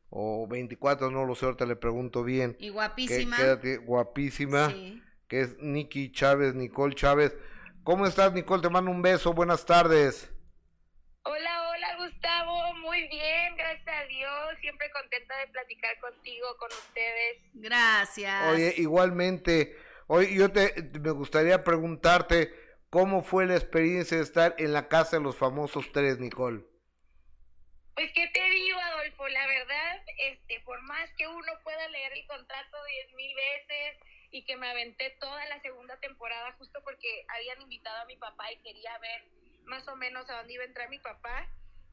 [0.09, 2.55] o 24, no lo sé, ahorita le pregunto bien.
[2.59, 3.38] Y guapísima.
[3.38, 4.73] quédate, guapísima,
[5.27, 7.36] que es Nikki Chávez, Nicole Chávez.
[7.83, 8.61] ¿Cómo estás, Nicole?
[8.61, 10.31] Te mando un beso, buenas tardes.
[11.23, 14.31] Hola, hola, Gustavo, muy bien, gracias a Dios,
[14.61, 17.38] siempre contenta de platicar contigo, con ustedes.
[17.53, 18.53] Gracias.
[18.53, 19.75] Oye, igualmente,
[20.07, 22.53] hoy yo te, me gustaría preguntarte,
[22.96, 26.64] ¿cómo fue la experiencia de estar en la casa de los famosos tres, Nicole?
[27.93, 29.28] Pues, ¿qué te digo, Adolfo?
[29.28, 34.00] La verdad, este, por más que uno pueda leer el contrato diez mil veces
[34.32, 38.50] y que me aventé toda la segunda temporada justo porque habían invitado a mi papá
[38.54, 39.26] y quería ver
[39.66, 41.50] más o menos a dónde iba a entrar mi papá,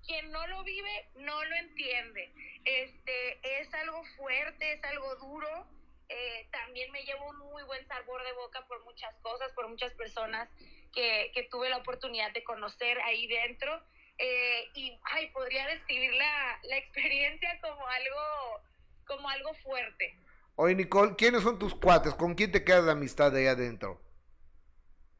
[0.07, 2.33] quien no lo vive no lo entiende.
[2.65, 5.67] Este, es algo fuerte, es algo duro.
[6.15, 9.93] Eh, también me llevo un muy buen sabor de boca por muchas cosas, por muchas
[9.95, 10.49] personas
[10.93, 13.83] que, que tuve la oportunidad de conocer ahí dentro
[14.19, 18.61] eh, y ay, podría describir la, la experiencia como algo,
[19.07, 20.19] como algo fuerte.
[20.57, 22.15] Oye, Nicole, ¿quiénes son tus cuates?
[22.15, 24.01] ¿Con quién te quedas de amistad ahí adentro?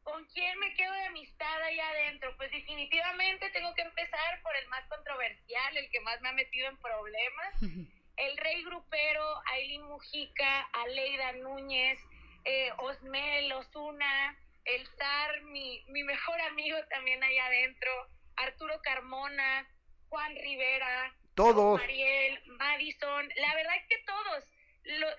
[0.03, 2.35] ¿Con quién me quedo de amistad ahí adentro?
[2.37, 6.67] Pues definitivamente tengo que empezar por el más controversial, el que más me ha metido
[6.67, 7.55] en problemas.
[8.17, 11.99] El rey grupero, Aileen Mujica, Aleida Núñez,
[12.45, 17.91] eh, Osmel, Osuna, el zar, mi, mi mejor amigo también ahí adentro.
[18.35, 19.67] Arturo Carmona,
[20.09, 21.79] Juan Rivera, todos.
[21.79, 24.43] Mariel, Madison, la verdad es que todos,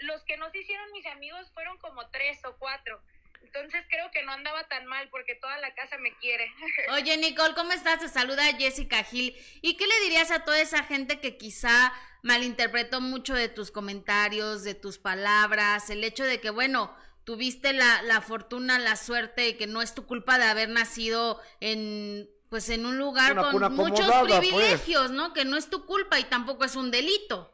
[0.01, 3.01] los que nos hicieron mis amigos fueron como tres o cuatro.
[3.45, 6.51] Entonces creo que no andaba tan mal porque toda la casa me quiere.
[6.92, 8.01] Oye, Nicole, ¿cómo estás?
[8.01, 9.36] Te saluda Jessica Gil.
[9.61, 11.92] ¿Y qué le dirías a toda esa gente que quizá
[12.22, 18.01] malinterpretó mucho de tus comentarios, de tus palabras, el hecho de que, bueno, tuviste la,
[18.02, 22.69] la fortuna, la suerte y que no es tu culpa de haber nacido en pues
[22.69, 24.39] en un lugar con muchos pues.
[24.39, 25.32] privilegios, ¿no?
[25.32, 27.52] Que no es tu culpa y tampoco es un delito.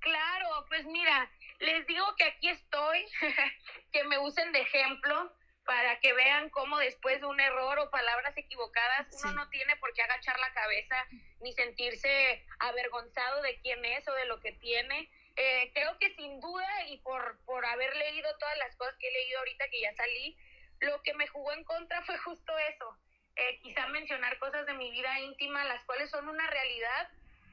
[0.00, 1.30] Claro, pues mira,
[1.64, 3.06] les digo que aquí estoy,
[3.92, 5.32] que me usen de ejemplo
[5.64, 9.92] para que vean cómo después de un error o palabras equivocadas uno no tiene por
[9.94, 10.96] qué agachar la cabeza
[11.40, 15.10] ni sentirse avergonzado de quién es o de lo que tiene.
[15.36, 19.12] Eh, creo que sin duda y por, por haber leído todas las cosas que he
[19.12, 20.36] leído ahorita que ya salí,
[20.80, 22.98] lo que me jugó en contra fue justo eso,
[23.36, 27.08] eh, quizá mencionar cosas de mi vida íntima, las cuales son una realidad,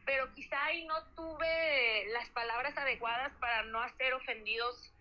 [0.06, 4.92] pero quizá ahí no tuve las palabras adecuadas para no hacer ofendidos,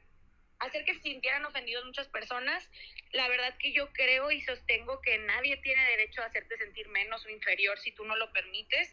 [0.59, 2.69] hacer que se sintieran ofendidos muchas personas.
[3.13, 7.25] La verdad que yo creo y sostengo que nadie tiene derecho a hacerte sentir menos
[7.25, 8.93] o inferior si tú no lo permites.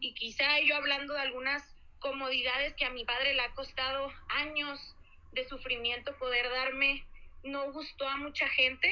[0.00, 1.62] Y quizá yo hablando de algunas
[1.98, 4.94] comodidades que a mi padre le ha costado años
[5.32, 7.04] de sufrimiento poder darme,
[7.42, 8.90] no gustó a mucha gente,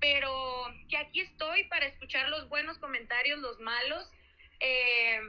[0.00, 4.10] pero que aquí estoy para escuchar los buenos comentarios, los malos.
[4.60, 5.20] Eh,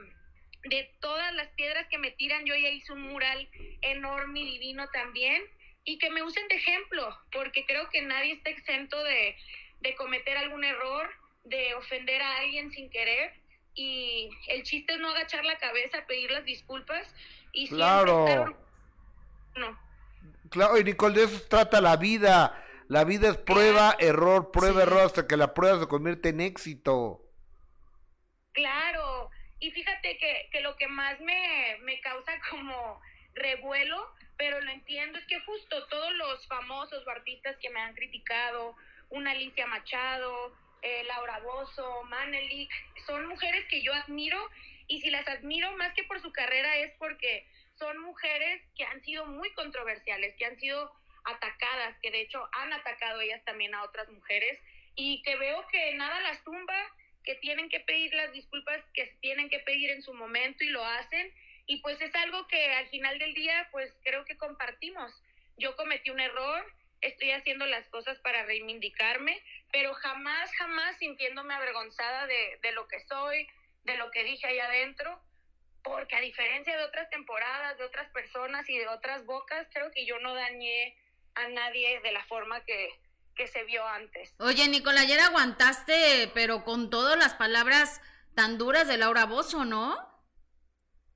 [0.64, 3.48] de todas las piedras que me tiran, yo ya hice un mural
[3.82, 5.42] enorme y divino también,
[5.84, 9.36] y que me usen de ejemplo, porque creo que nadie está exento de,
[9.80, 11.10] de cometer algún error,
[11.44, 13.32] de ofender a alguien sin querer,
[13.74, 17.14] y el chiste es no agachar la cabeza, pedir las disculpas,
[17.52, 18.56] y claro.
[19.56, 19.78] No.
[20.50, 22.60] Claro, y Nicole, de eso trata la vida.
[22.88, 27.22] La vida es prueba, error, prueba, error, hasta que la prueba se convierte en éxito.
[28.52, 29.30] Claro,
[29.64, 33.00] y fíjate que, que lo que más me, me causa como
[33.34, 38.76] revuelo, pero lo entiendo, es que justo todos los famosos artistas que me han criticado,
[39.08, 42.70] una Alicia Machado, eh, Laura Bozo, Manelik,
[43.06, 44.38] son mujeres que yo admiro
[44.86, 47.46] y si las admiro más que por su carrera es porque
[47.78, 50.92] son mujeres que han sido muy controversiales, que han sido
[51.24, 54.60] atacadas, que de hecho han atacado ellas también a otras mujeres
[54.94, 56.76] y que veo que nada las tumba,
[57.24, 60.84] que tienen que pedir las disculpas que tienen que pedir en su momento y lo
[60.84, 61.32] hacen
[61.66, 65.12] y pues es algo que al final del día pues creo que compartimos.
[65.56, 66.64] Yo cometí un error,
[67.00, 69.40] estoy haciendo las cosas para reivindicarme,
[69.72, 73.48] pero jamás, jamás sintiéndome avergonzada de, de lo que soy,
[73.84, 75.20] de lo que dije ahí adentro
[75.84, 80.06] porque a diferencia de otras temporadas, de otras personas y de otras bocas, creo que
[80.06, 80.96] yo no dañé
[81.34, 82.88] a nadie de la forma que,
[83.34, 84.34] que se vio antes.
[84.38, 88.00] Oye, Nicola, ayer aguantaste, pero con todas las palabras
[88.34, 90.12] tan duras de Laura Bozo, ¿no?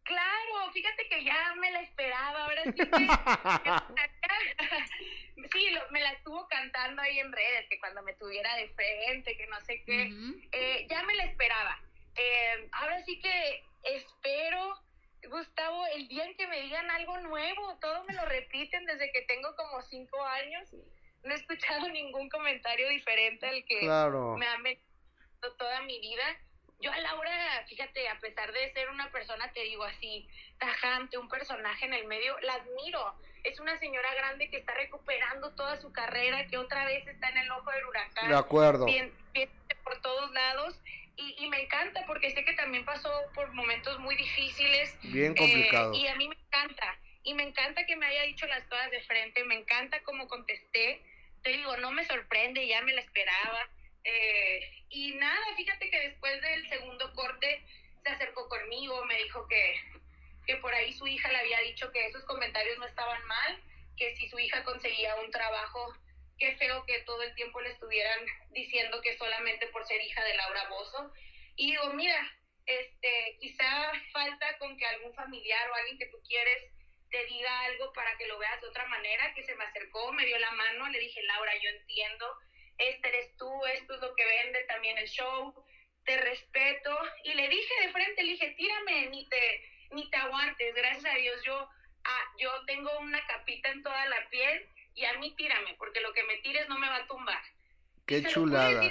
[0.05, 2.87] Claro, fíjate que ya me la esperaba, ahora sí que...
[5.53, 9.47] sí, me la estuvo cantando ahí en redes, que cuando me tuviera de frente, que
[9.49, 10.11] no sé qué,
[10.53, 11.79] eh, ya me la esperaba.
[12.17, 14.81] Eh, ahora sí que espero,
[15.29, 19.21] Gustavo, el día en que me digan algo nuevo, todo me lo repiten desde que
[19.23, 20.71] tengo como cinco años.
[21.29, 26.25] No he escuchado ningún comentario diferente al que me han metido toda mi vida.
[26.81, 30.29] Yo a Laura, fíjate, a pesar de ser una persona, te digo así,
[30.59, 33.15] tajante, un personaje en el medio, la admiro.
[33.43, 37.39] Es una señora grande que está recuperando toda su carrera, que otra vez está en
[37.39, 38.29] el ojo del huracán.
[38.29, 38.85] De acuerdo.
[38.87, 39.51] Bien, bien
[39.83, 40.81] por todos lados
[41.19, 44.97] y, me encanta porque sé que también pasó por momentos muy difíciles.
[45.03, 45.97] Bien complicados.
[45.97, 46.97] Eh, y a mí me encanta.
[47.25, 51.03] Y me encanta que me haya dicho las cosas de frente, me encanta cómo contesté.
[51.43, 53.69] Te digo, no me sorprende, ya me la esperaba.
[54.05, 57.65] Eh, y nada, fíjate que después del segundo corte
[58.03, 59.75] se acercó conmigo, me dijo que,
[60.47, 63.63] que por ahí su hija le había dicho que esos comentarios no estaban mal,
[63.97, 65.95] que si su hija conseguía un trabajo
[66.39, 68.21] qué feo que todo el tiempo le estuvieran
[68.51, 71.13] diciendo que solamente por ser hija de Laura Bozo.
[71.57, 72.17] Y digo, mira,
[72.65, 76.73] este, quizá falta con que algún familiar o alguien que tú quieres
[77.11, 80.27] te diga algo para que lo veas de otra manera, que se me acercó, me
[80.27, 82.39] dio la mano, le dije, Laura, yo entiendo,
[82.79, 85.55] este eres tú, esto es lo que vende también el show,
[86.05, 86.97] te respeto.
[87.25, 91.19] Y le dije de frente, le dije, tírame, ni te, ni te aguantes, gracias a
[91.19, 91.69] Dios, yo,
[92.05, 96.13] ah, yo tengo una capita en toda la piel y a mí tírame, porque lo
[96.13, 97.43] que me tires no me va a tumbar.
[98.07, 98.83] Qué chulada.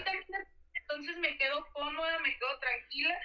[0.73, 3.19] entonces me quedo cómoda, me quedo tranquila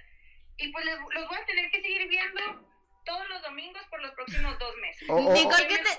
[0.56, 2.71] y pues les, los voy a tener que seguir viendo
[3.04, 5.08] todos los domingos por los próximos dos meses.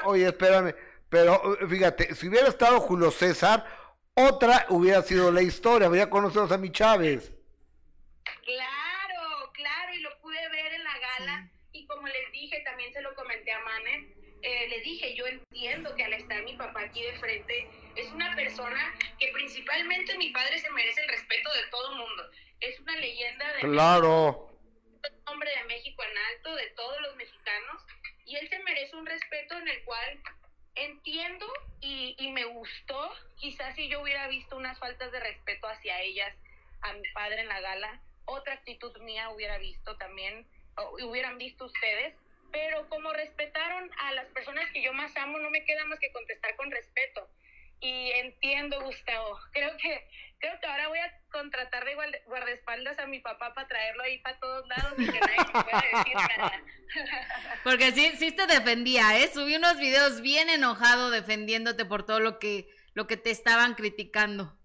[0.04, 0.76] Oye, espérame,
[1.10, 3.66] pero eh, fíjate, si hubiera estado Julio César,
[4.14, 7.32] otra hubiera sido la historia, habría conocido a mi Chávez.
[8.44, 13.02] Claro, claro, y lo pude ver en la gala y como les dije, también se
[13.02, 17.02] lo comenté a Manes eh, le dije, yo entiendo que al estar mi papá aquí
[17.02, 17.66] de frente,
[17.96, 22.24] es una persona que principalmente mi padre se merece el respeto de todo el mundo.
[22.60, 23.60] Es una leyenda de...
[23.62, 24.53] Claro.
[25.26, 27.82] Hombre de México en alto, de todos los mexicanos,
[28.26, 30.22] y él se merece un respeto en el cual
[30.76, 31.46] entiendo
[31.82, 33.12] y, y me gustó.
[33.38, 36.36] Quizás si yo hubiera visto unas faltas de respeto hacia ellas,
[36.82, 40.48] a mi padre en la gala, otra actitud mía hubiera visto también,
[40.78, 42.16] o hubieran visto ustedes,
[42.52, 46.12] pero como respetaron a las personas que yo más amo, no me queda más que
[46.12, 47.28] contestar con respeto.
[47.82, 49.38] Y entiendo, Gustavo.
[49.52, 50.08] Creo que
[50.44, 51.96] creo que ahora voy a contratar de
[52.26, 55.84] guardaespaldas a mi papá para traerlo ahí para todos lados y que nadie me pueda
[55.94, 56.64] decir nada.
[57.64, 59.30] Porque sí, sí te defendía, ¿eh?
[59.34, 64.60] Subí unos videos bien enojado defendiéndote por todo lo que, lo que te estaban criticando.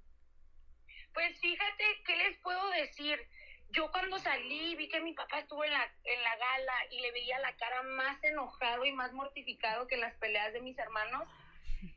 [1.15, 3.21] Pues fíjate, ¿qué les puedo decir?
[3.71, 7.13] yo cuando salí vi que mi papá estuvo en la, en la gala y le
[7.13, 11.29] veía la cara más enojado y más mortificado que las peleas de mis hermanos.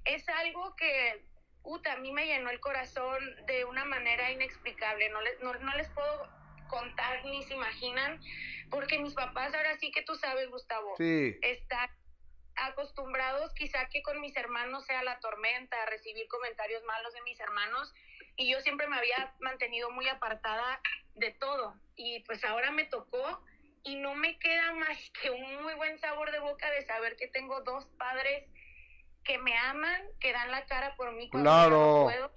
[0.03, 1.24] Es algo que,
[1.63, 5.09] puta, a mí me llenó el corazón de una manera inexplicable.
[5.09, 6.29] No les, no, no les puedo
[6.67, 8.19] contar ni se imaginan,
[8.69, 11.89] porque mis papás ahora sí que tú sabes, Gustavo, están
[12.55, 17.39] acostumbrados quizá que con mis hermanos sea la tormenta, a recibir comentarios malos de mis
[17.39, 17.93] hermanos
[18.35, 20.81] y yo siempre me había mantenido muy apartada
[21.15, 23.43] de todo y pues ahora me tocó
[23.83, 27.27] y no me queda más que un muy buen sabor de boca de saber que
[27.27, 28.47] tengo dos padres
[29.23, 32.03] que me aman, que dan la cara por mí cuando claro.
[32.03, 32.34] puedo.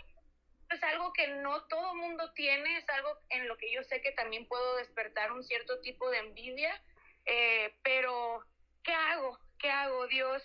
[0.70, 4.12] Es algo que no todo mundo tiene, es algo en lo que yo sé que
[4.12, 6.82] también puedo despertar un cierto tipo de envidia,
[7.26, 8.44] eh, pero
[8.82, 9.38] ¿qué hago?
[9.58, 10.06] ¿Qué hago?
[10.08, 10.42] Dios,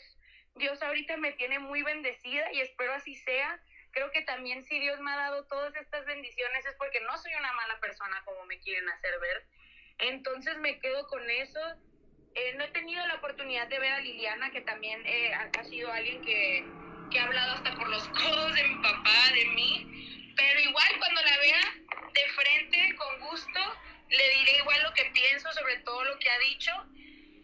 [0.55, 3.59] Dios ahorita me tiene muy bendecida y espero así sea.
[3.91, 7.33] Creo que también si Dios me ha dado todas estas bendiciones es porque no soy
[7.33, 9.45] una mala persona como me quieren hacer ver.
[9.97, 11.59] Entonces me quedo con eso.
[12.35, 15.91] Eh, no he tenido la oportunidad de ver a Liliana, que también eh, ha sido
[15.91, 16.65] alguien que,
[17.09, 20.33] que ha hablado hasta por los codos de mi papá, de mí.
[20.35, 21.61] Pero igual cuando la vea
[22.13, 23.59] de frente, con gusto,
[24.09, 26.71] le diré igual lo que pienso sobre todo lo que ha dicho.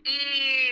[0.03, 0.71] Y,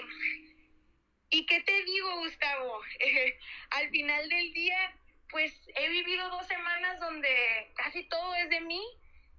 [1.31, 2.81] ¿y qué te digo, Gustavo?
[2.99, 3.37] Eh,
[3.71, 4.95] al final del día,
[5.29, 8.81] pues he vivido dos semanas donde casi todo es de mí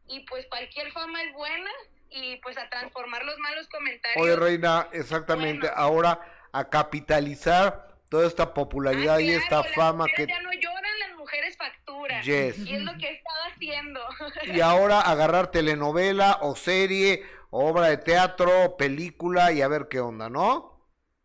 [0.09, 1.71] y pues cualquier fama es buena
[2.15, 4.23] y pues a transformar los malos comentarios.
[4.23, 6.21] Oye, Reina, exactamente, ahora
[6.53, 10.27] a capitalizar toda esta popularidad Ah, y esta claro, las fama que...
[10.29, 12.23] Ya no lloran, las mujeres facturan.
[12.23, 12.59] Yes.
[12.59, 14.01] Y es lo que he estado haciendo.
[14.45, 20.31] Y ahora agarrar telenovela o serie, obra de teatro, película y a ver qué onda,
[20.31, 20.74] ¿no?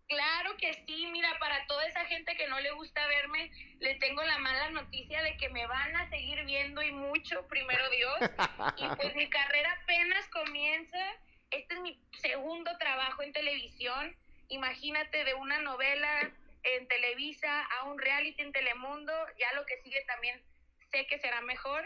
[0.09, 4.23] Claro que sí, mira, para toda esa gente que no le gusta verme, le tengo
[4.23, 8.17] la mala noticia de que me van a seguir viendo y mucho, primero Dios.
[8.77, 10.97] Y pues mi carrera apenas comienza.
[11.51, 14.15] Este es mi segundo trabajo en televisión.
[14.47, 16.31] Imagínate de una novela
[16.63, 19.13] en Televisa a un reality en Telemundo.
[19.37, 20.41] Ya lo que sigue también
[20.91, 21.85] sé que será mejor.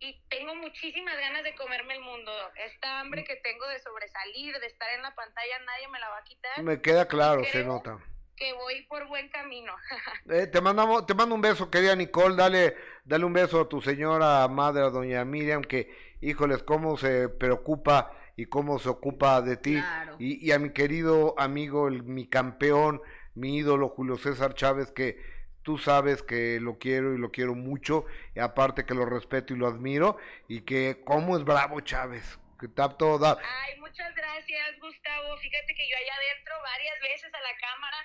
[0.00, 2.32] Y tengo muchísimas ganas de comerme el mundo.
[2.56, 6.18] Esta hambre que tengo de sobresalir, de estar en la pantalla, nadie me la va
[6.18, 6.62] a quitar.
[6.62, 7.98] Me queda claro, Creo se nota.
[8.36, 9.72] Que voy por buen camino.
[10.30, 13.82] Eh, te mandamos, te mando un beso, querida Nicole, dale, dale un beso a tu
[13.82, 19.58] señora madre, a doña Miriam, que, híjoles, cómo se preocupa y cómo se ocupa de
[19.58, 19.74] ti.
[19.74, 20.16] Claro.
[20.18, 23.02] Y, y a mi querido amigo, el, mi campeón,
[23.34, 25.33] mi ídolo, Julio César Chávez, que
[25.64, 28.04] tú sabes que lo quiero y lo quiero mucho,
[28.34, 32.66] y aparte que lo respeto y lo admiro, y que cómo es bravo Chávez, que
[32.66, 33.38] está todo dar.
[33.42, 35.36] Ay, muchas gracias, Gustavo.
[35.38, 37.96] Fíjate que yo allá adentro varias veces a la cámara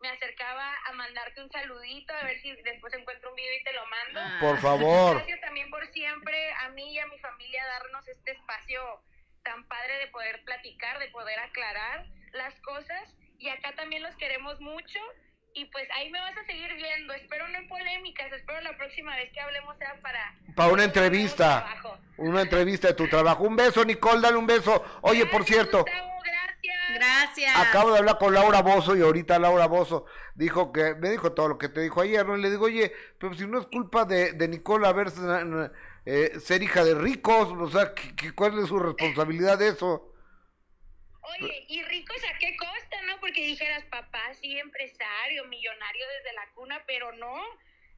[0.00, 3.72] me acercaba a mandarte un saludito, a ver si después encuentro un video y te
[3.72, 4.20] lo mando.
[4.20, 4.38] Ah.
[4.40, 5.16] Por favor.
[5.16, 8.80] Gracias también por siempre a mí y a mi familia darnos este espacio
[9.42, 13.14] tan padre de poder platicar, de poder aclarar las cosas.
[13.38, 15.00] Y acá también los queremos mucho.
[15.58, 17.12] Y pues ahí me vas a seguir viendo.
[17.14, 18.32] Espero no en polémicas.
[18.32, 20.34] Espero la próxima vez que hablemos sea para...
[20.54, 21.98] Para una entrevista, trabajo.
[22.16, 23.42] una entrevista de tu trabajo.
[23.44, 24.84] Un beso, Nicole, dale un beso.
[25.02, 26.94] Oye, por cierto, Gustavo, gracias.
[26.94, 27.56] Gracias.
[27.56, 31.48] Acabo de hablar con Laura Bozo y ahorita Laura Bozo dijo que me dijo todo
[31.48, 32.36] lo que te dijo ayer, ¿no?
[32.36, 35.08] Y le digo, oye, pero si no es culpa de, de Nicole haber
[36.06, 40.12] eh, ser hija de ricos, o sea, ¿qué- qué- ¿cuál es su responsabilidad de eso?
[41.30, 43.18] Oye, ¿y ricos a qué costa, no?
[43.20, 47.34] Porque dijeras, papá, sí, empresario, millonario desde la cuna, pero no.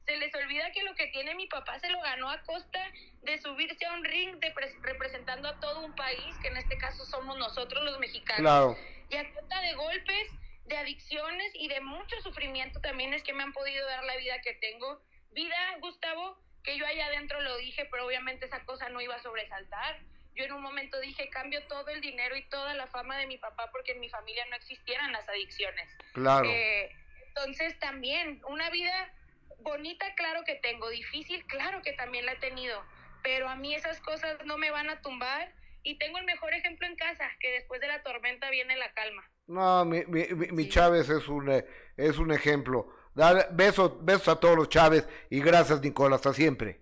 [0.05, 2.79] Se les olvida que lo que tiene mi papá se lo ganó a costa
[3.21, 6.77] de subirse a un ring de pres- representando a todo un país, que en este
[6.77, 8.41] caso somos nosotros los mexicanos.
[8.41, 8.77] Claro.
[9.09, 10.27] Y a costa de golpes,
[10.65, 14.41] de adicciones y de mucho sufrimiento también es que me han podido dar la vida
[14.41, 15.01] que tengo.
[15.31, 19.21] Vida, Gustavo, que yo allá adentro lo dije, pero obviamente esa cosa no iba a
[19.21, 19.99] sobresaltar.
[20.35, 23.37] Yo en un momento dije, cambio todo el dinero y toda la fama de mi
[23.37, 25.89] papá porque en mi familia no existieran las adicciones.
[26.13, 26.47] Claro.
[26.49, 26.89] Eh,
[27.27, 29.13] entonces también, una vida
[29.59, 32.83] bonita, claro que tengo, difícil, claro que también la he tenido,
[33.23, 35.53] pero a mí esas cosas no me van a tumbar
[35.83, 39.23] y tengo el mejor ejemplo en casa, que después de la tormenta viene la calma.
[39.47, 41.65] No, mi, mi, mi- mi Chávez es un, eh,
[41.97, 42.87] es un ejemplo.
[43.13, 46.79] Dale, besos, besos a todos los Chávez y gracias, Nicole, hasta siempre.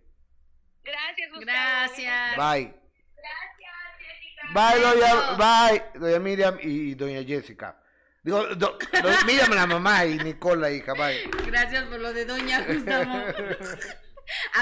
[0.84, 1.46] Gracias, Gustavo.
[1.46, 2.38] Gracias.
[2.38, 2.79] Bye.
[4.54, 7.78] Bye, doña, bye, doña Miriam y doña Jessica.
[8.24, 8.78] Digo, do-
[9.28, 11.30] Miriam la mamá y Nicole la hija, bye.
[11.46, 13.14] Gracias por lo de doña Gustavo.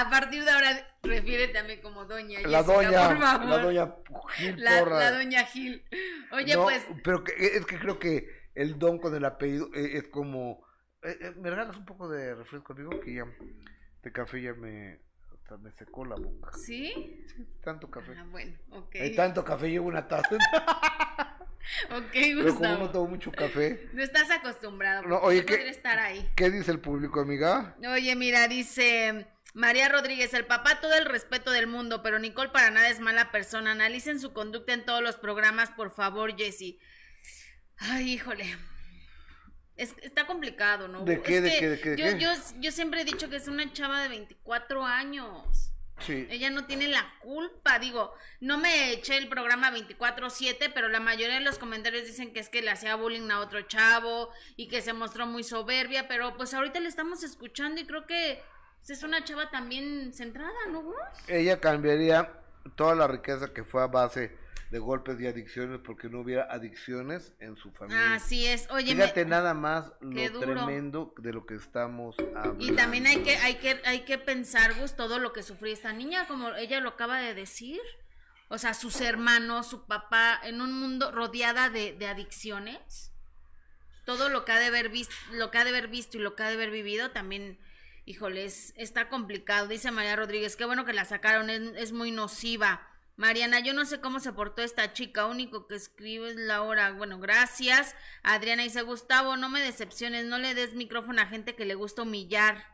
[0.00, 3.46] A partir de ahora, refiérete a mí como doña La Jessica, doña, por favor.
[3.48, 3.94] la doña
[4.36, 4.98] Gil La- Porra.
[4.98, 5.84] la doña Gil.
[6.32, 9.98] Oye, No, pues, Pero que- es que creo que el don con el apellido eh,
[9.98, 10.64] es como.
[11.02, 12.98] eh, eh, ¿Me regalas un poco de refresco, amigo?
[13.00, 13.24] Que ya.
[14.02, 15.00] De café ya me.
[15.48, 16.50] Hasta me secó la boca.
[16.58, 17.24] ¿sí?
[17.64, 18.12] Tanto café.
[18.18, 18.96] Ah, bueno, ok.
[18.96, 20.28] Hay tanto café, llevo una taza.
[21.90, 22.90] Ok, Pero como no Gustavo.
[22.90, 23.90] tomo mucho café.
[23.92, 25.02] No estás acostumbrado.
[25.02, 26.26] No, oye, ¿qué- estar ahí.
[26.34, 27.76] ¿Qué dice el público, amiga?
[27.92, 32.70] Oye, mira, dice María Rodríguez, el papá todo el respeto del mundo, pero Nicole para
[32.70, 33.72] nada es mala persona.
[33.72, 36.78] Analicen su conducta en todos los programas, por favor, Jessy.
[37.76, 38.46] Ay, híjole.
[39.78, 41.04] Es- está complicado, ¿no?
[41.04, 42.18] ¿De qué, Es de que qué, de qué, de yo, qué?
[42.18, 42.30] Yo,
[42.60, 45.72] yo siempre he dicho que es una chava de 24 años.
[46.06, 51.34] Ella no tiene la culpa, digo, no me eché el programa 24/7, pero la mayoría
[51.34, 54.80] de los comentarios dicen que es que le hacía bullying a otro chavo y que
[54.80, 58.40] se mostró muy soberbia, pero pues ahorita le estamos escuchando y creo que
[58.78, 60.94] pues, es una chava también centrada, ¿no, Gus?
[61.26, 62.32] Ella cambiaría
[62.76, 64.36] toda la riqueza que fue a base
[64.70, 68.14] de golpes y adicciones porque no hubiera adicciones en su familia.
[68.14, 68.68] Así es.
[68.70, 72.64] Oye, fíjate nada más lo tremendo de lo que estamos hablando.
[72.64, 75.92] Y también hay que hay que hay que pensar Gus todo lo que sufrió esta
[75.92, 77.80] niña, como ella lo acaba de decir.
[78.50, 83.12] O sea, sus hermanos, su papá en un mundo rodeada de, de adicciones.
[84.04, 86.34] Todo lo que ha de haber visto, lo que ha de haber visto y lo
[86.34, 87.58] que ha de haber vivido también
[88.06, 92.87] híjole, está complicado, dice María Rodríguez, qué bueno que la sacaron, es, es muy nociva.
[93.18, 96.92] Mariana, yo no sé cómo se portó esta chica, único que escribe es Laura.
[96.92, 97.96] Bueno, gracias.
[98.22, 102.02] Adriana dice, Gustavo, no me decepciones, no le des micrófono a gente que le gusta
[102.02, 102.64] humillar.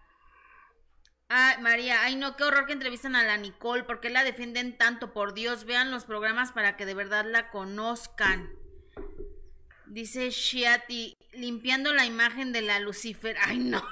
[1.30, 4.76] Ay, María, ay no, qué horror que entrevistan a la Nicole, ¿por qué la defienden
[4.76, 5.14] tanto?
[5.14, 8.52] Por Dios, vean los programas para que de verdad la conozcan.
[9.86, 13.38] Dice Shiati, limpiando la imagen de la Lucifer.
[13.46, 13.82] Ay, no.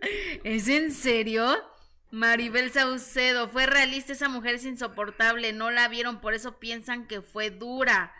[0.44, 1.69] ¿Es en serio?
[2.10, 7.22] Maribel Saucedo, fue realista, esa mujer es insoportable, no la vieron, por eso piensan que
[7.22, 8.12] fue dura.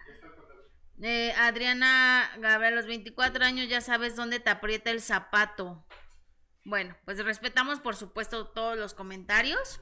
[1.02, 5.84] Eh, Adriana Gabriel, a los 24 años ya sabes dónde te aprieta el zapato.
[6.64, 9.80] Bueno, pues respetamos por supuesto todos los comentarios.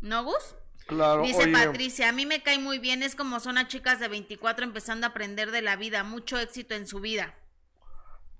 [0.00, 0.56] ¿No, Gus?
[0.86, 1.22] Claro.
[1.22, 4.64] Dice Patricia, a mí me cae muy bien, es como son a chicas de 24
[4.64, 7.34] empezando a aprender de la vida, mucho éxito en su vida.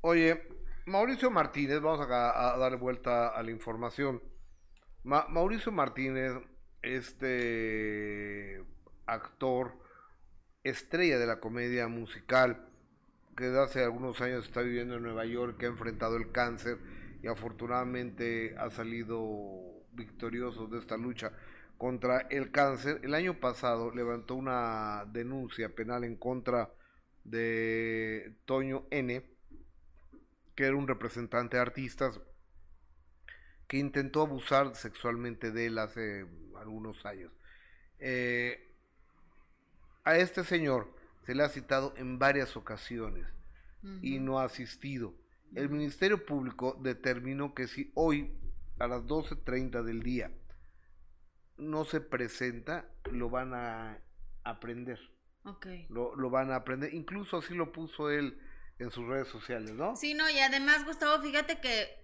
[0.01, 0.49] Oye,
[0.87, 4.23] Mauricio Martínez, vamos a, a darle vuelta a la información.
[5.05, 6.33] Mauricio Martínez,
[6.81, 8.65] este
[9.07, 9.73] actor,
[10.63, 12.69] estrella de la comedia musical,
[13.37, 16.79] que hace algunos años está viviendo en Nueva York, que ha enfrentado el cáncer
[17.21, 21.33] y afortunadamente ha salido victorioso de esta lucha
[21.79, 23.01] contra el cáncer.
[23.03, 26.71] El año pasado levantó una denuncia penal en contra
[27.25, 29.25] de Toño N.,
[30.55, 32.21] que era un representante de artistas
[33.73, 36.27] que intentó abusar sexualmente de él hace
[36.61, 37.33] algunos años.
[37.99, 38.71] Eh,
[40.05, 40.95] a este señor
[41.25, 43.27] se le ha citado en varias ocasiones
[44.03, 45.15] y no ha asistido.
[45.55, 48.39] El Ministerio Público determinó que si hoy
[48.79, 50.31] a las 12.30 del día
[51.57, 54.03] no se presenta, lo van a
[54.45, 55.01] aprender.
[55.89, 56.93] Lo, lo, van a aprender.
[56.93, 58.39] Incluso así lo puso él
[58.79, 59.97] en sus redes sociales, ¿no?
[59.97, 62.02] Sí, no, y además, Gustavo, fíjate que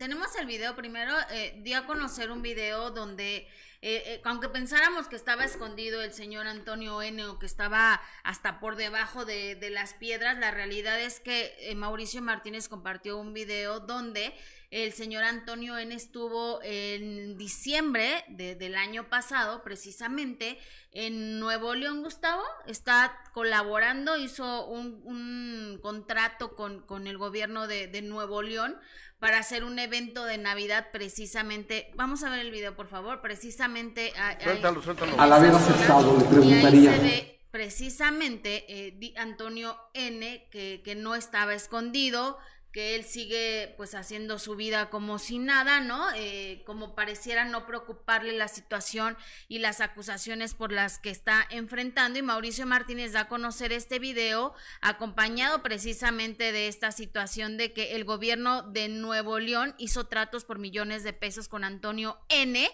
[0.00, 3.46] tenemos el video primero, eh, di a conocer un video donde, eh,
[3.82, 8.76] eh, aunque pensáramos que estaba escondido el señor Antonio N o que estaba hasta por
[8.76, 13.80] debajo de, de las piedras, la realidad es que eh, Mauricio Martínez compartió un video
[13.80, 14.32] donde
[14.70, 20.58] el señor Antonio N estuvo en diciembre del año pasado, precisamente,
[20.92, 22.44] en Nuevo León, Gustavo.
[22.66, 28.78] Está colaborando, hizo un, un contrato con, con, el gobierno de, de Nuevo León
[29.20, 31.92] para hacer un evento de Navidad precisamente.
[31.94, 33.20] Vamos a ver el video, por favor.
[33.20, 34.12] Precisamente.
[34.42, 35.20] suéltalo, suéltalo.
[35.20, 36.96] A la vez aceptado, le preguntaría.
[36.96, 42.38] se ve precisamente eh, Antonio N, que, que no estaba escondido,
[42.72, 46.06] que él sigue pues haciendo su vida como si nada, ¿no?
[46.14, 49.16] Eh, como pareciera no preocuparle la situación
[49.48, 53.98] y las acusaciones por las que está enfrentando y Mauricio Martínez da a conocer este
[53.98, 60.44] video acompañado precisamente de esta situación de que el gobierno de Nuevo León hizo tratos
[60.44, 62.70] por millones de pesos con Antonio N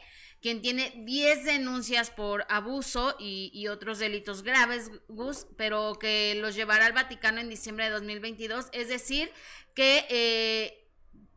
[0.47, 6.87] quien tiene 10 denuncias por abuso y, otros delitos graves, Gus, pero que los llevará
[6.87, 8.69] al Vaticano en diciembre de 2022.
[8.71, 9.33] Es decir,
[9.75, 10.89] que eh,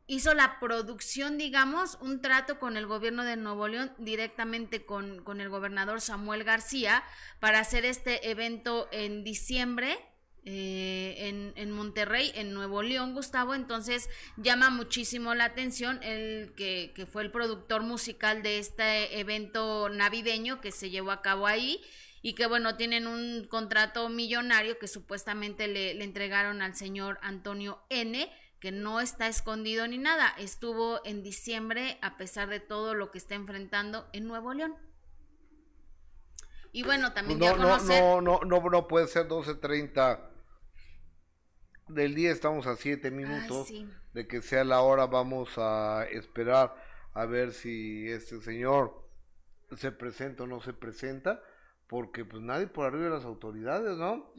[0.05, 5.41] hizo la producción, digamos, un trato con el gobierno de Nuevo León, directamente con, con
[5.41, 7.03] el gobernador Samuel García,
[7.39, 9.97] para hacer este evento en diciembre
[10.51, 13.53] eh, en, en, Monterrey, en Nuevo León, Gustavo.
[13.53, 19.89] Entonces llama muchísimo la atención el que, que, fue el productor musical de este evento
[19.89, 21.79] navideño que se llevó a cabo ahí
[22.23, 27.83] y que bueno, tienen un contrato millonario que supuestamente le, le entregaron al señor Antonio
[27.89, 28.27] N
[28.59, 33.19] que no está escondido ni nada, estuvo en diciembre a pesar de todo lo que
[33.19, 34.75] está enfrentando en Nuevo León.
[36.71, 40.28] Y bueno, también no, no, no, no, no, no puede ser 12.30
[41.89, 43.71] del día estamos a siete minutos
[44.13, 46.75] de que sea la hora, vamos a esperar
[47.13, 49.07] a ver si este señor
[49.75, 51.41] se presenta o no se presenta,
[51.87, 54.31] porque pues nadie por arriba de las autoridades, ¿no?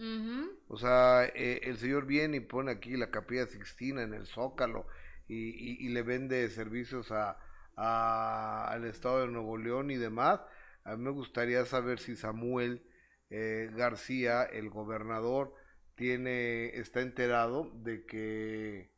[0.68, 4.86] O sea, eh, el señor viene y pone aquí la capilla Sixtina en el Zócalo
[5.26, 7.38] y, y, le vende servicios a,
[7.76, 10.40] al estado de Nuevo León y demás.
[10.84, 12.84] A mí me gustaría saber si Samuel
[13.30, 15.54] eh, García, el gobernador,
[16.00, 18.90] tiene, está enterado de que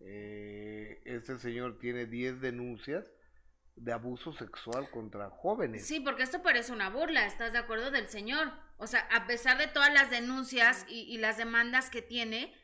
[0.00, 3.12] eh, este señor tiene 10 denuncias
[3.76, 5.86] de abuso sexual contra jóvenes.
[5.86, 8.50] Sí, porque esto parece una burla, ¿estás de acuerdo del señor?
[8.78, 12.54] O sea, a pesar de todas las denuncias y, y las demandas que tiene,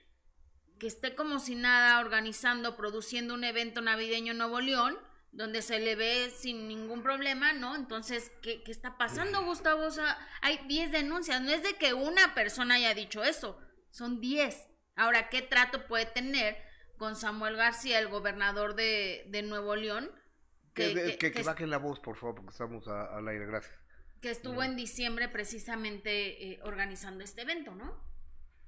[0.78, 4.97] que esté como si nada organizando, produciendo un evento navideño en Nuevo León,
[5.31, 7.77] donde se le ve sin ningún problema, ¿no?
[7.77, 9.85] Entonces, ¿qué, qué está pasando, Gustavo?
[9.85, 13.61] O sea, hay 10 denuncias, no es de que una persona haya dicho eso,
[13.95, 14.69] son 10.
[14.97, 16.57] Ahora, ¿qué trato puede tener
[16.99, 20.11] con Samuel García, el gobernador de, de Nuevo León?
[20.75, 23.73] Que, que, que, que bajen la voz, por favor, porque estamos al aire, gracias.
[24.21, 28.03] Que estuvo en diciembre precisamente eh, organizando este evento, ¿no?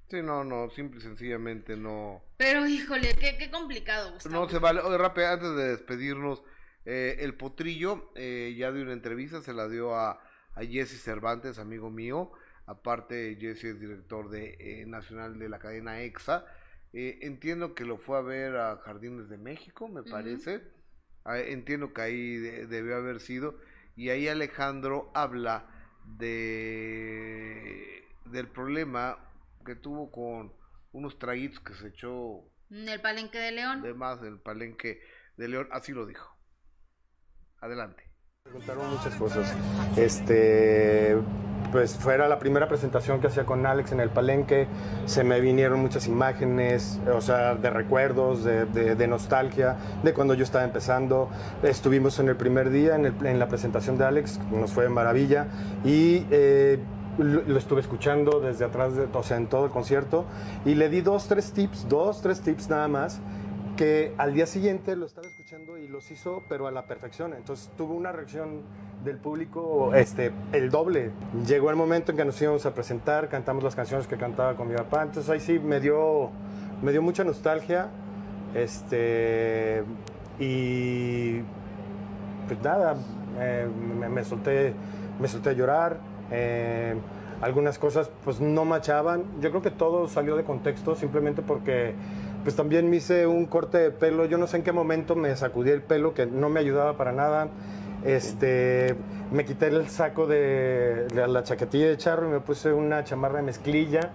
[0.09, 2.23] Sí, no, no, simple y sencillamente no.
[2.37, 4.33] Pero híjole, qué, qué complicado, Gustavo.
[4.33, 4.81] No se vale.
[4.81, 6.45] Oye, rápido, antes de despedirnos,
[6.85, 10.21] eh, el Potrillo eh, ya dio una entrevista, se la dio a,
[10.55, 12.31] a Jesse Cervantes, amigo mío.
[12.67, 16.45] Aparte, Jesse es director de eh, nacional de la cadena EXA.
[16.93, 20.63] Eh, entiendo que lo fue a ver a Jardines de México, me parece.
[21.25, 23.59] Ah, entiendo que ahí de- debió haber sido.
[23.97, 25.69] Y ahí Alejandro habla
[26.07, 29.19] de del problema
[29.65, 30.53] que tuvo con
[30.93, 32.41] unos traguitos que se echó
[32.71, 33.83] En el palenque de León.
[33.83, 35.01] de más en el palenque
[35.37, 35.69] de León.
[35.71, 36.37] Así lo dijo.
[37.61, 38.05] Adelante.
[38.45, 39.55] Preguntaron muchas cosas.
[39.97, 41.17] Este,
[41.77, 44.67] pues fuera la primera presentación que hacía con Alex en el Palenque,
[45.05, 50.65] se me vinieron muchas imágenes, o sea, de recuerdos, de, nostalgia, de cuando yo estaba
[50.65, 51.29] empezando.
[51.63, 55.49] Estuvimos en el primer día en, la presentación de Alex, nos fue de maravilla
[55.85, 56.79] y eh,
[57.19, 60.25] lo, estuve escuchando desde atrás, de, o sea, en todo el concierto
[60.65, 63.21] y le di dos, tres tips, dos, tres tips nada más
[63.77, 67.35] que al día siguiente lo estaba escuchando y los hizo, pero a la perfección.
[67.35, 68.63] Entonces tuvo una reacción
[69.05, 71.11] del público este, el doble.
[71.47, 74.69] Llegó el momento en que nos íbamos a presentar, cantamos las canciones que cantaba con
[74.69, 75.03] mi papá.
[75.03, 76.31] Entonces ahí sí me dio,
[76.83, 77.89] me dio mucha nostalgia.
[78.55, 79.83] Este,
[80.39, 81.41] y
[82.47, 82.97] pues nada,
[83.39, 83.69] eh,
[84.11, 84.73] me, solté,
[85.21, 85.99] me solté a llorar.
[86.31, 86.97] eh,
[87.41, 89.25] algunas cosas pues no machaban.
[89.41, 91.95] Yo creo que todo salió de contexto simplemente porque
[92.43, 94.25] pues también me hice un corte de pelo.
[94.25, 97.13] Yo no sé en qué momento me sacudí el pelo que no me ayudaba para
[97.13, 97.49] nada.
[98.05, 98.95] Este,
[99.33, 103.39] me quité el saco de, de la chaquetilla de charro y me puse una chamarra
[103.39, 104.11] de mezclilla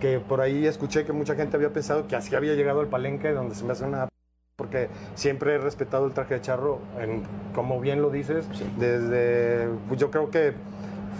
[0.00, 3.32] que por ahí escuché que mucha gente había pensado que así había llegado al palenque
[3.32, 4.08] donde se me hace una
[4.56, 7.22] porque siempre he respetado el traje de charro, en-
[7.54, 8.46] como bien lo dices,
[8.78, 10.54] desde, pues yo creo que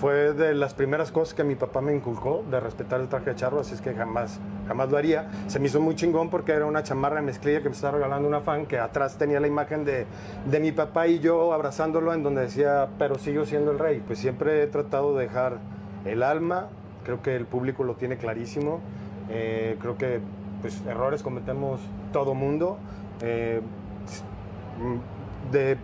[0.00, 3.36] fue de las primeras cosas que mi papá me inculcó, de respetar el traje de
[3.36, 5.30] charro, así es que jamás, jamás lo haría.
[5.46, 8.40] Se me hizo muy chingón porque era una chamarra mezclilla que me estaba regalando una
[8.40, 10.06] fan, que atrás tenía la imagen de,
[10.44, 14.02] de mi papá y yo abrazándolo, en donde decía, pero sigo siendo el rey.
[14.06, 15.58] Pues siempre he tratado de dejar
[16.04, 16.68] el alma,
[17.04, 18.80] creo que el público lo tiene clarísimo,
[19.30, 20.20] eh, creo que
[20.60, 21.80] pues, errores cometemos
[22.12, 22.78] todo mundo.
[23.22, 23.60] Eh,
[25.50, 25.78] de,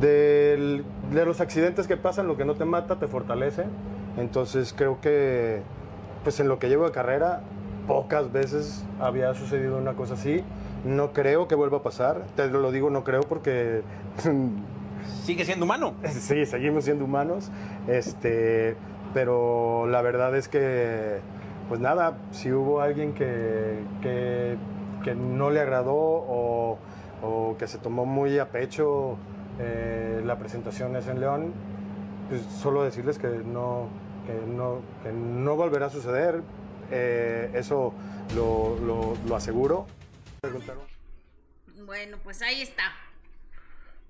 [0.00, 3.64] del- de los accidentes que pasan, lo que no te mata te fortalece.
[4.18, 5.62] Entonces creo que
[6.24, 7.40] pues en lo que llevo de carrera,
[7.88, 10.44] pocas veces había sucedido una cosa así.
[10.84, 12.22] No creo que vuelva a pasar.
[12.36, 13.82] Te lo digo, no creo porque
[15.24, 15.94] Sigue siendo humano.
[16.08, 17.50] Sí, seguimos siendo humanos.
[17.88, 18.76] Este,
[19.14, 21.18] pero la verdad es que,
[21.68, 24.56] pues nada, si hubo alguien que, que,
[25.02, 26.78] que no le agradó o,
[27.22, 29.16] o que se tomó muy a pecho
[29.58, 31.54] eh, la presentación esa en León,
[32.28, 33.88] pues solo decirles que no,
[34.26, 36.42] que no, que no volverá a suceder.
[36.90, 37.94] Eh, eso
[38.34, 39.86] lo, lo, lo aseguro.
[40.40, 40.82] Preguntaron.
[41.86, 42.92] Bueno, pues ahí está.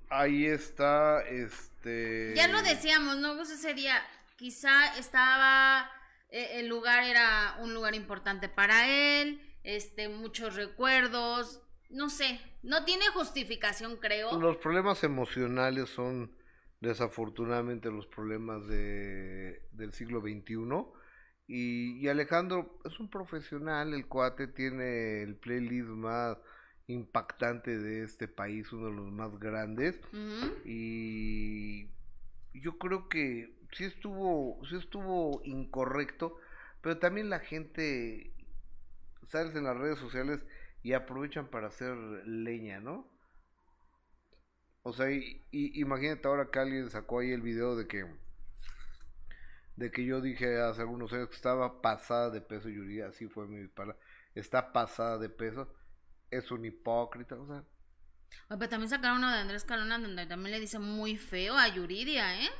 [0.08, 2.34] Ahí está, este...
[2.36, 3.34] Ya lo decíamos, ¿no?
[3.34, 3.94] Pues ese día
[4.36, 5.90] quizá estaba,
[6.28, 11.62] eh, el lugar era un lugar importante para él, este, muchos recuerdos,
[11.92, 14.38] no sé, no tiene justificación, creo.
[14.40, 16.32] Los problemas emocionales son
[16.80, 20.56] desafortunadamente los problemas de, del siglo XXI.
[21.46, 26.38] Y, y Alejandro es un profesional, el cuate tiene el playlist más
[26.86, 30.00] impactante de este país, uno de los más grandes.
[30.64, 31.88] Y
[32.54, 36.36] yo creo que sí estuvo, sí estuvo incorrecto,
[36.80, 38.32] pero también la gente
[39.28, 40.44] sales en las redes sociales
[40.82, 41.94] y aprovechan para hacer
[42.26, 43.08] leña, ¿no?
[44.84, 48.04] O sea, y, y- imagínate ahora que alguien sacó ahí el video de que
[49.76, 53.46] de que yo dije hace algunos años que estaba pasada de peso, Yuri, así fue
[53.48, 53.98] mi palabra,
[54.34, 55.72] está pasada de peso,
[56.30, 57.64] es un hipócrita, o sea,
[58.48, 62.40] pero también sacaron uno de Andrés Calona donde también le dice muy feo a Yuridia,
[62.44, 62.50] ¿eh?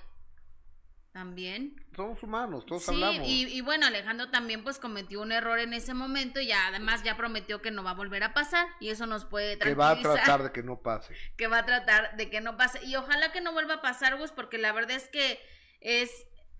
[1.13, 1.77] También.
[1.95, 3.29] Somos humanos, todos sí, hablamos.
[3.29, 7.03] Y, y bueno, Alejandro también pues cometió un error en ese momento y ya, además
[7.03, 9.91] ya prometió que no va a volver a pasar y eso nos puede que va
[9.91, 10.25] a tranquilizar.
[10.25, 11.15] tratar de que no pase.
[11.37, 12.83] que va a tratar de que no pase.
[12.85, 15.39] Y ojalá que no vuelva a pasar, Gus, porque la verdad es que
[15.81, 16.11] es,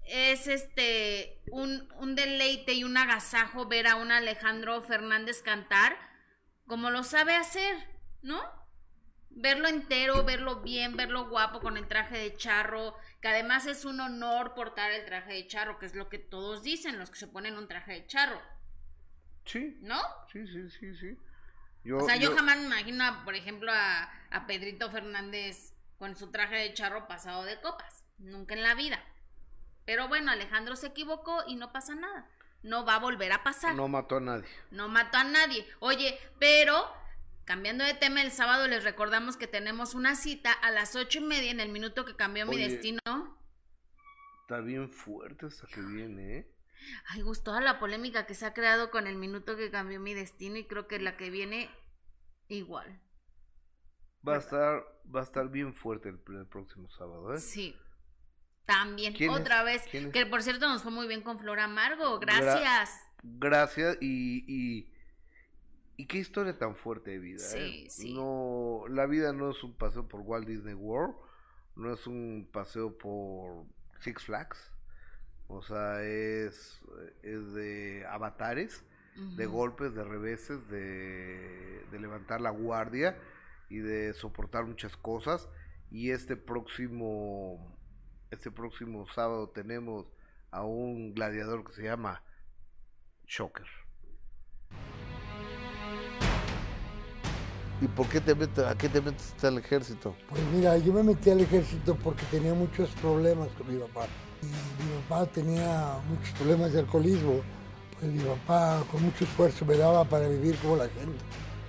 [0.05, 5.97] es este un, un deleite y un agasajo ver a un Alejandro Fernández cantar
[6.67, 7.77] como lo sabe hacer,
[8.23, 8.41] ¿no?
[9.31, 14.01] Verlo entero, verlo bien, verlo guapo con el traje de charro, que además es un
[14.01, 17.29] honor portar el traje de charro, que es lo que todos dicen, los que se
[17.29, 18.41] ponen un traje de charro,
[19.45, 20.01] Sí, ¿no?
[20.33, 21.19] sí, sí, sí, sí.
[21.85, 26.31] Yo, O sea, yo, jamás me imagino, por ejemplo, a, a Pedrito Fernández con su
[26.31, 28.05] traje de charro pasado de copas.
[28.19, 29.03] Nunca en la vida.
[29.85, 32.29] Pero bueno, Alejandro se equivocó y no pasa nada.
[32.63, 33.75] No va a volver a pasar.
[33.75, 34.49] no mató a nadie.
[34.71, 35.67] No mató a nadie.
[35.81, 36.89] Oye, pero
[37.45, 41.23] cambiando de tema, el sábado les recordamos que tenemos una cita a las ocho y
[41.23, 43.01] media en el minuto que cambió mi destino.
[44.43, 46.53] Está bien fuerte hasta que viene, ¿eh?
[47.07, 50.57] Ay, gustó la polémica que se ha creado con el minuto que cambió mi destino
[50.57, 51.71] y creo que la que viene
[52.49, 53.01] igual.
[54.27, 57.39] Va a estar, va a estar bien fuerte el, el próximo sábado, ¿eh?
[57.39, 57.77] Sí.
[58.65, 59.83] También, otra vez.
[59.87, 62.19] Que por cierto nos fue muy bien con Flor Amargo.
[62.21, 63.09] Gracias.
[63.23, 64.92] Gracias y, y,
[66.03, 67.91] y qué historia tan fuerte de vida, Sí, ¿eh?
[67.91, 68.15] sí.
[68.15, 71.15] No, la vida no es un paseo por Walt Disney World,
[71.77, 73.65] no es un paseo por
[74.01, 74.59] Six Flags,
[75.47, 76.81] o sea, es,
[77.23, 78.85] es de avatares,
[79.37, 83.17] de golpes, de reveses, de, de levantar la guardia
[83.69, 85.49] y de soportar muchas cosas.
[85.91, 87.79] Y este próximo,
[88.31, 90.07] este próximo sábado tenemos
[90.51, 92.25] a un gladiador que se llama
[93.27, 93.67] Shocker.
[97.83, 100.15] ¿Y por qué te metes, a qué te metes al ejército?
[100.29, 104.07] Pues mira, yo me metí al ejército porque tenía muchos problemas con mi papá.
[104.41, 107.41] Y mi papá tenía muchos problemas de alcoholismo.
[107.99, 111.19] Pues mi papá con mucho esfuerzo me daba para vivir como la gente.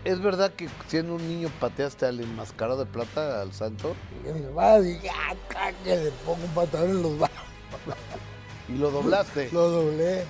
[0.06, 3.96] ¿Es verdad que siendo un niño pateaste al enmascarado de plata, al santo?
[4.24, 7.38] Y a mi papá dije, ah, que le pongo un patadón en los brazos.
[8.70, 9.50] Y lo doblaste.
[9.52, 10.26] Lo doblé.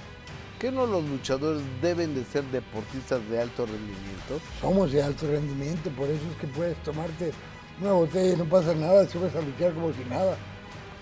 [0.63, 4.39] ¿Qué no los luchadores deben de ser deportistas de alto rendimiento?
[4.61, 7.33] Somos de alto rendimiento, por eso es que puedes tomarte
[7.81, 10.37] una botella y no pasa nada, subes a luchar como si nada.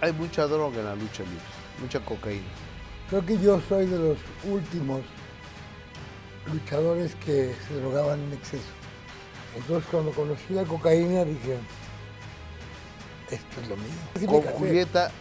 [0.02, 1.46] Hay mucha droga en la lucha libre,
[1.80, 2.48] mucha cocaína.
[3.08, 4.18] Creo que yo soy de los
[4.52, 5.02] últimos
[6.52, 8.64] luchadores que se drogaban en exceso.
[9.56, 11.60] Entonces cuando conocí la cocaína dije,
[13.30, 14.42] esto es lo mío.
[14.42, 14.54] Con.
[14.54, 15.12] Julieta,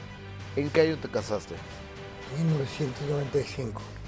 [0.56, 1.56] ¿en qué año te casaste?
[2.38, 3.99] 1995.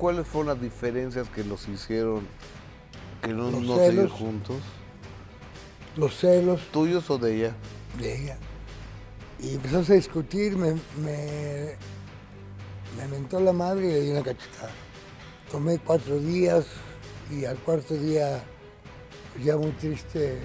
[0.00, 2.26] ¿Cuáles fueron las diferencias que los hicieron
[3.22, 4.56] que no, Los no seguir juntos?
[5.94, 7.54] Los celos ¿Tuyos o de ella?
[7.98, 8.38] de ella.
[9.38, 10.72] Y empezamos a discutir, me,
[11.02, 11.76] me,
[12.96, 14.70] me mentó la madre y le di una cachetada.
[15.52, 16.64] Tomé cuatro días
[17.30, 18.42] y al cuarto día,
[19.34, 20.38] pues ya muy triste,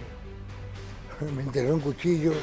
[1.33, 2.33] me enterró un cuchillo.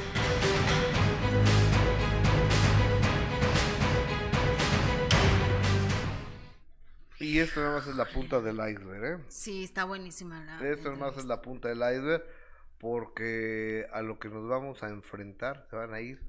[7.33, 9.23] Y esto nada más es la punta del iceberg, ¿eh?
[9.29, 10.67] Sí, está buenísima la.
[10.69, 12.23] Esto nada más es la punta del iceberg
[12.79, 16.19] porque a lo que nos vamos a enfrentar se van a ir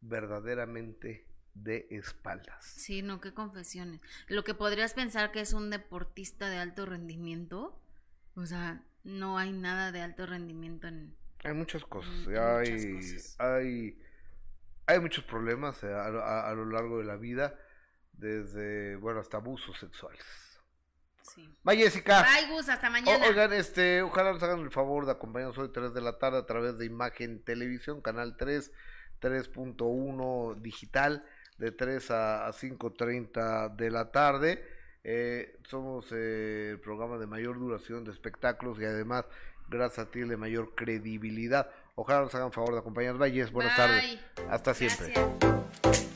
[0.00, 2.64] verdaderamente de espaldas.
[2.64, 4.00] Sí, no, qué confesiones.
[4.28, 7.80] Lo que podrías pensar que es un deportista de alto rendimiento,
[8.34, 11.16] o sea, no hay nada de alto rendimiento en...
[11.44, 13.36] Hay muchas cosas, Mm, y hay hay, muchas cosas.
[13.40, 13.98] hay,
[14.86, 17.58] hay muchos problemas eh, a, a- a lo largo de la vida,
[18.18, 20.22] desde, bueno, hasta abusos sexuales.
[21.22, 21.52] Sí.
[21.64, 22.22] Bye, Jessica.
[22.22, 23.26] Bye, Gus, hasta O- mañana.
[23.26, 26.46] oigan, este, ojalá nos hagan el favor de acompañarnos hoy 3 de la tarde a
[26.46, 28.70] través de Imagen Televisión, Canal 3,
[29.20, 31.24] 3.1 digital,
[31.58, 34.64] de 3 a, a 5.30 de la tarde.
[35.04, 39.24] Eh, somos eh, el programa de mayor duración de espectáculos y además,
[39.68, 41.70] gracias a ti, de mayor credibilidad.
[41.96, 43.20] Ojalá nos hagan favor de acompañarnos.
[43.20, 43.86] Bye, Jess, buenas Bye.
[43.86, 44.20] tardes.
[44.50, 45.12] Hasta siempre.
[45.12, 46.15] Gracias.